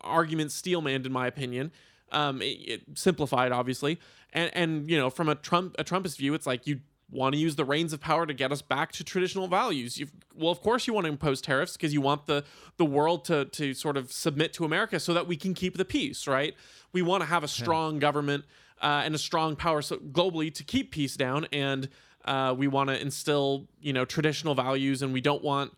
argument 0.00 0.52
steelman, 0.52 1.04
in 1.04 1.12
my 1.12 1.26
opinion 1.26 1.72
um, 2.12 2.42
it, 2.42 2.44
it 2.44 2.82
simplified 2.94 3.52
obviously, 3.52 3.98
and 4.32 4.50
and 4.54 4.90
you 4.90 4.98
know 4.98 5.10
from 5.10 5.28
a 5.28 5.34
Trump 5.34 5.76
a 5.78 5.84
Trumpist 5.84 6.16
view, 6.18 6.34
it's 6.34 6.46
like 6.46 6.66
you 6.66 6.80
want 7.10 7.34
to 7.34 7.40
use 7.40 7.56
the 7.56 7.64
reins 7.64 7.92
of 7.92 8.00
power 8.00 8.24
to 8.24 8.32
get 8.32 8.52
us 8.52 8.62
back 8.62 8.92
to 8.92 9.02
traditional 9.02 9.48
values. 9.48 9.98
You've, 9.98 10.12
well, 10.32 10.52
of 10.52 10.60
course, 10.60 10.86
you 10.86 10.94
want 10.94 11.06
to 11.06 11.10
impose 11.10 11.40
tariffs 11.40 11.76
because 11.76 11.92
you 11.92 12.00
want 12.00 12.26
the 12.26 12.44
the 12.76 12.84
world 12.84 13.24
to 13.26 13.46
to 13.46 13.74
sort 13.74 13.96
of 13.96 14.12
submit 14.12 14.52
to 14.54 14.64
America 14.64 15.00
so 15.00 15.14
that 15.14 15.26
we 15.26 15.36
can 15.36 15.54
keep 15.54 15.76
the 15.76 15.84
peace, 15.84 16.26
right? 16.26 16.54
We 16.92 17.02
want 17.02 17.22
to 17.22 17.26
have 17.26 17.44
a 17.44 17.48
strong 17.48 17.94
yeah. 17.94 18.00
government 18.00 18.44
uh, 18.80 19.02
and 19.04 19.14
a 19.14 19.18
strong 19.18 19.56
power 19.56 19.82
so 19.82 19.96
globally 19.96 20.52
to 20.54 20.64
keep 20.64 20.90
peace 20.90 21.16
down, 21.16 21.46
and 21.52 21.88
uh, 22.24 22.54
we 22.56 22.68
want 22.68 22.88
to 22.90 23.00
instill 23.00 23.68
you 23.80 23.92
know 23.92 24.04
traditional 24.04 24.54
values, 24.54 25.02
and 25.02 25.12
we 25.12 25.20
don't 25.20 25.42
want 25.42 25.72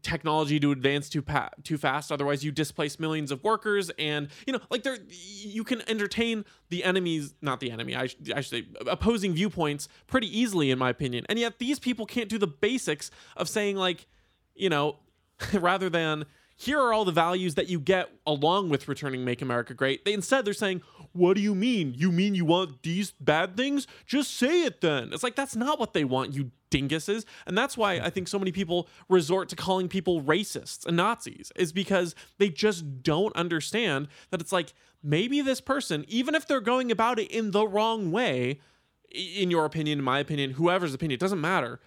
technology 0.00 0.58
to 0.58 0.72
advance 0.72 1.08
too 1.08 1.20
pa- 1.20 1.50
too 1.62 1.76
fast. 1.76 2.10
Otherwise 2.10 2.42
you 2.42 2.50
displace 2.50 2.98
millions 2.98 3.30
of 3.30 3.44
workers 3.44 3.90
and 3.98 4.28
you 4.46 4.52
know 4.52 4.60
like 4.70 4.82
there 4.82 4.96
you 5.08 5.64
can 5.64 5.86
entertain 5.88 6.44
the 6.70 6.82
enemies 6.82 7.34
not 7.42 7.60
the 7.60 7.70
enemy 7.70 7.94
I, 7.94 8.08
I 8.34 8.40
should 8.40 8.46
say 8.46 8.66
opposing 8.86 9.34
viewpoints 9.34 9.88
pretty 10.06 10.26
easily 10.38 10.70
in 10.70 10.78
my 10.78 10.88
opinion. 10.88 11.26
And 11.28 11.38
yet 11.38 11.58
these 11.58 11.78
people 11.78 12.06
can't 12.06 12.28
do 12.28 12.38
the 12.38 12.46
basics 12.46 13.10
of 13.36 13.48
saying 13.48 13.76
like 13.76 14.06
you 14.54 14.70
know 14.70 14.96
rather 15.52 15.90
than 15.90 16.24
here 16.62 16.80
are 16.80 16.92
all 16.92 17.04
the 17.04 17.12
values 17.12 17.54
that 17.54 17.68
you 17.68 17.80
get 17.80 18.08
along 18.26 18.68
with 18.68 18.88
returning 18.88 19.24
make 19.24 19.42
america 19.42 19.74
great 19.74 20.04
they 20.04 20.12
instead 20.12 20.44
they're 20.44 20.54
saying 20.54 20.80
what 21.12 21.34
do 21.34 21.42
you 21.42 21.54
mean? 21.54 21.94
You 21.96 22.10
mean 22.10 22.34
you 22.34 22.44
want 22.44 22.82
these 22.82 23.12
bad 23.20 23.56
things? 23.56 23.86
Just 24.06 24.34
say 24.34 24.62
it 24.62 24.80
then. 24.80 25.12
It's 25.12 25.22
like, 25.22 25.36
that's 25.36 25.54
not 25.54 25.78
what 25.78 25.92
they 25.92 26.04
want, 26.04 26.34
you 26.34 26.50
dinguses. 26.70 27.24
And 27.46 27.56
that's 27.56 27.76
why 27.76 27.94
I 27.94 28.08
think 28.08 28.28
so 28.28 28.38
many 28.38 28.50
people 28.50 28.88
resort 29.08 29.48
to 29.50 29.56
calling 29.56 29.88
people 29.88 30.22
racists 30.22 30.86
and 30.86 30.96
Nazis, 30.96 31.52
is 31.54 31.72
because 31.72 32.14
they 32.38 32.48
just 32.48 33.02
don't 33.02 33.34
understand 33.36 34.08
that 34.30 34.40
it's 34.40 34.52
like, 34.52 34.72
maybe 35.02 35.40
this 35.42 35.60
person, 35.60 36.04
even 36.08 36.34
if 36.34 36.46
they're 36.46 36.60
going 36.60 36.90
about 36.90 37.18
it 37.18 37.30
in 37.30 37.50
the 37.50 37.66
wrong 37.66 38.10
way, 38.10 38.60
in 39.10 39.50
your 39.50 39.66
opinion, 39.66 39.98
in 39.98 40.04
my 40.04 40.18
opinion, 40.18 40.52
whoever's 40.52 40.94
opinion, 40.94 41.16
it 41.16 41.20
doesn't 41.20 41.40
matter. 41.40 41.78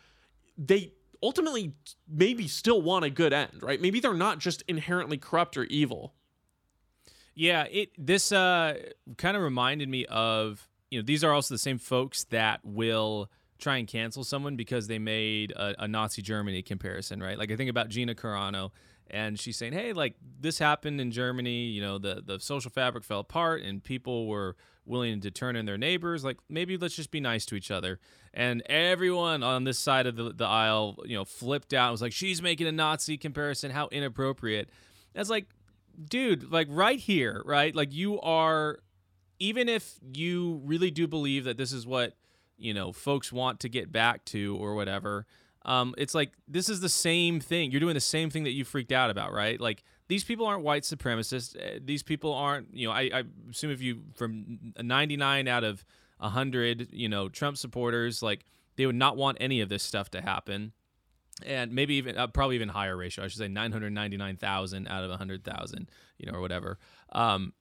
They 0.57 0.93
ultimately 1.21 1.73
maybe 2.07 2.47
still 2.47 2.81
want 2.81 3.05
a 3.05 3.09
good 3.09 3.33
end, 3.33 3.61
right? 3.61 3.81
Maybe 3.81 3.99
they're 3.99 4.13
not 4.13 4.39
just 4.39 4.63
inherently 4.67 5.17
corrupt 5.17 5.57
or 5.57 5.63
evil. 5.65 6.13
Yeah, 7.33 7.63
it 7.63 7.89
this 7.97 8.31
uh 8.31 8.75
kind 9.17 9.35
of 9.35 9.43
reminded 9.43 9.89
me 9.89 10.05
of 10.05 10.67
you 10.89 10.99
know 10.99 11.05
these 11.05 11.23
are 11.23 11.33
also 11.33 11.53
the 11.53 11.59
same 11.59 11.77
folks 11.77 12.23
that 12.25 12.61
will 12.63 13.29
try 13.57 13.77
and 13.77 13.87
cancel 13.87 14.23
someone 14.23 14.55
because 14.55 14.87
they 14.87 14.99
made 14.99 15.51
a, 15.51 15.83
a 15.83 15.87
Nazi 15.87 16.21
Germany 16.21 16.61
comparison, 16.61 17.21
right? 17.21 17.37
Like 17.37 17.51
I 17.51 17.55
think 17.55 17.69
about 17.69 17.89
Gina 17.89 18.15
Carano 18.15 18.71
and 19.09 19.39
she's 19.39 19.57
saying, 19.57 19.73
"Hey, 19.73 19.93
like 19.93 20.15
this 20.39 20.59
happened 20.59 20.99
in 20.99 21.11
Germany. 21.11 21.65
You 21.65 21.81
know, 21.81 21.97
the 21.97 22.23
the 22.25 22.39
social 22.39 22.71
fabric 22.71 23.03
fell 23.03 23.19
apart, 23.19 23.61
and 23.61 23.83
people 23.83 24.27
were 24.27 24.55
willing 24.85 25.21
to 25.21 25.31
turn 25.31 25.55
in 25.55 25.65
their 25.65 25.77
neighbors. 25.77 26.23
Like 26.23 26.37
maybe 26.49 26.77
let's 26.77 26.95
just 26.95 27.11
be 27.11 27.19
nice 27.19 27.45
to 27.47 27.55
each 27.55 27.71
other." 27.71 27.99
And 28.33 28.61
everyone 28.67 29.43
on 29.43 29.63
this 29.63 29.79
side 29.79 30.07
of 30.07 30.15
the, 30.15 30.33
the 30.33 30.45
aisle, 30.45 30.97
you 31.05 31.15
know, 31.15 31.25
flipped 31.25 31.73
out. 31.73 31.89
It 31.89 31.91
was 31.91 32.01
like, 32.01 32.13
"She's 32.13 32.41
making 32.41 32.67
a 32.67 32.71
Nazi 32.71 33.17
comparison. 33.17 33.71
How 33.71 33.87
inappropriate!" 33.91 34.69
It's 35.13 35.29
like, 35.29 35.45
dude, 36.09 36.51
like 36.51 36.67
right 36.69 36.99
here, 36.99 37.41
right? 37.45 37.73
Like 37.73 37.93
you 37.93 38.19
are, 38.21 38.79
even 39.39 39.69
if 39.69 39.95
you 40.13 40.61
really 40.65 40.91
do 40.91 41.07
believe 41.07 41.45
that 41.45 41.57
this 41.57 41.71
is 41.71 41.85
what 41.87 42.13
you 42.57 42.73
know 42.73 42.91
folks 42.91 43.31
want 43.31 43.59
to 43.61 43.69
get 43.69 43.91
back 43.91 44.25
to 44.25 44.57
or 44.57 44.75
whatever 44.75 45.25
um, 45.65 45.95
it's 45.97 46.13
like 46.13 46.31
this 46.47 46.69
is 46.69 46.79
the 46.79 46.89
same 46.89 47.39
thing. 47.39 47.71
You're 47.71 47.79
doing 47.79 47.95
the 47.95 47.99
same 47.99 48.29
thing 48.29 48.43
that 48.43 48.51
you 48.51 48.63
freaked 48.63 48.91
out 48.91 49.09
about, 49.09 49.33
right? 49.33 49.59
Like 49.59 49.83
these 50.07 50.23
people 50.23 50.45
aren't 50.45 50.63
white 50.63 50.83
supremacists. 50.83 51.55
Uh, 51.55 51.79
These 51.83 52.03
people 52.03 52.33
aren't, 52.33 52.75
you 52.75 52.87
know, 52.87 52.93
I, 52.93 53.09
I 53.13 53.23
assume 53.49 53.71
if 53.71 53.81
you 53.81 54.01
from 54.15 54.73
99 54.81 55.47
out 55.47 55.63
of 55.63 55.85
100, 56.19 56.89
you 56.91 57.09
know, 57.09 57.29
Trump 57.29 57.57
supporters, 57.57 58.21
like 58.21 58.45
they 58.75 58.85
would 58.85 58.95
not 58.95 59.17
want 59.17 59.37
any 59.39 59.61
of 59.61 59.69
this 59.69 59.83
stuff 59.83 60.09
to 60.11 60.21
happen. 60.21 60.73
And 61.45 61.73
maybe 61.73 61.95
even, 61.95 62.17
uh, 62.17 62.27
probably 62.27 62.55
even 62.55 62.69
higher 62.69 62.95
ratio. 62.95 63.25
I 63.25 63.27
should 63.27 63.39
say 63.39 63.49
999,000 63.49 64.87
out 64.87 65.03
of 65.03 65.09
100,000, 65.09 65.89
you 66.17 66.31
know, 66.31 66.37
or 66.37 66.41
whatever. 66.41 66.79
Um, 67.11 67.53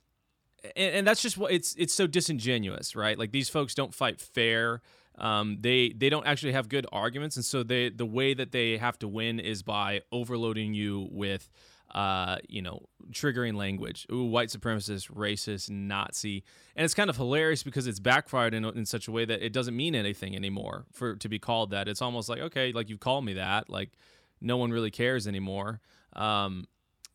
and, 0.77 0.97
and 0.97 1.07
that's 1.07 1.23
just 1.23 1.37
what 1.37 1.53
it's 1.53 1.75
it's 1.77 1.93
so 1.93 2.07
disingenuous, 2.07 2.97
right? 2.97 3.19
Like 3.19 3.33
these 3.33 3.49
folks 3.49 3.75
don't 3.75 3.95
fight 3.95 4.21
fair. 4.21 4.81
Um, 5.19 5.59
they 5.61 5.91
they 5.91 6.09
don't 6.09 6.27
actually 6.27 6.53
have 6.53 6.69
good 6.69 6.87
arguments, 6.93 7.37
and 7.37 7.45
so 7.45 7.63
they 7.63 7.91
the 7.91 8.07
way 8.07 8.35
that 8.35 8.53
they 8.53 8.79
have 8.79 8.99
to 9.01 9.09
win 9.09 9.39
is 9.39 9.63
by 9.63 10.03
overloading 10.11 10.75
you 10.75 11.09
with, 11.11 11.51
uh, 11.95 12.39
you 12.49 12.61
know, 12.61 12.81
triggering 13.13 13.55
language. 13.55 14.07
Ooh, 14.13 14.25
white 14.25 14.49
supremacist, 14.49 15.11
racist, 15.13 15.71
Nazi, 15.71 16.43
and 16.75 16.85
it's 16.85 16.95
kind 16.95 17.09
of 17.09 17.17
hilarious 17.17 17.63
because 17.63 17.87
it's 17.87 18.01
backfired 18.01 18.55
in, 18.55 18.65
in 18.65 18.85
such 18.85 19.07
a 19.07 19.13
way 19.13 19.25
that 19.25 19.45
it 19.45 19.53
doesn't 19.53 19.77
mean 19.77 19.95
anything 19.95 20.35
anymore 20.35 20.87
for 20.93 21.17
to 21.17 21.29
be 21.29 21.39
called 21.39 21.71
that. 21.71 21.89
It's 21.89 22.03
almost 22.03 22.29
like 22.29 22.41
okay, 22.41 22.73
like 22.73 22.89
you've 22.89 23.01
called 23.01 23.25
me 23.25 23.35
that, 23.35 23.71
like 23.71 23.93
no 24.41 24.57
one 24.57 24.71
really 24.71 24.91
cares 24.91 25.27
anymore. 25.27 25.81
Um, 26.15 26.67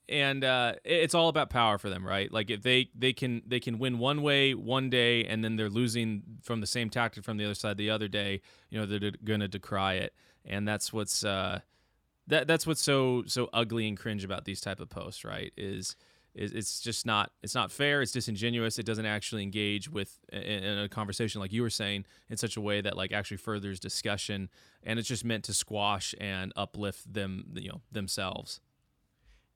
and 0.10 0.44
uh, 0.44 0.74
it's 0.84 1.14
all 1.14 1.30
about 1.30 1.50
power 1.50 1.78
for 1.78 1.90
them, 1.90 2.06
right? 2.06 2.32
Like 2.32 2.50
if 2.50 2.64
they 2.64 2.90
they 2.96 3.14
can 3.14 3.44
they 3.46 3.60
can 3.60 3.78
win 3.78 4.00
one 4.00 4.22
way 4.22 4.54
one 4.56 4.90
day, 4.90 5.26
and 5.26 5.44
then 5.44 5.56
they're 5.56 5.70
losing 5.70 6.24
from 6.42 6.62
the 6.62 6.68
same 6.68 6.90
tactic 6.90 7.24
from 7.24 7.38
the 7.38 7.46
other 7.46 7.54
side 7.54 7.78
the 7.78 7.92
other 7.92 8.08
day. 8.08 8.42
You 8.70 8.80
know 8.80 8.86
they're 8.86 9.12
going 9.24 9.42
to 9.42 9.48
decry 9.48 9.96
it, 9.96 10.16
and 10.46 10.68
that's 10.68 10.92
what's 10.92 11.24
uh, 11.24 11.60
that 12.30 12.48
that's 12.48 12.66
what's 12.66 12.82
so 12.82 13.24
so 13.28 13.50
ugly 13.54 13.88
and 13.88 13.98
cringe 13.98 14.24
about 14.24 14.46
these 14.46 14.62
type 14.62 14.80
of 14.80 14.90
posts, 14.90 15.26
right? 15.26 15.52
Is 15.58 15.96
is 16.34 16.54
it's 16.54 16.80
just 16.80 17.06
not 17.06 17.32
it's 17.44 17.56
not 17.56 17.72
fair. 17.72 18.02
It's 18.02 18.12
disingenuous. 18.12 18.80
It 18.80 18.86
doesn't 18.86 19.06
actually 19.06 19.44
engage 19.44 19.90
with 19.90 20.20
in, 20.32 20.80
a 20.80 20.88
conversation 20.88 21.42
like 21.42 21.52
you 21.52 21.62
were 21.62 21.70
saying 21.70 22.06
in 22.30 22.38
such 22.38 22.56
a 22.56 22.62
way 22.62 22.82
that 22.82 22.96
like 22.96 23.12
actually 23.12 23.38
furthers 23.38 23.80
discussion, 23.80 24.50
and 24.84 24.98
it's 24.98 25.08
just 25.08 25.26
meant 25.26 25.44
to 25.46 25.54
squash 25.54 26.16
and 26.20 26.54
uplift 26.56 27.12
them, 27.14 27.46
you 27.56 27.70
know, 27.70 27.82
themselves 27.92 28.62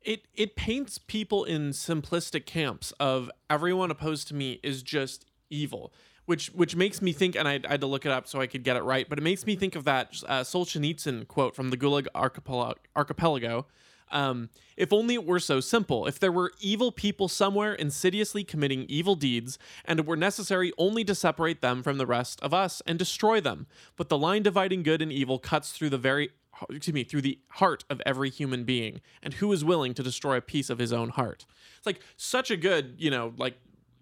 it 0.04 0.28
it 0.34 0.56
paints 0.56 0.98
people 0.98 1.44
in 1.44 1.70
simplistic 1.70 2.46
camps 2.46 2.92
of 3.00 3.32
everyone 3.50 3.92
opposed 3.92 4.28
to 4.28 4.36
me 4.36 4.60
is 4.64 4.84
just 4.84 5.26
evil 5.50 5.94
which 6.26 6.48
which 6.48 6.76
makes 6.76 7.02
me 7.02 7.12
think 7.12 7.36
and 7.36 7.48
I, 7.48 7.60
I, 7.66 7.72
had 7.72 7.82
to 7.82 7.88
look 7.88 8.06
it 8.06 8.12
up 8.12 8.28
so 8.28 8.40
i 8.40 8.48
could 8.48 8.64
get 8.64 8.76
it 8.76 8.84
right 8.84 9.08
but 9.08 9.18
it 9.18 9.22
makes 9.22 9.46
me 9.46 9.56
think 9.56 9.76
of 9.76 9.84
that 9.86 10.22
uh, 10.28 10.42
solzhenitsyn 10.42 11.28
quote 11.28 11.56
from 11.56 11.70
the 11.70 11.78
gulag 11.78 12.08
archipelago, 12.16 12.80
archipelago. 12.96 13.66
Um, 14.12 14.50
if 14.78 14.94
only 14.94 15.16
it 15.16 15.26
were 15.26 15.40
so 15.40 15.60
simple. 15.60 16.06
If 16.06 16.20
there 16.20 16.32
were 16.32 16.52
evil 16.60 16.92
people 16.92 17.28
somewhere 17.28 17.74
insidiously 17.74 18.44
committing 18.44 18.86
evil 18.88 19.16
deeds 19.16 19.58
and 19.86 20.00
it 20.00 20.06
were 20.06 20.16
necessary 20.16 20.72
only 20.78 21.04
to 21.06 21.16
separate 21.16 21.62
them 21.62 21.82
from 21.82 21.98
the 21.98 22.06
rest 22.06 22.40
of 22.44 22.54
us 22.54 22.82
and 22.86 23.00
destroy 23.00 23.42
them. 23.42 23.66
But 23.96 24.10
the 24.10 24.18
line 24.18 24.44
dividing 24.44 24.84
good 24.84 25.02
and 25.02 25.12
evil 25.12 25.40
cuts 25.40 25.72
through 25.72 25.90
the 25.90 25.98
very 25.98 26.30
excuse 26.70 26.94
me, 26.94 27.04
through 27.04 27.22
the 27.22 27.40
heart 27.50 27.84
of 27.90 28.02
every 28.06 28.30
human 28.30 28.64
being, 28.64 29.02
and 29.22 29.36
who 29.36 29.52
is 29.52 29.66
willing 29.66 29.94
to 29.96 30.04
destroy 30.04 30.38
a 30.38 30.42
piece 30.42 30.70
of 30.70 30.80
his 30.80 30.94
own 30.94 31.10
heart. 31.10 31.46
It's 31.78 31.86
like 31.86 32.00
such 32.16 32.52
a 32.52 32.58
good, 32.58 32.96
you 32.98 33.10
know, 33.10 33.34
like 33.38 33.56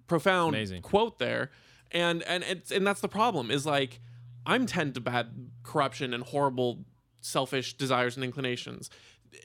profound 0.07 0.55
Amazing. 0.55 0.81
quote 0.81 1.17
there, 1.19 1.51
and 1.91 2.23
and 2.23 2.43
it's 2.43 2.71
and 2.71 2.85
that's 2.85 3.01
the 3.01 3.07
problem 3.07 3.51
is 3.51 3.65
like 3.65 3.99
I'm 4.45 4.65
tend 4.65 4.95
to 4.95 5.01
bad 5.01 5.49
corruption 5.63 6.13
and 6.13 6.23
horrible 6.23 6.85
selfish 7.21 7.75
desires 7.75 8.15
and 8.15 8.23
inclinations. 8.23 8.89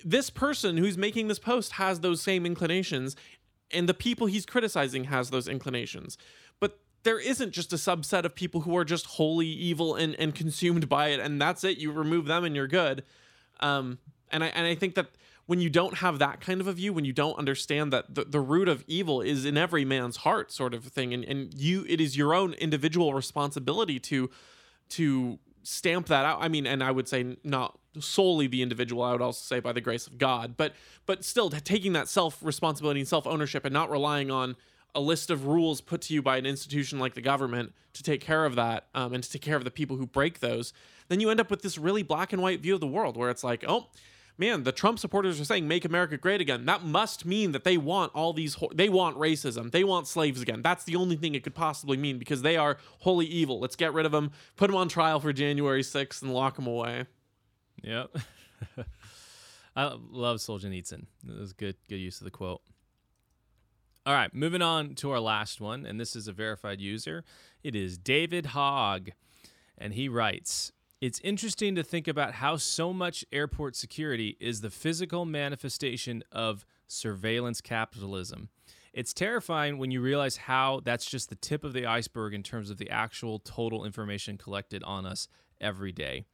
This 0.05 0.31
person 0.31 0.77
who's 0.77 0.99
making 0.99 1.29
this 1.29 1.39
post 1.39 1.73
has 1.73 2.01
those 2.01 2.21
same 2.21 2.47
inclinations, 2.47 3.15
and 3.71 3.89
the 3.89 3.95
people 3.95 4.27
he's 4.27 4.47
criticizing 4.47 5.05
has 5.05 5.31
those 5.31 5.49
inclinations. 5.49 6.17
But 6.59 6.79
there 7.03 7.21
isn't 7.21 7.53
just 7.53 7.73
a 7.73 7.77
subset 7.77 8.25
of 8.25 8.35
people 8.35 8.63
who 8.63 8.77
are 8.77 8.85
just 8.85 9.07
wholly 9.07 9.47
evil 9.47 9.95
and, 9.95 10.15
and 10.17 10.35
consumed 10.35 10.89
by 10.89 11.09
it 11.09 11.21
and 11.21 11.41
that's 11.41 11.63
it 11.63 11.79
you 11.79 11.93
remove 11.93 12.27
them 12.27 12.43
and 12.43 12.57
you're 12.57 12.67
good 12.67 13.05
um, 13.61 13.99
and 14.31 14.43
I 14.43 14.49
and 14.49 14.67
I 14.67 14.75
think 14.75 14.97
that 14.97 15.07
when 15.47 15.61
you 15.61 15.71
don't 15.71 15.99
have 15.99 16.19
that 16.19 16.41
kind 16.41 16.61
of 16.61 16.67
a 16.67 16.73
view 16.73 16.93
when 16.93 17.05
you 17.05 17.13
don't 17.13 17.39
understand 17.39 17.93
that 17.93 18.15
the, 18.15 18.25
the 18.25 18.41
root 18.41 18.69
of 18.69 18.85
evil 18.87 19.21
is 19.21 19.45
in 19.45 19.57
every 19.57 19.85
man's 19.85 20.19
heart 20.19 20.53
sort 20.53 20.75
of 20.75 20.85
thing 20.85 21.15
and, 21.15 21.25
and 21.25 21.55
you 21.55 21.85
it 21.89 22.01
is 22.01 22.17
your 22.17 22.35
own 22.35 22.53
individual 22.55 23.15
responsibility 23.15 23.99
to 23.99 24.31
to 24.89 25.39
stamp 25.63 26.07
that 26.07 26.25
out. 26.25 26.39
I 26.41 26.49
mean 26.49 26.67
and 26.67 26.83
i 26.83 26.91
would 26.91 27.09
say 27.09 27.37
not 27.43 27.79
solely 27.99 28.47
the 28.47 28.63
individual 28.63 29.03
i 29.03 29.13
would 29.13 29.23
also 29.23 29.43
say 29.43 29.61
by 29.61 29.73
the 29.73 29.81
grace 29.81 30.07
of 30.07 30.19
god 30.19 30.57
but 30.57 30.75
but 31.07 31.25
still 31.25 31.49
taking 31.51 31.95
that 31.95 32.09
self 32.09 32.43
responsibility 32.43 33.01
and 33.01 33.09
self 33.09 33.27
ownership 33.27 33.65
and 33.65 33.73
not 33.73 33.91
relying 33.91 34.31
on 34.31 34.57
a 34.97 35.01
list 35.01 35.31
of 35.31 35.47
rules 35.47 35.81
put 35.81 36.01
to 36.01 36.15
you 36.15 36.23
by 36.23 36.39
an 36.39 36.47
institution 36.47 36.99
like 36.99 37.15
the 37.15 37.21
government 37.21 37.73
to 37.93 38.03
take 38.03 38.21
care 38.21 38.47
of 38.47 38.55
that 38.57 38.87
um, 38.95 39.13
and 39.13 39.23
to 39.23 39.31
take 39.31 39.43
care 39.43 39.57
of 39.57 39.65
the 39.65 39.71
people 39.71 39.97
who 39.97 40.07
break 40.07 40.41
those, 40.41 40.73
then 41.09 41.21
you 41.21 41.29
end 41.29 41.39
up 41.39 41.51
with 41.51 41.61
this 41.61 41.77
really 41.77 42.03
black 42.03 42.33
and 42.33 42.41
white 42.41 42.61
view 42.61 42.75
of 42.75 42.81
the 42.81 42.87
world 42.87 43.17
where 43.17 43.29
it's 43.29 43.45
like, 43.45 43.63
oh, 43.69 43.89
man, 44.39 44.65
the 44.65 44.73
Trump 44.73 44.99
supporters 44.99 45.41
are 45.41 45.45
saying 45.45 45.67
make 45.67 45.85
America 45.85 46.17
great 46.17 46.41
again. 46.41 46.65
That 46.67 46.85
must 46.85 47.25
mean 47.25 47.53
that 47.53 47.65
they 47.65 47.77
want 47.77 48.13
all 48.15 48.33
these, 48.33 48.57
they 48.75 48.89
want 48.89 49.17
racism. 49.17 49.71
They 49.71 49.85
want 49.85 50.07
slaves 50.07 50.43
again. 50.43 50.63
That's 50.63 50.85
the 50.85 50.97
only 50.97 51.17
thing 51.17 51.35
it 51.35 51.43
could 51.43 51.55
possibly 51.55 51.97
mean 51.97 52.19
because 52.19 52.43
they 52.43 52.57
are 52.57 52.79
wholly 53.01 53.27
evil. 53.27 53.61
Let's 53.61 53.77
get 53.77 53.93
rid 53.93 54.07
of 54.07 54.13
them, 54.13 54.33
put 54.57 54.69
them 54.69 54.77
on 54.77 54.89
trial 54.89 55.21
for 55.21 55.33
January 55.33 55.83
6th 55.83 56.23
and 56.23 56.33
lock 56.33 56.57
them 56.57 56.67
away. 56.67 57.07
Yep. 57.83 58.17
I 59.77 59.97
love 60.11 60.39
Solzhenitsyn. 60.39 61.05
It 61.29 61.39
was 61.39 61.53
good, 61.53 61.77
good 61.89 61.97
use 61.97 62.21
of 62.21 62.25
the 62.25 62.31
quote. 62.31 62.63
All 64.07 64.15
right, 64.15 64.33
moving 64.33 64.63
on 64.63 64.95
to 64.97 65.11
our 65.11 65.19
last 65.19 65.61
one, 65.61 65.85
and 65.85 66.01
this 66.01 66.15
is 66.15 66.29
a 66.29 66.33
verified 66.33 66.81
user. 66.81 67.25
It 67.65 67.75
is 67.75 67.99
David 67.99 68.47
Hogg, 68.47 69.11
and 69.77 69.95
he 69.95 70.09
writes 70.09 70.71
It's 71.07 71.21
interesting 71.21 71.77
to 71.77 71.85
think 71.85 72.09
about 72.09 72.33
how 72.33 72.57
so 72.57 72.93
much 72.93 73.25
airport 73.31 73.77
security 73.77 74.37
is 74.41 74.61
the 74.61 74.71
physical 74.71 75.25
manifestation 75.25 76.25
of 76.33 76.67
surveillance 76.89 77.61
capitalism. 77.61 78.49
It's 78.93 79.15
terrifying 79.15 79.79
when 79.79 79.93
you 79.93 80.01
realize 80.01 80.37
how 80.37 80.81
that's 80.85 81.07
just 81.07 81.29
the 81.29 81.37
tip 81.37 81.63
of 81.63 81.75
the 81.75 81.87
iceberg 81.87 82.35
in 82.35 82.43
terms 82.43 82.71
of 82.71 82.79
the 82.79 82.91
actual 82.91 83.39
total 83.39 83.85
information 83.85 84.37
collected 84.37 84.83
on 84.83 85.07
us 85.07 85.29
every 85.61 85.93
day. 85.93 86.25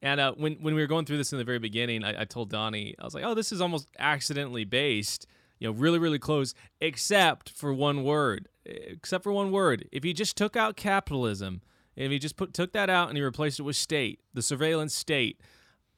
And 0.00 0.20
uh, 0.20 0.34
when, 0.36 0.58
when 0.60 0.76
we 0.76 0.82
were 0.82 0.86
going 0.86 1.06
through 1.06 1.16
this 1.16 1.32
in 1.32 1.38
the 1.38 1.44
very 1.44 1.58
beginning, 1.58 2.04
I, 2.04 2.20
I 2.20 2.24
told 2.24 2.50
Donnie, 2.50 2.94
I 3.00 3.04
was 3.04 3.14
like, 3.14 3.24
oh, 3.24 3.34
this 3.34 3.50
is 3.50 3.60
almost 3.60 3.88
accidentally 3.98 4.64
based 4.64 5.26
you 5.58 5.66
know, 5.66 5.72
really, 5.72 5.98
really 5.98 6.20
close, 6.20 6.54
except 6.80 7.50
for 7.50 7.74
one 7.74 8.04
word. 8.04 8.48
Except 8.64 9.24
for 9.24 9.32
one 9.32 9.50
word. 9.50 9.88
If 9.90 10.04
you 10.04 10.14
just 10.14 10.36
took 10.36 10.56
out 10.56 10.76
capitalism, 10.76 11.62
if 11.96 12.10
he 12.10 12.18
just 12.18 12.36
put 12.36 12.52
took 12.52 12.72
that 12.72 12.90
out 12.90 13.08
and 13.08 13.16
he 13.16 13.22
replaced 13.22 13.60
it 13.60 13.62
with 13.62 13.76
state, 13.76 14.20
the 14.32 14.42
surveillance 14.42 14.94
state, 14.94 15.40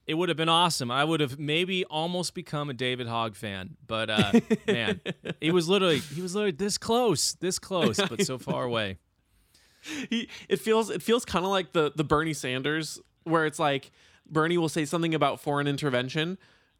it 0.06 0.14
would 0.14 0.28
have 0.28 0.36
been 0.36 0.48
awesome. 0.48 0.90
I 0.90 1.04
would 1.04 1.20
have 1.20 1.38
maybe 1.38 1.84
almost 1.86 2.34
become 2.34 2.70
a 2.70 2.74
David 2.74 3.08
Hogg 3.08 3.34
fan, 3.34 3.76
but 3.86 4.08
uh, 4.08 4.32
man, 4.66 5.00
he 5.40 5.50
was 5.50 5.68
literally 5.68 5.98
he 5.98 6.22
was 6.22 6.34
literally 6.34 6.52
this 6.52 6.78
close, 6.78 7.34
this 7.34 7.58
close, 7.58 7.98
but 8.08 8.24
so 8.24 8.38
far 8.38 8.64
away. 8.70 8.98
He, 10.10 10.28
it 10.48 10.60
feels 10.60 10.90
it 10.90 11.02
feels 11.02 11.24
kind 11.24 11.44
of 11.44 11.50
like 11.50 11.72
the 11.72 11.92
the 11.94 12.04
Bernie 12.04 12.34
Sanders 12.34 13.00
where 13.24 13.46
it's 13.46 13.58
like 13.58 13.90
Bernie 14.28 14.58
will 14.58 14.68
say 14.68 14.84
something 14.84 15.14
about 15.14 15.40
foreign 15.40 15.66
intervention, 15.66 16.38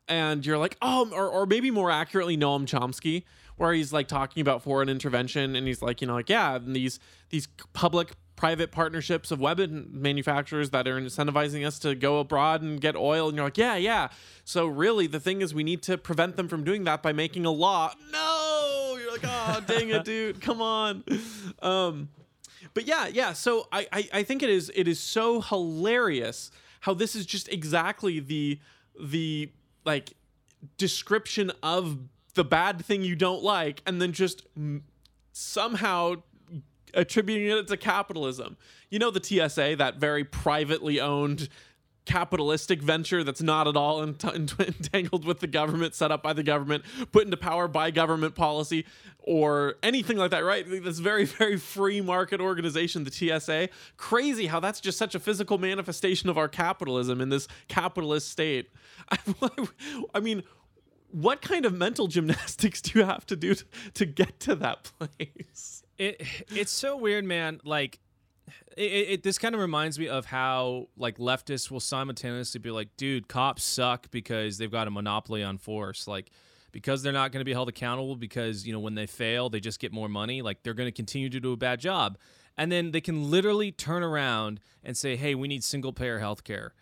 and 0.09 0.45
you're 0.45 0.59
like, 0.59 0.77
oh, 0.83 1.11
or 1.13 1.29
or 1.29 1.47
maybe 1.47 1.71
more 1.71 1.91
accurately, 1.91 2.37
Noam 2.37 2.67
Chomsky, 2.67 3.25
where 3.57 3.73
he's 3.73 3.93
like 3.93 4.09
talking 4.09 4.41
about 4.41 4.63
foreign 4.63 4.89
intervention, 4.89 5.57
and 5.57 5.67
he's 5.67 5.83
like, 5.83 6.01
you 6.01 6.07
know, 6.07 6.15
like 6.15 6.29
yeah, 6.29 6.57
and 6.57 6.75
these 6.75 6.99
these 7.31 7.49
public 7.73 8.13
private 8.37 8.71
partnerships 8.71 9.31
of 9.31 9.41
weapon 9.41 9.89
manufacturers 9.93 10.71
that 10.71 10.87
are 10.87 11.01
incentivizing 11.01 11.67
us 11.67 11.79
to 11.81 11.95
go 11.95 12.21
abroad 12.21 12.63
and 12.63 12.81
get 12.81 12.95
oil 12.95 13.29
and 13.29 13.37
you're 13.37 13.47
like 13.47 13.59
yeah 13.59 13.77
yeah. 13.77 14.09
So 14.45 14.67
really 14.67 15.07
the 15.07 15.21
thing 15.21 15.41
is 15.41 15.55
we 15.55 15.65
need 15.65 15.83
to 15.85 15.99
prevent 15.99 16.37
them 16.37 16.47
from 16.49 16.63
doing 16.63 16.85
that 16.85 17.03
by 17.03 17.13
making 17.13 17.47
a 17.47 17.51
law. 17.51 17.93
No! 18.13 18.97
You're 19.01 19.13
like 19.13 19.25
oh 19.25 19.63
dang 19.67 19.89
it 19.91 20.05
dude. 20.05 20.41
Come 20.41 20.61
on. 20.61 21.03
Um 21.63 22.11
but 22.75 22.87
yeah 22.87 23.07
yeah. 23.07 23.33
So 23.33 23.69
I, 23.73 23.87
I 23.93 24.09
i 24.13 24.23
think 24.23 24.43
it 24.43 24.51
is 24.51 24.71
it 24.75 24.87
is 24.87 25.01
so 25.01 25.41
hilarious 25.41 26.51
how 26.81 26.95
this 26.95 27.17
is 27.17 27.27
just 27.27 27.49
exactly 27.49 28.21
the 28.21 28.61
the 29.01 29.51
like 29.85 30.13
description 30.79 31.53
of 31.63 31.99
the 32.35 32.45
bad 32.45 32.85
thing 32.85 33.03
you 33.03 33.17
don't 33.17 33.43
like 33.43 33.83
and 33.87 34.01
then 34.01 34.13
just 34.13 34.43
m- 34.57 34.85
somehow 35.33 36.15
attributing 36.97 37.57
it 37.57 37.69
to 37.69 37.77
capitalism. 37.77 38.57
You 38.91 38.99
know 38.99 39.11
the 39.11 39.23
TSA, 39.23 39.77
that 39.77 39.97
very 39.97 40.25
privately 40.25 41.01
owned 41.01 41.49
capitalistic 42.07 42.81
venture 42.81 43.25
that's 43.25 43.43
not 43.43 43.67
at 43.69 43.77
all 43.77 44.01
ent- 44.01 44.25
entangled 44.59 45.25
with 45.25 45.41
the 45.41 45.47
government, 45.47 45.95
set 45.95 46.11
up 46.11 46.23
by 46.23 46.33
the 46.33 46.43
government, 46.43 46.85
put 47.13 47.25
into 47.25 47.37
power 47.37 47.69
by 47.69 47.91
government 47.91 48.35
policy, 48.35 48.87
or 49.19 49.75
anything 49.83 50.17
like 50.17 50.31
that, 50.31 50.45
right? 50.45 50.65
This 50.67 51.01
very, 51.01 51.25
very 51.27 51.59
free 51.59 52.01
market 52.01 52.41
organization, 52.41 53.05
the 53.05 53.11
TSA. 53.13 53.69
Crazy 53.97 54.47
how 54.47 54.61
that's 54.61 54.81
just 54.81 54.97
such 54.97 55.15
a 55.15 55.19
physical 55.19 55.59
manifestation 55.59 56.31
of 56.31 56.39
our 56.39 56.49
capitalism 56.49 57.21
in 57.21 57.29
this 57.29 57.49
capitalist 57.69 58.31
state. 58.31 58.71
I, 59.11 59.19
I 60.15 60.21
mean, 60.21 60.45
what 61.11 61.43
kind 61.43 61.65
of 61.65 61.75
mental 61.75 62.07
gymnastics 62.09 62.81
do 62.81 62.99
you 62.99 63.05
have 63.05 63.27
to 63.27 63.37
do 63.37 63.55
to, 63.55 63.65
to 63.95 64.07
get 64.07 64.41
to 64.41 64.55
that 64.57 64.91
place? 64.99 65.83
It 65.99 66.23
it's 66.51 66.73
so 66.73 66.97
weird, 66.97 67.25
man. 67.25 67.61
Like, 67.65 68.01
it, 68.77 68.83
it 68.83 69.23
this 69.23 69.39
kind 69.39 69.55
of 69.55 69.61
reminds 69.61 69.99
me 69.99 70.09
of 70.09 70.27
how 70.27 70.89
like 70.97 71.19
leftists 71.19 71.71
will 71.71 71.81
simultaneously 71.81 72.61
be 72.61 72.71
like, 72.71 72.97
"Dude, 72.97 73.29
cops 73.29 73.65
suck 73.65 74.11
because 74.11 74.59
they've 74.59 74.71
got 74.71 74.87
a 74.87 74.91
monopoly 74.91 75.43
on 75.43 75.59
force." 75.59 76.07
Like, 76.07 76.31
because 76.73 77.03
they're 77.03 77.13
not 77.13 77.33
going 77.33 77.41
to 77.41 77.45
be 77.45 77.55
held 77.55 77.69
accountable 77.69 78.17
because 78.17 78.67
you 78.67 78.73
know 78.73 78.81
when 78.81 78.95
they 78.95 79.07
fail, 79.07 79.49
they 79.49 79.61
just 79.61 79.81
get 79.81 79.93
more 79.93 80.09
money. 80.09 80.43
Like, 80.43 80.63
they're 80.63 80.75
going 80.75 80.89
to 80.89 80.93
continue 80.93 81.31
to 81.31 81.41
do 81.41 81.53
a 81.53 81.57
bad 81.57 81.81
job, 81.81 82.19
and 82.59 82.71
then 82.71 82.91
they 82.91 83.01
can 83.01 83.31
literally 83.31 83.73
turn 83.73 84.03
around 84.03 84.61
and 84.85 84.97
say, 84.97 85.17
"Hey, 85.17 85.35
we 85.35 85.49
need 85.49 85.65
single 85.65 85.93
payer 85.95 86.19
health 86.19 86.45
care." 86.45 86.75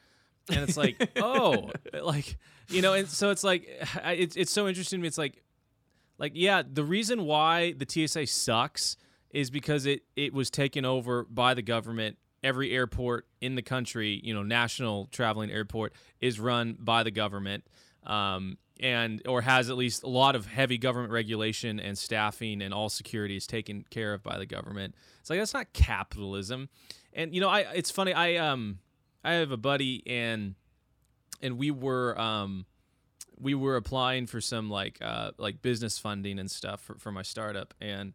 And 0.49 0.59
it's 0.59 0.77
like, 0.77 1.11
oh, 1.17 1.71
like 2.03 2.37
you 2.69 2.83
know, 2.83 2.95
and 2.95 3.09
so 3.09 3.31
it's 3.31 3.45
like, 3.45 3.69
it's 4.05 4.37
it's 4.37 4.53
so 4.53 4.69
interesting 4.69 4.99
to 4.99 5.03
me. 5.03 5.09
It's 5.09 5.19
like, 5.19 5.43
like 6.19 6.33
yeah, 6.35 6.63
the 6.69 6.85
reason 6.85 7.25
why 7.25 7.73
the 7.73 7.87
TSA 7.89 8.27
sucks 8.27 8.97
is 9.31 9.51
because 9.51 9.87
it 9.87 10.03
it 10.17 10.33
was 10.33 10.51
taken 10.51 10.85
over 10.85 11.25
by 11.25 11.55
the 11.55 11.63
government. 11.63 12.19
Every 12.43 12.73
airport 12.73 13.27
in 13.41 13.55
the 13.55 13.63
country, 13.63 14.21
you 14.23 14.35
know, 14.35 14.43
national 14.43 15.07
traveling 15.07 15.51
airport 15.51 15.95
is 16.21 16.39
run 16.39 16.77
by 16.79 17.03
the 17.03 17.11
government. 17.11 17.65
Um, 18.05 18.59
and 18.81 19.23
or 19.27 19.41
has 19.43 19.71
at 19.71 19.77
least 19.77 20.03
a 20.03 20.09
lot 20.09 20.35
of 20.35 20.47
heavy 20.47 20.79
government 20.79 21.13
regulation 21.13 21.79
and 21.79 21.97
staffing 21.97 22.61
and 22.61 22.75
all 22.75 22.89
security 22.89 23.37
is 23.37 23.47
taken 23.47 23.85
care 23.91 24.13
of 24.13 24.23
by 24.23 24.39
the 24.39 24.47
government. 24.47 24.95
It's 25.21 25.31
like 25.31 25.39
that's 25.39 25.55
not 25.55 25.73
capitalism. 25.73 26.69
And 27.13 27.35
you 27.35 27.41
know, 27.41 27.49
I 27.49 27.61
it's 27.75 27.91
funny. 27.91 28.13
I 28.13 28.37
um 28.37 28.79
I 29.25 29.35
have 29.35 29.51
a 29.51 29.57
buddy 29.57 30.03
and 30.07 30.55
and 31.43 31.59
we 31.59 31.71
were 31.71 32.19
um 32.21 32.67
we 33.39 33.55
were 33.55 33.77
applying 33.77 34.27
for 34.27 34.41
some 34.41 34.71
like 34.71 34.99
uh 35.03 35.33
like 35.39 35.63
business 35.63 35.99
funding 35.99 36.39
and 36.39 36.51
stuff 36.51 36.81
for, 36.81 36.95
for 36.99 37.11
my 37.11 37.23
startup 37.23 37.75
and 37.81 38.15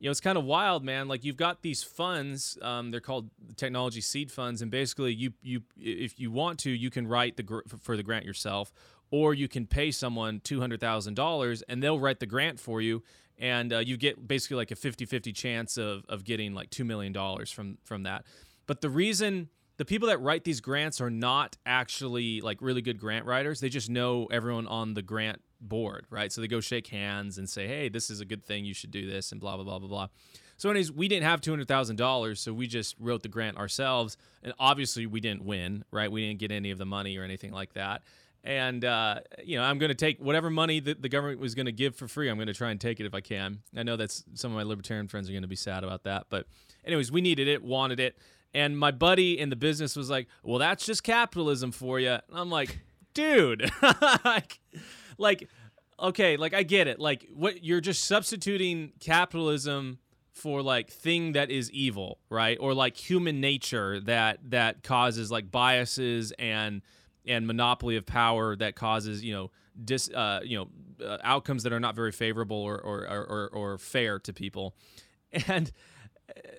you 0.00 0.06
know, 0.06 0.12
it's 0.12 0.20
kind 0.20 0.38
of 0.38 0.44
wild, 0.44 0.82
man. 0.82 1.08
Like 1.08 1.24
you've 1.24 1.36
got 1.36 1.60
these 1.60 1.82
funds, 1.82 2.56
um, 2.62 2.90
they're 2.90 3.00
called 3.00 3.28
technology 3.56 4.00
seed 4.00 4.32
funds, 4.32 4.62
and 4.62 4.70
basically, 4.70 5.12
you 5.12 5.34
you 5.42 5.60
if 5.78 6.18
you 6.18 6.30
want 6.30 6.58
to, 6.60 6.70
you 6.70 6.88
can 6.88 7.06
write 7.06 7.36
the 7.36 7.42
gr- 7.42 7.68
for 7.82 7.98
the 7.98 8.02
grant 8.02 8.24
yourself, 8.24 8.72
or 9.10 9.34
you 9.34 9.46
can 9.46 9.66
pay 9.66 9.90
someone 9.90 10.40
two 10.40 10.58
hundred 10.58 10.80
thousand 10.80 11.14
dollars, 11.14 11.60
and 11.68 11.82
they'll 11.82 12.00
write 12.00 12.18
the 12.18 12.24
grant 12.24 12.58
for 12.58 12.80
you, 12.80 13.02
and 13.38 13.74
uh, 13.74 13.78
you 13.78 13.98
get 13.98 14.26
basically 14.26 14.56
like 14.56 14.70
a 14.70 14.74
50-50 14.74 15.34
chance 15.34 15.76
of 15.76 16.06
of 16.08 16.24
getting 16.24 16.54
like 16.54 16.70
two 16.70 16.84
million 16.84 17.12
dollars 17.12 17.52
from 17.52 17.76
from 17.84 18.04
that. 18.04 18.24
But 18.66 18.80
the 18.80 18.88
reason 18.88 19.50
the 19.80 19.86
people 19.86 20.08
that 20.08 20.20
write 20.20 20.44
these 20.44 20.60
grants 20.60 21.00
are 21.00 21.08
not 21.08 21.56
actually 21.64 22.42
like 22.42 22.60
really 22.60 22.82
good 22.82 23.00
grant 23.00 23.24
writers. 23.24 23.60
They 23.60 23.70
just 23.70 23.88
know 23.88 24.28
everyone 24.30 24.66
on 24.66 24.92
the 24.92 25.00
grant 25.00 25.40
board, 25.58 26.04
right? 26.10 26.30
So 26.30 26.42
they 26.42 26.48
go 26.48 26.60
shake 26.60 26.88
hands 26.88 27.38
and 27.38 27.48
say, 27.48 27.66
"Hey, 27.66 27.88
this 27.88 28.10
is 28.10 28.20
a 28.20 28.26
good 28.26 28.44
thing. 28.44 28.66
You 28.66 28.74
should 28.74 28.90
do 28.90 29.10
this," 29.10 29.32
and 29.32 29.40
blah 29.40 29.56
blah 29.56 29.64
blah 29.64 29.78
blah 29.78 29.88
blah. 29.88 30.08
So, 30.58 30.68
anyways, 30.68 30.92
we 30.92 31.08
didn't 31.08 31.24
have 31.24 31.40
two 31.40 31.50
hundred 31.50 31.66
thousand 31.66 31.96
dollars, 31.96 32.40
so 32.40 32.52
we 32.52 32.66
just 32.66 32.94
wrote 33.00 33.22
the 33.22 33.30
grant 33.30 33.56
ourselves, 33.56 34.18
and 34.42 34.52
obviously 34.58 35.06
we 35.06 35.18
didn't 35.18 35.46
win, 35.46 35.82
right? 35.90 36.12
We 36.12 36.28
didn't 36.28 36.40
get 36.40 36.52
any 36.52 36.70
of 36.72 36.76
the 36.76 36.84
money 36.84 37.16
or 37.16 37.24
anything 37.24 37.50
like 37.50 37.72
that. 37.72 38.02
And 38.44 38.84
uh, 38.84 39.20
you 39.42 39.56
know, 39.56 39.64
I'm 39.64 39.78
going 39.78 39.88
to 39.88 39.94
take 39.94 40.18
whatever 40.18 40.50
money 40.50 40.80
that 40.80 41.00
the 41.00 41.08
government 41.08 41.40
was 41.40 41.54
going 41.54 41.64
to 41.64 41.72
give 41.72 41.96
for 41.96 42.06
free. 42.06 42.28
I'm 42.28 42.36
going 42.36 42.48
to 42.48 42.52
try 42.54 42.70
and 42.70 42.78
take 42.78 43.00
it 43.00 43.06
if 43.06 43.14
I 43.14 43.22
can. 43.22 43.60
I 43.74 43.82
know 43.82 43.96
that's 43.96 44.24
some 44.34 44.50
of 44.50 44.58
my 44.58 44.62
libertarian 44.62 45.08
friends 45.08 45.30
are 45.30 45.32
going 45.32 45.40
to 45.40 45.48
be 45.48 45.56
sad 45.56 45.84
about 45.84 46.02
that, 46.02 46.26
but 46.28 46.46
anyways, 46.84 47.10
we 47.10 47.22
needed 47.22 47.48
it, 47.48 47.62
wanted 47.62 47.98
it, 47.98 48.18
and 48.54 48.78
my 48.78 48.90
buddy 48.90 49.38
in 49.38 49.50
the 49.50 49.56
business 49.56 49.96
was 49.96 50.10
like, 50.10 50.28
"Well, 50.42 50.58
that's 50.58 50.84
just 50.84 51.02
capitalism 51.02 51.72
for 51.72 52.00
you." 52.00 52.10
And 52.10 52.22
I'm 52.32 52.50
like, 52.50 52.80
"Dude, 53.14 53.70
like." 54.24 54.60
like 55.18 55.48
okay, 56.00 56.36
like 56.36 56.54
I 56.54 56.62
get 56.62 56.88
it. 56.88 56.98
Like 56.98 57.28
what 57.32 57.62
you're 57.62 57.80
just 57.80 58.04
substituting 58.04 58.92
capitalism 59.00 59.98
for 60.32 60.62
like 60.62 60.90
thing 60.90 61.32
that 61.32 61.50
is 61.50 61.70
evil, 61.70 62.18
right? 62.30 62.56
Or 62.60 62.74
like 62.74 62.96
human 62.96 63.40
nature 63.40 64.00
that 64.00 64.38
that 64.50 64.82
causes 64.82 65.30
like 65.30 65.50
biases 65.50 66.32
and 66.38 66.82
and 67.26 67.46
monopoly 67.46 67.96
of 67.96 68.06
power 68.06 68.56
that 68.56 68.74
causes, 68.74 69.22
you 69.22 69.32
know, 69.32 69.50
dis 69.84 70.08
uh, 70.10 70.40
you 70.42 70.58
know, 70.58 71.06
uh, 71.06 71.18
outcomes 71.22 71.62
that 71.62 71.72
are 71.72 71.80
not 71.80 71.94
very 71.94 72.12
favorable 72.12 72.56
or 72.56 72.80
or, 72.80 73.06
or 73.06 73.50
or 73.52 73.78
fair 73.78 74.18
to 74.20 74.32
people. 74.32 74.74
And 75.46 75.70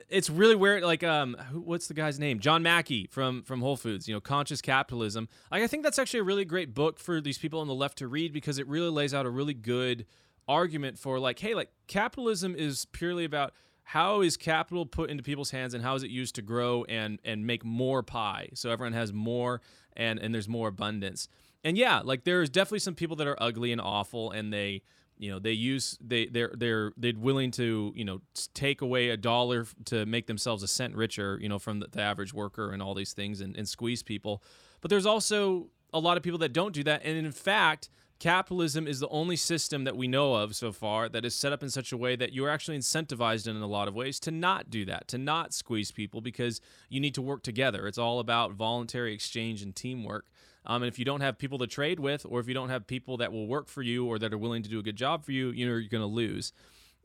it's 0.09 0.30
really 0.30 0.55
weird. 0.55 0.84
Like, 0.84 1.03
um, 1.03 1.36
what's 1.53 1.88
the 1.88 1.93
guy's 1.93 2.19
name? 2.19 2.39
John 2.39 2.63
Mackey 2.63 3.07
from 3.09 3.43
from 3.43 3.61
Whole 3.61 3.78
Foods. 3.78 4.07
You 4.07 4.13
know, 4.13 4.22
conscious 4.22 4.61
capitalism. 4.61 5.30
Like, 5.51 5.63
I 5.63 5.67
think 5.67 5.84
that's 5.84 5.99
actually 5.99 6.22
a 6.22 6.24
really 6.24 6.45
great 6.45 6.74
book 6.74 6.99
for 6.99 7.22
these 7.22 7.38
people 7.38 7.59
on 7.59 7.67
the 7.67 7.76
left 7.76 7.97
to 7.99 8.07
read 8.07 8.34
because 8.34 8.57
it 8.57 8.67
really 8.67 8.89
lays 8.89 9.13
out 9.13 9.26
a 9.26 9.30
really 9.30 9.53
good 9.53 10.05
argument 10.47 10.99
for 10.99 11.19
like, 11.19 11.39
hey, 11.39 11.55
like 11.55 11.69
capitalism 11.88 12.55
is 12.55 12.86
purely 12.86 13.26
about 13.26 13.53
how 13.84 14.22
is 14.22 14.38
capital 14.38 14.86
put 14.86 15.09
into 15.09 15.24
people's 15.24 15.51
hands 15.51 15.74
and 15.74 15.84
how 15.84 15.95
is 15.95 16.03
it 16.03 16.09
used 16.09 16.36
to 16.36 16.41
grow 16.41 16.84
and 16.86 17.19
and 17.26 17.45
make 17.45 17.65
more 17.65 18.03
pie 18.03 18.49
so 18.53 18.69
everyone 18.69 18.93
has 18.93 19.11
more 19.11 19.61
and 19.97 20.19
and 20.19 20.34
there's 20.34 20.47
more 20.47 20.67
abundance. 20.67 21.28
And 21.63 21.78
yeah, 21.78 22.01
like 22.03 22.24
there's 22.24 22.49
definitely 22.49 22.80
some 22.80 22.95
people 22.95 23.15
that 23.17 23.28
are 23.28 23.41
ugly 23.41 23.72
and 23.72 23.82
awful 23.82 24.32
and 24.32 24.51
they 24.51 24.82
you 25.22 25.30
know 25.30 25.38
they 25.38 25.51
use 25.51 25.97
they 26.01 26.26
they're 26.26 26.51
they're 26.57 26.91
they're 26.97 27.13
willing 27.15 27.51
to 27.51 27.93
you 27.95 28.03
know 28.03 28.22
take 28.55 28.82
away 28.82 29.09
a 29.09 29.17
dollar 29.17 29.67
to 29.86 30.05
make 30.07 30.26
themselves 30.26 30.63
a 30.63 30.67
cent 30.67 30.95
richer 30.95 31.38
you 31.39 31.47
know 31.47 31.59
from 31.59 31.80
the, 31.80 31.88
the 31.91 32.01
average 32.01 32.34
worker 32.34 32.72
and 32.72 32.82
all 32.82 32.95
these 32.95 33.13
things 33.13 33.39
and, 33.39 33.55
and 33.55 33.69
squeeze 33.69 34.01
people. 34.01 34.43
But 34.82 34.89
there's 34.89 35.05
also 35.05 35.67
a 35.93 35.99
lot 35.99 36.17
of 36.17 36.24
people 36.24 36.39
that 36.39 36.53
don't 36.53 36.74
do 36.74 36.84
that. 36.86 37.05
And 37.05 37.17
in 37.17 37.32
fact 37.32 37.89
capitalism 38.17 38.88
is 38.88 38.99
the 38.99 39.07
only 39.09 39.36
system 39.36 39.84
that 39.84 39.97
we 39.97 40.07
know 40.07 40.36
of 40.36 40.55
so 40.55 40.72
far 40.72 41.09
that 41.09 41.26
is 41.26 41.34
set 41.34 41.51
up 41.51 41.63
in 41.63 41.69
such 41.69 41.91
a 41.91 41.97
way 41.97 42.15
that 42.15 42.34
you're 42.34 42.49
actually 42.49 42.78
incentivized 42.78 43.47
in 43.47 43.55
a 43.55 43.67
lot 43.67 43.88
of 43.88 43.95
ways 43.95 44.19
to 44.19 44.30
not 44.30 44.69
do 44.69 44.86
that 44.86 45.07
to 45.07 45.17
not 45.17 45.53
squeeze 45.53 45.91
people 45.91 46.22
because 46.22 46.61
you 46.89 46.99
need 46.99 47.13
to 47.15 47.22
work 47.22 47.43
together. 47.43 47.88
It's 47.88 47.97
all 47.97 48.19
about 48.19 48.53
voluntary 48.53 49.13
exchange 49.13 49.61
and 49.61 49.76
teamwork 49.76 50.26
um, 50.66 50.84
and 50.84 50.91
if 50.91 50.99
you 50.99 51.05
don't 51.05 51.22
have 51.22 51.38
people 51.38 51.57
to 51.59 51.68
trade 51.68 51.99
with, 51.99 52.26
or 52.30 52.39
if 52.39 52.47
you 52.47 52.53
don't 52.53 52.70
have 52.70 52.86
people 52.86 53.18
that 53.18 53.32
will 53.32 53.47
work 53.47 53.68
for 53.68 53.82
you 53.82 54.05
or 54.05 54.20
that 54.20 54.34
are 54.34 54.38
willing 54.38 54.64
to 54.64 54.70
do 54.70 54.80
a 54.80 54.84
good 54.84 54.95
job 54.95 55.26
for 55.26 55.32
you, 55.32 55.49
you 55.49 55.66
know, 55.66 55.74
you're 55.76 55.89
going 55.89 56.01
to 56.01 56.05
lose. 56.05 56.53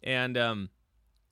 And 0.05 0.37
um, 0.37 0.71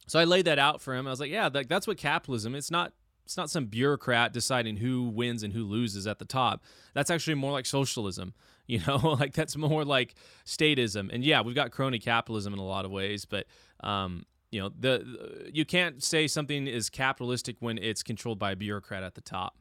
so 0.07 0.19
I 0.19 0.25
laid 0.25 0.47
that 0.47 0.59
out 0.59 0.81
for 0.81 0.95
him. 0.95 1.07
I 1.07 1.11
was 1.11 1.21
like, 1.21 1.31
yeah, 1.31 1.49
that, 1.51 1.69
that's 1.69 1.87
what 1.87 1.99
capitalism. 1.99 2.55
It's 2.55 2.71
not. 2.71 2.93
It's 3.25 3.39
not 3.39 3.49
some 3.49 3.65
bureaucrat 3.65 4.35
deciding 4.35 4.77
who 4.77 5.05
wins 5.05 5.43
and 5.43 5.55
who 5.55 5.65
loses 5.65 6.07
at 6.07 6.19
the 6.19 6.27
top. 6.27 6.63
That's 6.93 7.11
actually 7.11 7.37
more 7.37 7.53
like 7.53 7.67
socialism. 7.67 8.35
You 8.67 8.81
know, 8.87 8.97
like 9.21 9.35
that's 9.35 9.59
more 9.59 9.85
like 9.85 10.15
statism. 10.47 11.13
And 11.13 11.23
yeah, 11.23 11.43
we've 11.43 11.55
got 11.55 11.71
crony 11.71 11.99
capitalism 11.99 12.55
in 12.55 12.59
a 12.59 12.65
lot 12.65 12.87
of 12.87 12.91
ways, 12.91 13.27
but 13.27 13.47
um, 13.81 14.25
you 14.51 14.59
know, 14.59 14.71
the 14.81 15.51
you 15.53 15.67
can't 15.67 16.03
say 16.03 16.27
something 16.27 16.67
is 16.67 16.89
capitalistic 16.89 17.57
when 17.61 17.77
it's 17.77 18.03
controlled 18.03 18.39
by 18.39 18.53
a 18.53 18.57
bureaucrat 18.57 19.03
at 19.03 19.17
the 19.17 19.21
top 19.21 19.59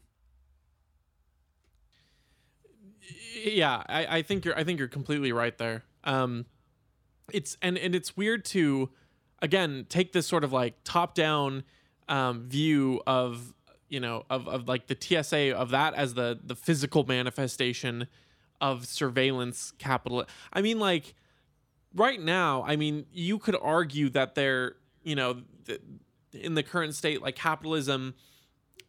yeah, 3.43 3.83
I, 3.87 4.17
I 4.17 4.21
think 4.21 4.45
you're 4.45 4.57
I 4.57 4.63
think 4.63 4.79
you're 4.79 4.87
completely 4.87 5.31
right 5.31 5.57
there. 5.57 5.83
Um, 6.03 6.45
it's 7.31 7.57
and 7.61 7.77
and 7.77 7.95
it's 7.95 8.15
weird 8.17 8.45
to 8.45 8.89
again 9.41 9.85
take 9.89 10.13
this 10.13 10.27
sort 10.27 10.43
of 10.43 10.53
like 10.53 10.75
top 10.83 11.15
down 11.15 11.63
um, 12.07 12.43
view 12.47 13.01
of 13.07 13.53
you 13.89 13.99
know 13.99 14.25
of, 14.29 14.47
of 14.47 14.67
like 14.67 14.87
the 14.87 14.97
TSA 14.99 15.55
of 15.55 15.69
that 15.71 15.93
as 15.93 16.13
the 16.13 16.39
the 16.43 16.55
physical 16.55 17.03
manifestation 17.05 18.07
of 18.61 18.85
surveillance 18.85 19.73
capital. 19.77 20.25
I 20.51 20.61
mean 20.61 20.79
like 20.79 21.15
right 21.93 22.21
now, 22.21 22.63
I 22.65 22.75
mean 22.75 23.05
you 23.11 23.39
could 23.39 23.55
argue 23.61 24.09
that 24.09 24.35
they're 24.35 24.75
you 25.03 25.15
know 25.15 25.41
th- 25.65 25.81
in 26.33 26.55
the 26.55 26.63
current 26.63 26.95
state 26.95 27.21
like 27.21 27.35
capitalism 27.35 28.15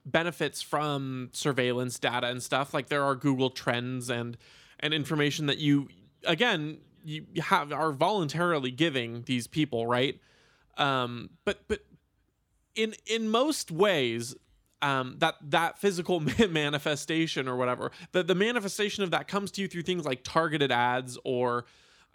benefits 0.07 0.61
from 0.62 1.30
surveillance 1.32 1.98
data 1.98 2.26
and 2.26 2.42
stuff 2.42 2.74
like 2.74 2.88
there 2.88 3.02
are 3.02 3.14
google 3.14 3.50
trends 3.50 4.11
and 4.11 4.36
and 4.80 4.92
information 4.92 5.46
that 5.46 5.59
you 5.59 5.88
again 6.26 6.78
you 7.05 7.24
have 7.42 7.72
are 7.72 7.92
voluntarily 7.92 8.70
giving 8.70 9.22
these 9.22 9.46
people 9.46 9.86
right 9.86 10.20
um 10.78 11.30
but 11.44 11.61
but 11.68 11.80
in 12.74 12.94
in 13.07 13.28
most 13.30 13.70
ways 13.70 14.34
um, 14.82 15.16
that 15.18 15.36
that 15.42 15.78
physical 15.78 16.20
manifestation 16.50 17.48
or 17.48 17.57
whatever 17.57 17.90
the, 18.12 18.22
the 18.22 18.34
manifestation 18.34 19.02
of 19.02 19.11
that 19.12 19.28
comes 19.28 19.50
to 19.52 19.62
you 19.62 19.68
through 19.68 19.82
things 19.82 20.05
like 20.05 20.22
targeted 20.24 20.70
ads 20.70 21.16
or 21.24 21.64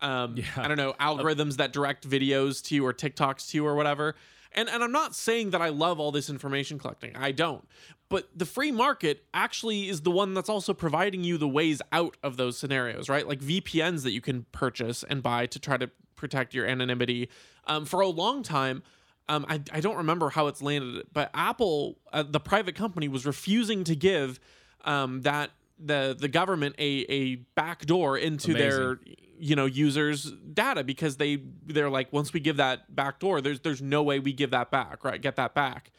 um, 0.01 0.35
Yeah. 0.37 0.45
I 0.57 0.67
don't 0.67 0.77
know 0.77 0.93
algorithms 0.99 1.57
that 1.57 1.73
direct 1.73 2.07
videos 2.07 2.63
to 2.65 2.75
you 2.75 2.85
or 2.85 2.93
TikToks 2.93 3.49
to 3.49 3.57
you 3.57 3.65
or 3.65 3.75
whatever. 3.75 4.15
And 4.53 4.69
and 4.69 4.83
I'm 4.83 4.91
not 4.91 5.15
saying 5.15 5.51
that 5.51 5.61
I 5.61 5.69
love 5.69 5.99
all 5.99 6.11
this 6.11 6.29
information 6.29 6.79
collecting. 6.79 7.15
I 7.15 7.31
don't. 7.31 7.67
But 8.09 8.27
the 8.35 8.45
free 8.45 8.71
market 8.71 9.23
actually 9.33 9.87
is 9.87 10.01
the 10.01 10.11
one 10.11 10.33
that's 10.33 10.49
also 10.49 10.73
providing 10.73 11.23
you 11.23 11.37
the 11.37 11.47
ways 11.47 11.81
out 11.91 12.17
of 12.23 12.37
those 12.37 12.57
scenarios, 12.57 13.07
right? 13.07 13.27
Like 13.27 13.39
VPNs 13.39 14.01
that 14.03 14.11
you 14.11 14.21
can 14.21 14.45
purchase 14.51 15.03
and 15.03 15.21
buy 15.21 15.45
to 15.45 15.59
try 15.59 15.77
to 15.77 15.91
protect 16.15 16.55
your 16.55 16.65
anonymity. 16.65 17.29
Um, 17.67 17.85
for 17.85 18.01
a 18.01 18.07
long 18.07 18.41
time, 18.41 18.81
um, 19.29 19.45
I, 19.47 19.61
I 19.71 19.79
don't 19.79 19.97
remember 19.97 20.31
how 20.31 20.47
it's 20.47 20.59
landed, 20.59 21.05
but 21.13 21.29
Apple, 21.35 21.99
uh, 22.11 22.23
the 22.23 22.39
private 22.39 22.73
company, 22.73 23.07
was 23.07 23.27
refusing 23.27 23.83
to 23.83 23.95
give 23.95 24.39
um, 24.85 25.21
that 25.21 25.51
the 25.79 26.15
the 26.19 26.27
government 26.27 26.75
a 26.77 27.05
a 27.09 27.35
backdoor 27.55 28.17
into 28.17 28.53
their 28.59 28.99
you 29.37 29.55
know 29.55 29.65
users 29.65 30.31
data 30.53 30.83
because 30.83 31.17
they 31.17 31.41
they're 31.65 31.89
like 31.89 32.11
once 32.11 32.33
we 32.33 32.39
give 32.39 32.57
that 32.57 32.93
backdoor, 32.95 33.41
there's 33.41 33.59
there's 33.61 33.81
no 33.81 34.03
way 34.03 34.19
we 34.19 34.33
give 34.33 34.51
that 34.51 34.71
back, 34.71 35.03
right? 35.03 35.21
Get 35.21 35.35
that 35.37 35.53
back. 35.55 35.91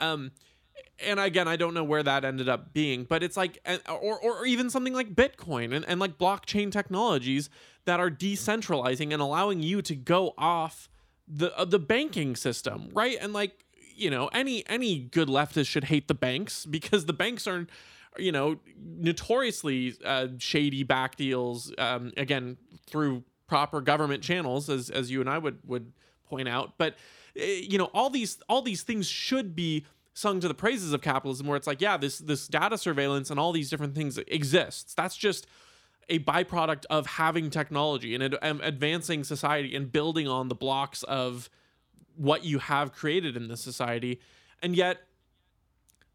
Um, 0.00 0.30
and 1.04 1.20
again, 1.20 1.46
I 1.46 1.56
don't 1.56 1.74
know 1.74 1.84
where 1.84 2.02
that 2.02 2.24
ended 2.24 2.48
up 2.48 2.72
being, 2.72 3.04
but 3.04 3.22
it's 3.22 3.36
like, 3.36 3.58
and- 3.64 3.80
or, 3.88 4.18
or 4.20 4.46
even 4.46 4.68
something 4.70 4.92
like 4.94 5.14
Bitcoin 5.14 5.74
and, 5.74 5.84
and 5.86 6.00
like 6.00 6.18
blockchain 6.18 6.72
technologies 6.72 7.50
that 7.84 8.00
are 8.00 8.10
decentralizing 8.10 9.12
and 9.12 9.22
allowing 9.22 9.62
you 9.62 9.80
to 9.82 9.94
go 9.94 10.34
off 10.36 10.88
the 11.26 11.56
uh, 11.58 11.64
the 11.64 11.78
banking 11.78 12.34
system, 12.34 12.88
right? 12.94 13.16
And 13.20 13.32
like, 13.32 13.64
you 13.94 14.10
know, 14.10 14.28
any 14.32 14.66
any 14.68 14.98
good 14.98 15.28
leftist 15.28 15.66
should 15.66 15.84
hate 15.84 16.08
the 16.08 16.14
banks 16.14 16.64
because 16.78 17.04
the 17.06 17.12
banks 17.12 17.46
are, 17.46 17.66
you 18.16 18.32
know, 18.32 18.58
notoriously 18.76 19.94
uh, 20.04 20.28
shady 20.38 20.82
back 20.82 21.16
deals. 21.16 21.72
Um, 21.78 22.12
again, 22.16 22.56
through 22.86 23.24
proper 23.46 23.80
government 23.80 24.22
channels, 24.22 24.68
as 24.68 24.90
as 24.90 25.10
you 25.10 25.20
and 25.20 25.28
I 25.28 25.38
would 25.38 25.58
would 25.66 25.92
point 26.28 26.48
out, 26.48 26.74
but 26.78 26.94
uh, 27.38 27.44
you 27.44 27.78
know, 27.78 27.90
all 27.94 28.10
these 28.10 28.38
all 28.48 28.62
these 28.62 28.82
things 28.82 29.06
should 29.06 29.54
be 29.54 29.84
sung 30.18 30.40
to 30.40 30.48
the 30.48 30.54
praises 30.54 30.92
of 30.92 31.00
capitalism 31.00 31.46
where 31.46 31.56
it's 31.56 31.68
like 31.68 31.80
yeah 31.80 31.96
this 31.96 32.18
this 32.18 32.48
data 32.48 32.76
surveillance 32.76 33.30
and 33.30 33.38
all 33.38 33.52
these 33.52 33.70
different 33.70 33.94
things 33.94 34.18
exists 34.26 34.92
that's 34.94 35.16
just 35.16 35.46
a 36.08 36.18
byproduct 36.18 36.84
of 36.90 37.06
having 37.06 37.50
technology 37.50 38.16
and 38.16 38.24
ad- 38.24 38.38
um, 38.42 38.60
advancing 38.64 39.22
society 39.22 39.76
and 39.76 39.92
building 39.92 40.26
on 40.26 40.48
the 40.48 40.56
blocks 40.56 41.04
of 41.04 41.48
what 42.16 42.42
you 42.42 42.58
have 42.58 42.92
created 42.92 43.36
in 43.36 43.46
this 43.46 43.60
society 43.60 44.18
and 44.60 44.74
yet 44.74 45.02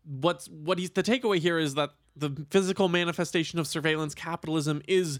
what's 0.05 0.47
what 0.47 0.79
he's 0.79 0.91
the 0.91 1.03
takeaway 1.03 1.39
here 1.39 1.57
is 1.57 1.75
that 1.75 1.91
the 2.15 2.45
physical 2.49 2.89
manifestation 2.89 3.59
of 3.59 3.67
surveillance 3.67 4.13
capitalism 4.13 4.81
is 4.87 5.19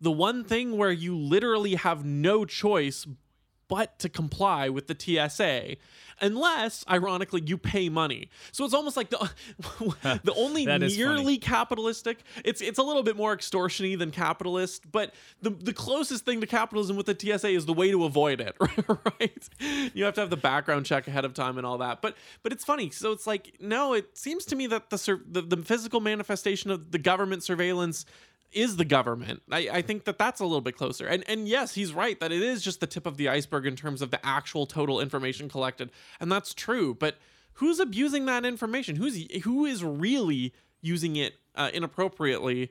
the 0.00 0.10
one 0.10 0.44
thing 0.44 0.76
where 0.76 0.92
you 0.92 1.16
literally 1.16 1.74
have 1.76 2.04
no 2.04 2.44
choice 2.44 3.06
but 3.68 3.98
to 4.00 4.08
comply 4.08 4.68
with 4.68 4.86
the 4.86 4.96
TSA 4.98 5.76
unless 6.20 6.84
ironically 6.88 7.42
you 7.44 7.58
pay 7.58 7.88
money. 7.88 8.28
So 8.52 8.64
it's 8.64 8.74
almost 8.74 8.96
like 8.96 9.10
the 9.10 9.18
the 10.22 10.32
only 10.36 10.66
That 10.66 10.82
is 10.82 10.96
funny. 10.96 11.04
nearly 11.08 11.38
capitalistic 11.38 12.18
it's 12.44 12.60
it's 12.60 12.78
a 12.78 12.82
little 12.82 13.02
bit 13.02 13.16
more 13.16 13.36
extortiony 13.36 13.98
than 13.98 14.10
capitalist, 14.10 14.90
but 14.90 15.12
the 15.42 15.50
the 15.50 15.72
closest 15.72 16.24
thing 16.24 16.40
to 16.40 16.46
capitalism 16.46 16.96
with 16.96 17.06
the 17.06 17.16
TSA 17.18 17.48
is 17.48 17.66
the 17.66 17.72
way 17.72 17.90
to 17.90 18.04
avoid 18.04 18.40
it, 18.40 18.56
right? 19.20 19.48
You 19.94 20.04
have 20.04 20.14
to 20.14 20.20
have 20.20 20.30
the 20.30 20.36
background 20.36 20.86
check 20.86 21.08
ahead 21.08 21.24
of 21.24 21.34
time 21.34 21.58
and 21.58 21.66
all 21.66 21.78
that. 21.78 22.00
But 22.00 22.16
but 22.42 22.52
it's 22.52 22.64
funny. 22.64 22.90
So 22.90 23.12
it's 23.12 23.26
like 23.26 23.54
no, 23.60 23.92
it 23.94 24.16
seems 24.16 24.44
to 24.46 24.56
me 24.56 24.66
that 24.68 24.90
the 24.90 25.20
the, 25.26 25.42
the 25.42 25.56
physical 25.58 26.00
manifestation 26.00 26.70
of 26.70 26.90
the 26.92 26.98
government 26.98 27.42
surveillance 27.42 28.06
is 28.54 28.76
the 28.76 28.84
government. 28.84 29.42
I, 29.50 29.68
I 29.72 29.82
think 29.82 30.04
that 30.04 30.18
that's 30.18 30.40
a 30.40 30.44
little 30.44 30.60
bit 30.60 30.76
closer. 30.76 31.06
And 31.06 31.24
and 31.28 31.48
yes, 31.48 31.74
he's 31.74 31.92
right 31.92 32.18
that 32.20 32.32
it 32.32 32.42
is 32.42 32.62
just 32.62 32.80
the 32.80 32.86
tip 32.86 33.06
of 33.06 33.16
the 33.16 33.28
iceberg 33.28 33.66
in 33.66 33.76
terms 33.76 34.02
of 34.02 34.10
the 34.10 34.24
actual 34.24 34.66
total 34.66 35.00
information 35.00 35.48
collected, 35.48 35.90
and 36.20 36.30
that's 36.30 36.54
true. 36.54 36.94
But 36.94 37.16
who's 37.54 37.78
abusing 37.80 38.26
that 38.26 38.44
information? 38.44 38.96
Who's 38.96 39.20
who 39.42 39.64
is 39.64 39.82
really 39.82 40.52
using 40.80 41.16
it 41.16 41.34
uh, 41.54 41.70
inappropriately? 41.72 42.70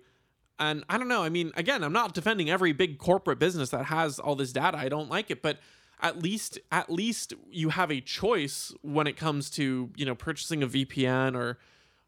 And 0.59 0.84
I 0.88 0.97
don't 0.97 1.07
know. 1.07 1.23
I 1.23 1.29
mean, 1.29 1.51
again, 1.55 1.84
I'm 1.84 1.93
not 1.93 2.13
defending 2.13 2.49
every 2.49 2.73
big 2.73 2.97
corporate 2.97 3.39
business 3.39 3.69
that 3.71 3.86
has 3.86 4.19
all 4.19 4.36
this 4.36 4.53
data. 4.53 4.77
I 4.77 4.88
don't 4.88 5.09
like 5.09 5.31
it, 5.31 5.41
but 5.41 5.57
at 6.01 6.21
least 6.21 6.59
at 6.71 6.91
least 6.91 7.34
you 7.49 7.69
have 7.69 7.91
a 7.91 8.01
choice 8.01 8.73
when 8.81 9.07
it 9.07 9.17
comes 9.17 9.49
to 9.51 9.89
you 9.95 10.05
know 10.05 10.15
purchasing 10.15 10.61
a 10.61 10.67
VPN 10.67 11.36
or 11.36 11.57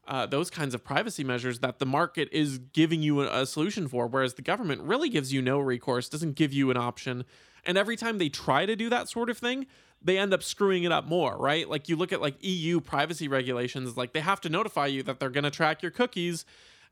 uh, 0.06 0.26
those 0.26 0.50
kinds 0.50 0.74
of 0.74 0.84
privacy 0.84 1.24
measures 1.24 1.58
that 1.60 1.78
the 1.78 1.86
market 1.86 2.28
is 2.30 2.58
giving 2.58 3.02
you 3.02 3.22
a, 3.22 3.42
a 3.42 3.46
solution 3.46 3.88
for, 3.88 4.06
whereas 4.06 4.34
the 4.34 4.42
government 4.42 4.82
really 4.82 5.08
gives 5.08 5.32
you 5.32 5.42
no 5.42 5.58
recourse, 5.58 6.08
doesn't 6.08 6.34
give 6.34 6.52
you 6.52 6.70
an 6.70 6.76
option. 6.76 7.24
And 7.64 7.76
every 7.76 7.96
time 7.96 8.18
they 8.18 8.28
try 8.28 8.66
to 8.66 8.76
do 8.76 8.88
that 8.90 9.08
sort 9.08 9.28
of 9.28 9.38
thing, 9.38 9.66
they 10.00 10.18
end 10.18 10.32
up 10.32 10.42
screwing 10.42 10.84
it 10.84 10.92
up 10.92 11.06
more, 11.06 11.36
right? 11.36 11.68
Like 11.68 11.88
you 11.88 11.96
look 11.96 12.12
at 12.12 12.20
like 12.20 12.36
EU 12.40 12.80
privacy 12.80 13.26
regulations, 13.26 13.96
like 13.96 14.12
they 14.12 14.20
have 14.20 14.40
to 14.42 14.48
notify 14.48 14.86
you 14.86 15.02
that 15.02 15.18
they're 15.18 15.30
going 15.30 15.44
to 15.44 15.50
track 15.50 15.82
your 15.82 15.90
cookies. 15.90 16.44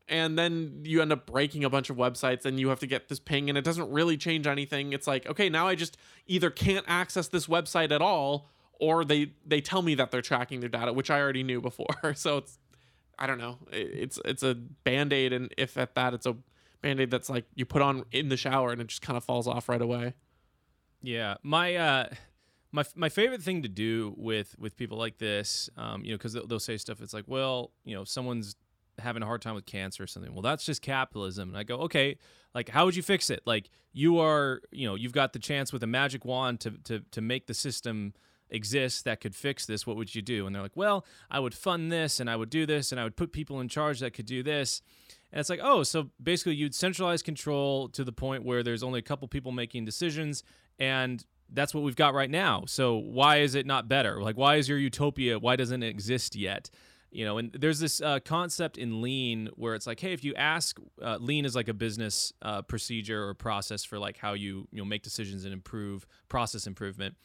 And 0.08 0.36
then 0.36 0.80
you 0.82 1.00
end 1.00 1.12
up 1.12 1.24
breaking 1.24 1.64
a 1.64 1.70
bunch 1.70 1.88
of 1.88 1.96
websites 1.96 2.44
and 2.44 2.60
you 2.60 2.68
have 2.68 2.80
to 2.80 2.86
get 2.86 3.08
this 3.08 3.20
ping 3.20 3.48
and 3.48 3.56
it 3.56 3.64
doesn't 3.64 3.90
really 3.90 4.16
change 4.16 4.46
anything. 4.46 4.92
It's 4.92 5.06
like, 5.06 5.26
okay, 5.26 5.48
now 5.48 5.66
I 5.66 5.76
just 5.76 5.96
either 6.26 6.50
can't 6.50 6.84
access 6.88 7.28
this 7.28 7.46
website 7.46 7.90
at 7.90 8.02
all 8.02 8.50
or 8.80 9.04
they 9.04 9.32
they 9.46 9.60
tell 9.60 9.80
me 9.80 9.94
that 9.94 10.10
they're 10.10 10.20
tracking 10.20 10.60
their 10.60 10.68
data, 10.68 10.92
which 10.92 11.10
I 11.10 11.20
already 11.20 11.42
knew 11.42 11.60
before. 11.60 11.86
So 12.16 12.38
it's 12.38 12.58
I 13.18 13.26
don't 13.26 13.38
know. 13.38 13.58
It's 13.70 14.18
it's 14.24 14.42
a 14.42 14.54
band-aid 14.54 15.32
and 15.32 15.52
if 15.56 15.76
at 15.76 15.94
that 15.94 16.14
it's 16.14 16.26
a 16.26 16.36
band-aid 16.82 17.10
that's 17.10 17.30
like 17.30 17.46
you 17.54 17.64
put 17.64 17.82
on 17.82 18.04
in 18.12 18.28
the 18.28 18.36
shower 18.36 18.72
and 18.72 18.80
it 18.80 18.88
just 18.88 19.02
kind 19.02 19.16
of 19.16 19.24
falls 19.24 19.46
off 19.46 19.68
right 19.68 19.82
away. 19.82 20.14
Yeah, 21.02 21.36
my 21.42 21.76
uh, 21.76 22.08
my 22.72 22.84
my 22.96 23.08
favorite 23.08 23.42
thing 23.42 23.62
to 23.62 23.68
do 23.68 24.14
with 24.16 24.56
with 24.58 24.76
people 24.76 24.98
like 24.98 25.18
this, 25.18 25.70
um, 25.76 26.04
you 26.04 26.10
know, 26.10 26.16
because 26.16 26.32
they'll, 26.32 26.46
they'll 26.46 26.58
say 26.60 26.76
stuff. 26.76 27.00
It's 27.00 27.14
like, 27.14 27.24
well, 27.26 27.72
you 27.84 27.94
know, 27.94 28.04
someone's 28.04 28.56
having 28.98 29.22
a 29.22 29.26
hard 29.26 29.42
time 29.42 29.54
with 29.54 29.66
cancer 29.66 30.02
or 30.02 30.06
something. 30.06 30.32
Well, 30.32 30.42
that's 30.42 30.64
just 30.64 30.82
capitalism. 30.82 31.50
And 31.50 31.58
I 31.58 31.62
go, 31.62 31.76
okay, 31.80 32.16
like, 32.54 32.68
how 32.68 32.84
would 32.84 32.96
you 32.96 33.02
fix 33.02 33.28
it? 33.28 33.42
Like, 33.44 33.70
you 33.92 34.18
are, 34.18 34.60
you 34.70 34.86
know, 34.86 34.94
you've 34.94 35.12
got 35.12 35.32
the 35.32 35.38
chance 35.38 35.72
with 35.72 35.82
a 35.82 35.86
magic 35.86 36.24
wand 36.24 36.60
to 36.60 36.72
to 36.84 37.00
to 37.10 37.20
make 37.20 37.46
the 37.46 37.54
system 37.54 38.14
exist 38.54 39.04
that 39.04 39.20
could 39.20 39.34
fix 39.34 39.66
this. 39.66 39.86
What 39.86 39.96
would 39.96 40.14
you 40.14 40.22
do? 40.22 40.46
And 40.46 40.54
they're 40.54 40.62
like, 40.62 40.76
well, 40.76 41.04
I 41.30 41.40
would 41.40 41.54
fund 41.54 41.90
this 41.90 42.20
and 42.20 42.30
I 42.30 42.36
would 42.36 42.50
do 42.50 42.66
this 42.66 42.92
and 42.92 43.00
I 43.00 43.04
would 43.04 43.16
put 43.16 43.32
people 43.32 43.60
in 43.60 43.68
charge 43.68 44.00
that 44.00 44.12
could 44.12 44.26
do 44.26 44.42
this. 44.42 44.80
And 45.32 45.40
it's 45.40 45.50
like, 45.50 45.60
oh, 45.62 45.82
so 45.82 46.10
basically 46.22 46.54
you'd 46.54 46.76
centralize 46.76 47.20
control 47.20 47.88
to 47.88 48.04
the 48.04 48.12
point 48.12 48.44
where 48.44 48.62
there's 48.62 48.84
only 48.84 49.00
a 49.00 49.02
couple 49.02 49.26
people 49.26 49.50
making 49.50 49.84
decisions, 49.84 50.44
and 50.78 51.24
that's 51.52 51.74
what 51.74 51.82
we've 51.82 51.96
got 51.96 52.14
right 52.14 52.30
now. 52.30 52.64
So 52.68 52.94
why 52.94 53.38
is 53.38 53.56
it 53.56 53.66
not 53.66 53.88
better? 53.88 54.22
Like, 54.22 54.36
why 54.36 54.56
is 54.56 54.68
your 54.68 54.78
utopia? 54.78 55.40
Why 55.40 55.56
doesn't 55.56 55.82
it 55.82 55.88
exist 55.88 56.36
yet? 56.36 56.70
You 57.10 57.24
know, 57.24 57.38
and 57.38 57.52
there's 57.52 57.80
this 57.80 58.00
uh, 58.00 58.20
concept 58.24 58.78
in 58.78 59.02
lean 59.02 59.48
where 59.54 59.74
it's 59.74 59.88
like, 59.88 59.98
hey, 59.98 60.12
if 60.12 60.22
you 60.22 60.34
ask, 60.36 60.78
uh, 61.02 61.16
lean 61.20 61.44
is 61.44 61.56
like 61.56 61.68
a 61.68 61.74
business 61.74 62.32
uh, 62.42 62.62
procedure 62.62 63.28
or 63.28 63.34
process 63.34 63.84
for 63.84 63.98
like 63.98 64.16
how 64.16 64.34
you 64.34 64.68
you 64.70 64.78
know 64.78 64.84
make 64.84 65.02
decisions 65.02 65.44
and 65.44 65.52
improve 65.52 66.06
process 66.28 66.66
improvement. 66.66 67.16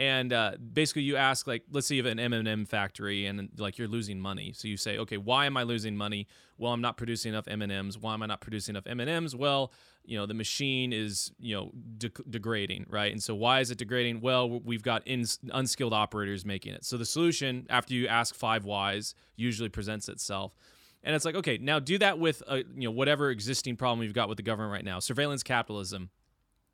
And 0.00 0.32
uh, 0.32 0.52
basically, 0.72 1.02
you 1.02 1.16
ask 1.16 1.46
like, 1.46 1.62
let's 1.70 1.86
say 1.86 1.96
you 1.96 2.02
have 2.02 2.10
an 2.10 2.18
M&M 2.18 2.64
factory, 2.64 3.26
and 3.26 3.50
like 3.58 3.76
you're 3.76 3.86
losing 3.86 4.18
money. 4.18 4.54
So 4.56 4.66
you 4.66 4.78
say, 4.78 4.96
okay, 4.96 5.18
why 5.18 5.44
am 5.44 5.58
I 5.58 5.62
losing 5.62 5.94
money? 5.94 6.26
Well, 6.56 6.72
I'm 6.72 6.80
not 6.80 6.96
producing 6.96 7.34
enough 7.34 7.46
M&Ms. 7.46 7.98
Why 7.98 8.14
am 8.14 8.22
I 8.22 8.26
not 8.26 8.40
producing 8.40 8.76
enough 8.76 8.86
M&Ms? 8.86 9.36
Well, 9.36 9.74
you 10.06 10.16
know, 10.16 10.24
the 10.24 10.32
machine 10.32 10.94
is 10.94 11.32
you 11.38 11.54
know 11.54 11.72
de- 11.98 12.08
degrading, 12.30 12.86
right? 12.88 13.12
And 13.12 13.22
so 13.22 13.34
why 13.34 13.60
is 13.60 13.70
it 13.70 13.76
degrading? 13.76 14.22
Well, 14.22 14.48
we've 14.48 14.82
got 14.82 15.06
in- 15.06 15.26
unskilled 15.52 15.92
operators 15.92 16.46
making 16.46 16.72
it. 16.72 16.82
So 16.82 16.96
the 16.96 17.04
solution, 17.04 17.66
after 17.68 17.92
you 17.92 18.06
ask 18.06 18.34
five 18.34 18.64
whys, 18.64 19.14
usually 19.36 19.68
presents 19.68 20.08
itself. 20.08 20.56
And 21.04 21.14
it's 21.14 21.26
like, 21.26 21.34
okay, 21.34 21.58
now 21.58 21.78
do 21.78 21.98
that 21.98 22.18
with 22.18 22.42
uh, 22.48 22.62
you 22.74 22.88
know 22.88 22.90
whatever 22.90 23.28
existing 23.28 23.76
problem 23.76 24.02
you've 24.02 24.14
got 24.14 24.30
with 24.30 24.38
the 24.38 24.42
government 24.42 24.72
right 24.72 24.84
now, 24.84 24.98
surveillance 24.98 25.42
capitalism, 25.42 26.08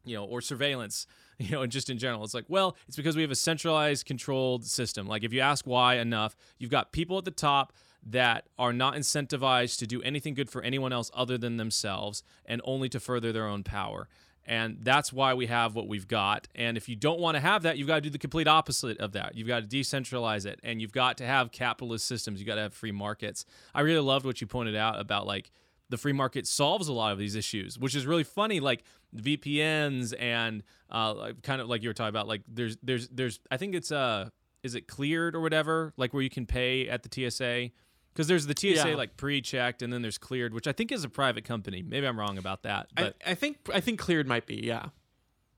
you 0.05 0.15
know, 0.15 0.25
or 0.25 0.41
surveillance, 0.41 1.09
you 1.39 1.51
know, 1.51 1.63
and 1.63 1.73
just 1.73 1.91
in 1.91 1.99
general. 1.99 2.25
It's 2.25 2.35
like, 2.35 2.47
well, 2.49 2.77
it's 2.89 2.97
because 2.97 3.17
we 3.17 3.23
have 3.23 3.31
a 3.31 3.37
centralized, 3.37 4.07
controlled 4.07 4.65
system. 4.65 5.07
Like 5.07 5.25
if 5.25 5.33
you 5.33 5.41
ask 5.41 5.67
why 5.67 5.97
enough, 5.97 6.37
you've 6.59 6.71
got 6.71 6.93
people 6.93 7.19
at 7.19 7.25
the 7.25 7.31
top 7.31 7.73
that 8.09 8.47
are 8.59 8.73
not 8.73 8.95
incentivized 8.95 9.79
to 9.79 9.87
do 9.87 10.01
anything 10.03 10.35
good 10.35 10.49
for 10.49 10.63
anyone 10.63 10.93
else 10.93 11.11
other 11.13 11.37
than 11.37 11.57
themselves 11.57 12.23
and 12.45 12.61
only 12.65 12.89
to 12.89 13.01
further 13.01 13.33
their 13.33 13.47
own 13.47 13.65
power. 13.65 14.09
And 14.49 14.79
that's 14.83 15.13
why 15.13 15.35
we 15.35 15.47
have 15.47 15.75
what 15.75 15.89
we've 15.89 16.07
got. 16.07 16.47
And 16.55 16.77
if 16.77 16.89
you 16.89 16.95
don't 16.95 17.19
want 17.19 17.35
to 17.35 17.41
have 17.41 17.65
that, 17.65 17.79
you've 17.79 17.89
got 17.89 17.97
to 17.97 18.01
do 18.03 18.11
the 18.11 18.19
complete 18.19 18.47
opposite 18.47 18.99
of 18.99 19.13
that. 19.13 19.35
You've 19.35 19.49
got 19.49 19.69
to 19.69 19.77
decentralize 19.77 20.47
it 20.47 20.61
and 20.63 20.81
you've 20.81 20.93
got 20.93 21.19
to 21.19 21.27
have 21.27 21.51
capitalist 21.51 22.07
systems. 22.07 22.39
You've 22.39 22.47
got 22.47 22.55
to 22.55 22.61
have 22.63 22.75
free 22.75 22.93
markets. 22.93 23.45
I 23.75 23.81
really 23.81 24.01
loved 24.01 24.25
what 24.25 24.41
you 24.41 24.47
pointed 24.47 24.77
out 24.77 25.01
about 25.01 25.27
like 25.27 25.51
the 25.89 25.97
free 25.97 26.13
market 26.13 26.47
solves 26.47 26.89
a 26.89 26.93
lot 26.93 27.13
of 27.13 27.19
these 27.19 27.35
issues, 27.35 27.79
which 27.79 27.95
is 27.95 28.07
really 28.07 28.25
funny. 28.25 28.61
Like 28.61 28.85
VPNs 29.15 30.15
and 30.19 30.63
uh, 30.91 31.33
kind 31.43 31.61
of 31.61 31.69
like 31.69 31.83
you 31.83 31.89
were 31.89 31.95
talking 31.95 32.09
about, 32.09 32.29
like 32.29 32.43
there's, 32.49 32.77
there's, 32.83 33.09
there's, 33.09 33.41
I 33.51 33.57
think 33.57 33.75
it's, 33.75 33.93
uh, 33.93 34.31
is 34.63 34.75
it 34.75 34.89
cleared 34.89 35.35
or 35.37 35.41
whatever, 35.41 35.93
like 35.97 36.13
where 36.13 36.23
you 36.23 36.31
can 36.31 36.47
pay 36.47 36.89
at 36.89 37.03
the 37.05 37.31
TSA 37.31 37.71
because 38.13 38.27
there's 38.27 38.47
the 38.47 38.55
TSA 38.57 38.89
Yeah. 38.91 38.97
like 38.97 39.17
pre-checked 39.17 39.83
and 39.83 39.93
then 39.93 40.03
there's 40.03 40.19
cleared, 40.19 40.55
which 40.55 40.67
I 40.67 40.73
think 40.73 40.91
is 40.91 41.05
a 41.05 41.09
private 41.09 41.45
company. 41.45 41.83
Maybe 41.87 42.07
I'm 42.07 42.19
wrong 42.19 42.39
about 42.39 42.63
that, 42.65 42.89
I, 42.97 43.03
but 43.03 43.17
I 43.25 43.35
think 43.35 43.59
I 43.73 43.81
think 43.81 44.01
cleared 44.01 44.27
might 44.27 44.47
be 44.47 44.57
yeah. 44.65 44.87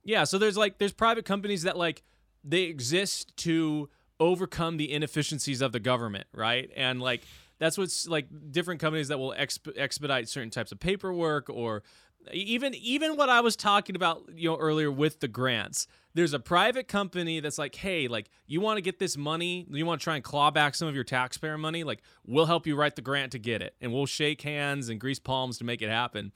yeah. 0.04 0.24
So 0.24 0.36
there's 0.38 0.56
like 0.56 0.78
there's 0.78 0.92
private 0.92 1.24
companies 1.24 1.62
that 1.62 1.76
like 1.76 2.02
they 2.44 2.62
exist 2.64 3.36
to 3.38 3.88
overcome 4.20 4.76
the 4.76 4.92
inefficiencies 4.92 5.60
of 5.62 5.70
the 5.72 5.80
government, 5.80 6.26
right? 6.34 6.70
And 6.76 7.00
like 7.00 7.22
that's 7.58 7.76
what's 7.78 8.06
like 8.06 8.28
different 8.50 8.80
companies 8.80 9.08
that 9.08 9.18
will 9.18 9.34
exp- 9.36 9.76
expedite 9.76 10.28
certain 10.28 10.50
types 10.50 10.72
of 10.72 10.80
paperwork 10.80 11.50
or 11.50 11.82
even 12.32 12.74
even 12.74 13.16
what 13.16 13.28
I 13.28 13.40
was 13.40 13.56
talking 13.56 13.96
about 13.96 14.28
you 14.34 14.48
know 14.50 14.56
earlier 14.56 14.90
with 14.90 15.20
the 15.20 15.28
grants. 15.28 15.86
There's 16.14 16.32
a 16.32 16.40
private 16.40 16.88
company 16.88 17.38
that's 17.40 17.58
like, 17.58 17.76
hey, 17.76 18.08
like 18.08 18.28
you 18.46 18.60
want 18.60 18.76
to 18.76 18.80
get 18.80 18.98
this 18.98 19.16
money, 19.16 19.66
you 19.70 19.86
want 19.86 20.00
to 20.00 20.04
try 20.04 20.16
and 20.16 20.24
claw 20.24 20.50
back 20.50 20.74
some 20.74 20.88
of 20.88 20.94
your 20.94 21.04
taxpayer 21.04 21.56
money, 21.56 21.84
like 21.84 22.02
we'll 22.26 22.46
help 22.46 22.66
you 22.66 22.74
write 22.74 22.96
the 22.96 23.02
grant 23.02 23.32
to 23.32 23.38
get 23.38 23.62
it, 23.62 23.74
and 23.80 23.92
we'll 23.92 24.06
shake 24.06 24.42
hands 24.42 24.88
and 24.88 25.00
grease 25.00 25.18
palms 25.20 25.58
to 25.58 25.64
make 25.64 25.80
it 25.80 25.88
happen. 25.88 26.32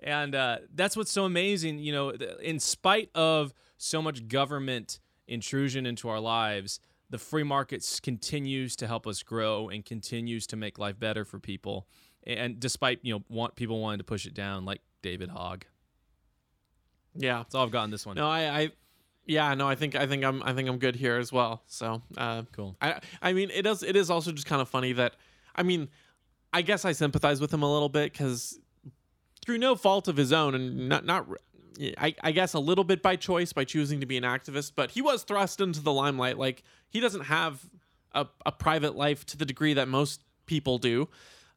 And 0.00 0.34
uh, 0.34 0.58
that's 0.74 0.96
what's 0.96 1.10
so 1.10 1.24
amazing, 1.24 1.78
you 1.78 1.90
know, 1.92 2.10
in 2.10 2.60
spite 2.60 3.10
of 3.14 3.54
so 3.78 4.02
much 4.02 4.28
government 4.28 5.00
intrusion 5.26 5.86
into 5.86 6.08
our 6.08 6.20
lives, 6.20 6.78
the 7.10 7.18
free 7.18 7.42
markets 7.42 8.00
continues 8.00 8.76
to 8.76 8.86
help 8.86 9.06
us 9.06 9.22
grow 9.22 9.68
and 9.68 9.84
continues 9.84 10.46
to 10.48 10.56
make 10.56 10.78
life 10.78 10.98
better 10.98 11.24
for 11.24 11.38
people. 11.38 11.86
And 12.26 12.58
despite, 12.58 13.00
you 13.02 13.14
know, 13.14 13.24
want 13.28 13.54
people 13.54 13.80
wanting 13.80 13.98
to 13.98 14.04
push 14.04 14.26
it 14.26 14.34
down 14.34 14.64
like 14.64 14.80
David 15.02 15.30
Hogg. 15.30 15.64
Yeah. 17.14 17.38
That's 17.38 17.54
all 17.54 17.64
I've 17.64 17.70
gotten 17.70 17.90
this 17.90 18.06
one. 18.06 18.16
No, 18.16 18.28
I, 18.28 18.60
I 18.60 18.70
yeah, 19.26 19.54
no, 19.54 19.68
I 19.68 19.74
think 19.74 19.94
I 19.94 20.06
think 20.06 20.24
I'm 20.24 20.42
I 20.42 20.52
think 20.52 20.68
I'm 20.68 20.78
good 20.78 20.96
here 20.96 21.16
as 21.16 21.32
well. 21.32 21.62
So 21.66 22.02
uh, 22.16 22.42
cool. 22.52 22.76
I 22.80 23.00
I 23.22 23.32
mean 23.32 23.50
it 23.50 23.62
does 23.62 23.82
it 23.82 23.96
is 23.96 24.10
also 24.10 24.32
just 24.32 24.46
kind 24.46 24.60
of 24.60 24.68
funny 24.68 24.92
that 24.94 25.14
I 25.54 25.62
mean 25.62 25.88
I 26.52 26.62
guess 26.62 26.84
I 26.84 26.92
sympathize 26.92 27.40
with 27.40 27.52
him 27.52 27.62
a 27.62 27.72
little 27.72 27.88
bit 27.88 28.12
because 28.12 28.58
through 29.44 29.58
no 29.58 29.76
fault 29.76 30.08
of 30.08 30.16
his 30.16 30.32
own 30.32 30.54
and 30.54 30.88
not 30.88 31.04
not 31.04 31.26
I, 31.98 32.14
I 32.22 32.32
guess 32.32 32.54
a 32.54 32.58
little 32.58 32.84
bit 32.84 33.02
by 33.02 33.16
choice 33.16 33.52
by 33.52 33.64
choosing 33.64 34.00
to 34.00 34.06
be 34.06 34.16
an 34.16 34.24
activist, 34.24 34.72
but 34.76 34.90
he 34.92 35.02
was 35.02 35.22
thrust 35.22 35.60
into 35.60 35.80
the 35.80 35.92
limelight. 35.92 36.38
Like 36.38 36.62
he 36.88 37.00
doesn't 37.00 37.22
have 37.24 37.64
a, 38.12 38.26
a 38.46 38.52
private 38.52 38.96
life 38.96 39.24
to 39.26 39.36
the 39.36 39.44
degree 39.44 39.74
that 39.74 39.88
most 39.88 40.20
people 40.46 40.78
do. 40.78 41.08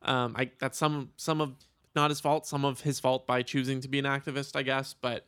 Um, 0.02 0.36
I 0.38 0.52
that's 0.60 0.78
some 0.78 1.12
some 1.18 1.42
of 1.42 1.54
not 1.96 2.10
his 2.12 2.20
fault, 2.20 2.46
some 2.46 2.66
of 2.66 2.82
his 2.82 3.00
fault 3.00 3.26
by 3.28 3.42
choosing 3.42 3.82
to 3.82 3.88
be 3.88 4.00
an 4.00 4.06
activist, 4.06 4.56
I 4.56 4.64
guess. 4.64 4.94
But 5.00 5.26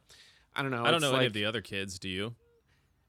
I 0.56 0.62
don't 0.62 0.72
know. 0.72 0.84
I 0.84 0.92
don't 0.92 1.02
know 1.02 1.16
any 1.16 1.26
of 1.26 1.34
the 1.34 1.46
other 1.46 1.62
kids. 1.62 2.00
Do 2.00 2.10
you? 2.10 2.36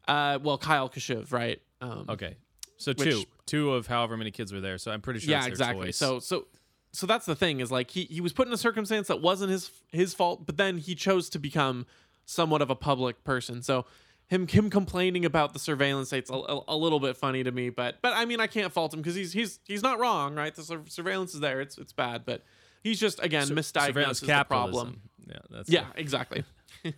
uh, 0.08 0.38
well, 0.42 0.58
Kyle 0.58 0.88
Kashuv, 0.88 1.32
right? 1.32 1.60
Um, 1.80 2.06
Okay. 2.08 2.36
So 2.76 2.92
Which- 2.92 3.10
two, 3.10 3.24
two 3.44 3.74
of 3.74 3.86
however 3.86 4.16
many 4.16 4.30
kids 4.30 4.52
were 4.52 4.60
there. 4.60 4.78
So 4.78 4.90
I'm 4.90 5.02
pretty 5.02 5.20
sure. 5.20 5.30
yeah, 5.30 5.46
exactly. 5.46 5.88
choice. 5.88 5.98
So, 5.98 6.18
so, 6.18 6.46
so 6.92 7.06
that's 7.06 7.26
the 7.26 7.36
thing 7.36 7.60
is 7.60 7.70
like 7.70 7.90
he 7.90 8.04
he 8.04 8.20
was 8.20 8.32
put 8.32 8.46
in 8.46 8.52
a 8.52 8.58
circumstance 8.58 9.08
that 9.08 9.20
wasn't 9.20 9.50
his 9.50 9.70
his 9.92 10.14
fault, 10.14 10.46
but 10.46 10.56
then 10.56 10.78
he 10.78 10.94
chose 10.94 11.28
to 11.30 11.38
become 11.38 11.86
somewhat 12.24 12.62
of 12.62 12.70
a 12.70 12.76
public 12.76 13.24
person. 13.24 13.62
So. 13.62 13.86
Him, 14.28 14.46
him 14.46 14.70
complaining 14.70 15.24
about 15.24 15.54
the 15.54 15.58
surveillance 15.58 16.06
state's 16.06 16.30
a, 16.30 16.34
a, 16.34 16.60
a 16.68 16.76
little 16.76 17.00
bit 17.00 17.16
funny 17.16 17.42
to 17.42 17.50
me, 17.50 17.68
but 17.68 17.96
but 18.00 18.12
I 18.14 18.26
mean 18.26 18.38
I 18.38 18.46
can't 18.46 18.72
fault 18.72 18.94
him 18.94 19.00
because 19.00 19.16
he's 19.16 19.32
he's 19.32 19.58
he's 19.64 19.82
not 19.82 19.98
wrong, 19.98 20.36
right? 20.36 20.54
The 20.54 20.62
sur- 20.62 20.84
surveillance 20.86 21.34
is 21.34 21.40
there; 21.40 21.60
it's 21.60 21.76
it's 21.78 21.92
bad, 21.92 22.24
but 22.24 22.44
he's 22.84 23.00
just 23.00 23.20
again 23.24 23.46
Sur- 23.46 23.56
misdiagnosed 23.56 24.24
the 24.24 24.44
problem. 24.44 25.00
Yeah, 25.26 25.38
that's 25.50 25.68
Yeah, 25.68 25.86
exactly. 25.96 26.44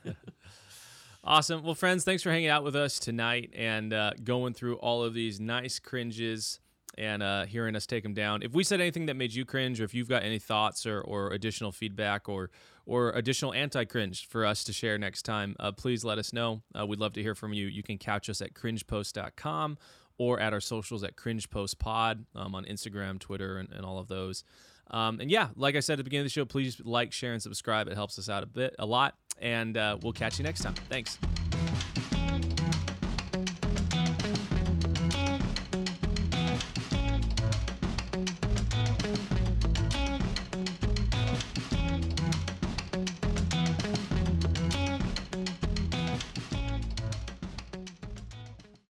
Awesome. 1.24 1.62
Well, 1.62 1.76
friends, 1.76 2.02
thanks 2.02 2.22
for 2.22 2.30
hanging 2.30 2.48
out 2.48 2.64
with 2.64 2.74
us 2.74 2.98
tonight 2.98 3.50
and 3.54 3.92
uh, 3.92 4.10
going 4.24 4.54
through 4.54 4.76
all 4.76 5.04
of 5.04 5.14
these 5.14 5.38
nice 5.38 5.78
cringes 5.78 6.58
and 6.98 7.22
uh, 7.22 7.44
hearing 7.46 7.74
us 7.76 7.86
take 7.86 8.02
them 8.02 8.14
down. 8.14 8.42
If 8.42 8.52
we 8.52 8.64
said 8.64 8.80
anything 8.80 9.06
that 9.06 9.16
made 9.16 9.32
you 9.32 9.44
cringe, 9.44 9.80
or 9.80 9.84
if 9.84 9.94
you've 9.94 10.08
got 10.08 10.22
any 10.22 10.38
thoughts 10.38 10.86
or, 10.86 11.00
or 11.00 11.32
additional 11.32 11.72
feedback 11.72 12.28
or 12.28 12.50
or 12.84 13.10
additional 13.10 13.54
anti-cringe 13.54 14.26
for 14.26 14.44
us 14.44 14.64
to 14.64 14.72
share 14.72 14.98
next 14.98 15.22
time, 15.22 15.54
uh, 15.60 15.70
please 15.70 16.04
let 16.04 16.18
us 16.18 16.32
know. 16.32 16.62
Uh, 16.76 16.84
we'd 16.84 16.98
love 16.98 17.12
to 17.12 17.22
hear 17.22 17.34
from 17.34 17.52
you. 17.52 17.66
You 17.66 17.84
can 17.84 17.96
catch 17.96 18.28
us 18.28 18.42
at 18.42 18.54
cringepost.com 18.54 19.78
or 20.18 20.40
at 20.40 20.52
our 20.52 20.60
socials 20.60 21.04
at 21.04 21.14
cringepostpod 21.16 22.24
um, 22.34 22.56
on 22.56 22.64
Instagram, 22.64 23.20
Twitter, 23.20 23.58
and, 23.58 23.70
and 23.72 23.84
all 23.84 23.98
of 23.98 24.08
those. 24.08 24.42
Um, 24.90 25.20
and 25.20 25.30
yeah, 25.30 25.48
like 25.56 25.76
I 25.76 25.80
said 25.80 25.94
at 25.94 25.98
the 25.98 26.04
beginning 26.04 26.22
of 26.22 26.26
the 26.26 26.30
show, 26.30 26.44
please 26.44 26.80
like, 26.84 27.12
share, 27.12 27.32
and 27.32 27.42
subscribe. 27.42 27.88
It 27.88 27.94
helps 27.94 28.18
us 28.18 28.28
out 28.28 28.42
a 28.42 28.46
bit, 28.46 28.74
a 28.78 28.86
lot. 28.86 29.14
And 29.40 29.76
uh, 29.76 29.98
we'll 30.02 30.12
catch 30.12 30.38
you 30.38 30.44
next 30.44 30.62
time. 30.62 30.74
Thanks. 30.88 31.18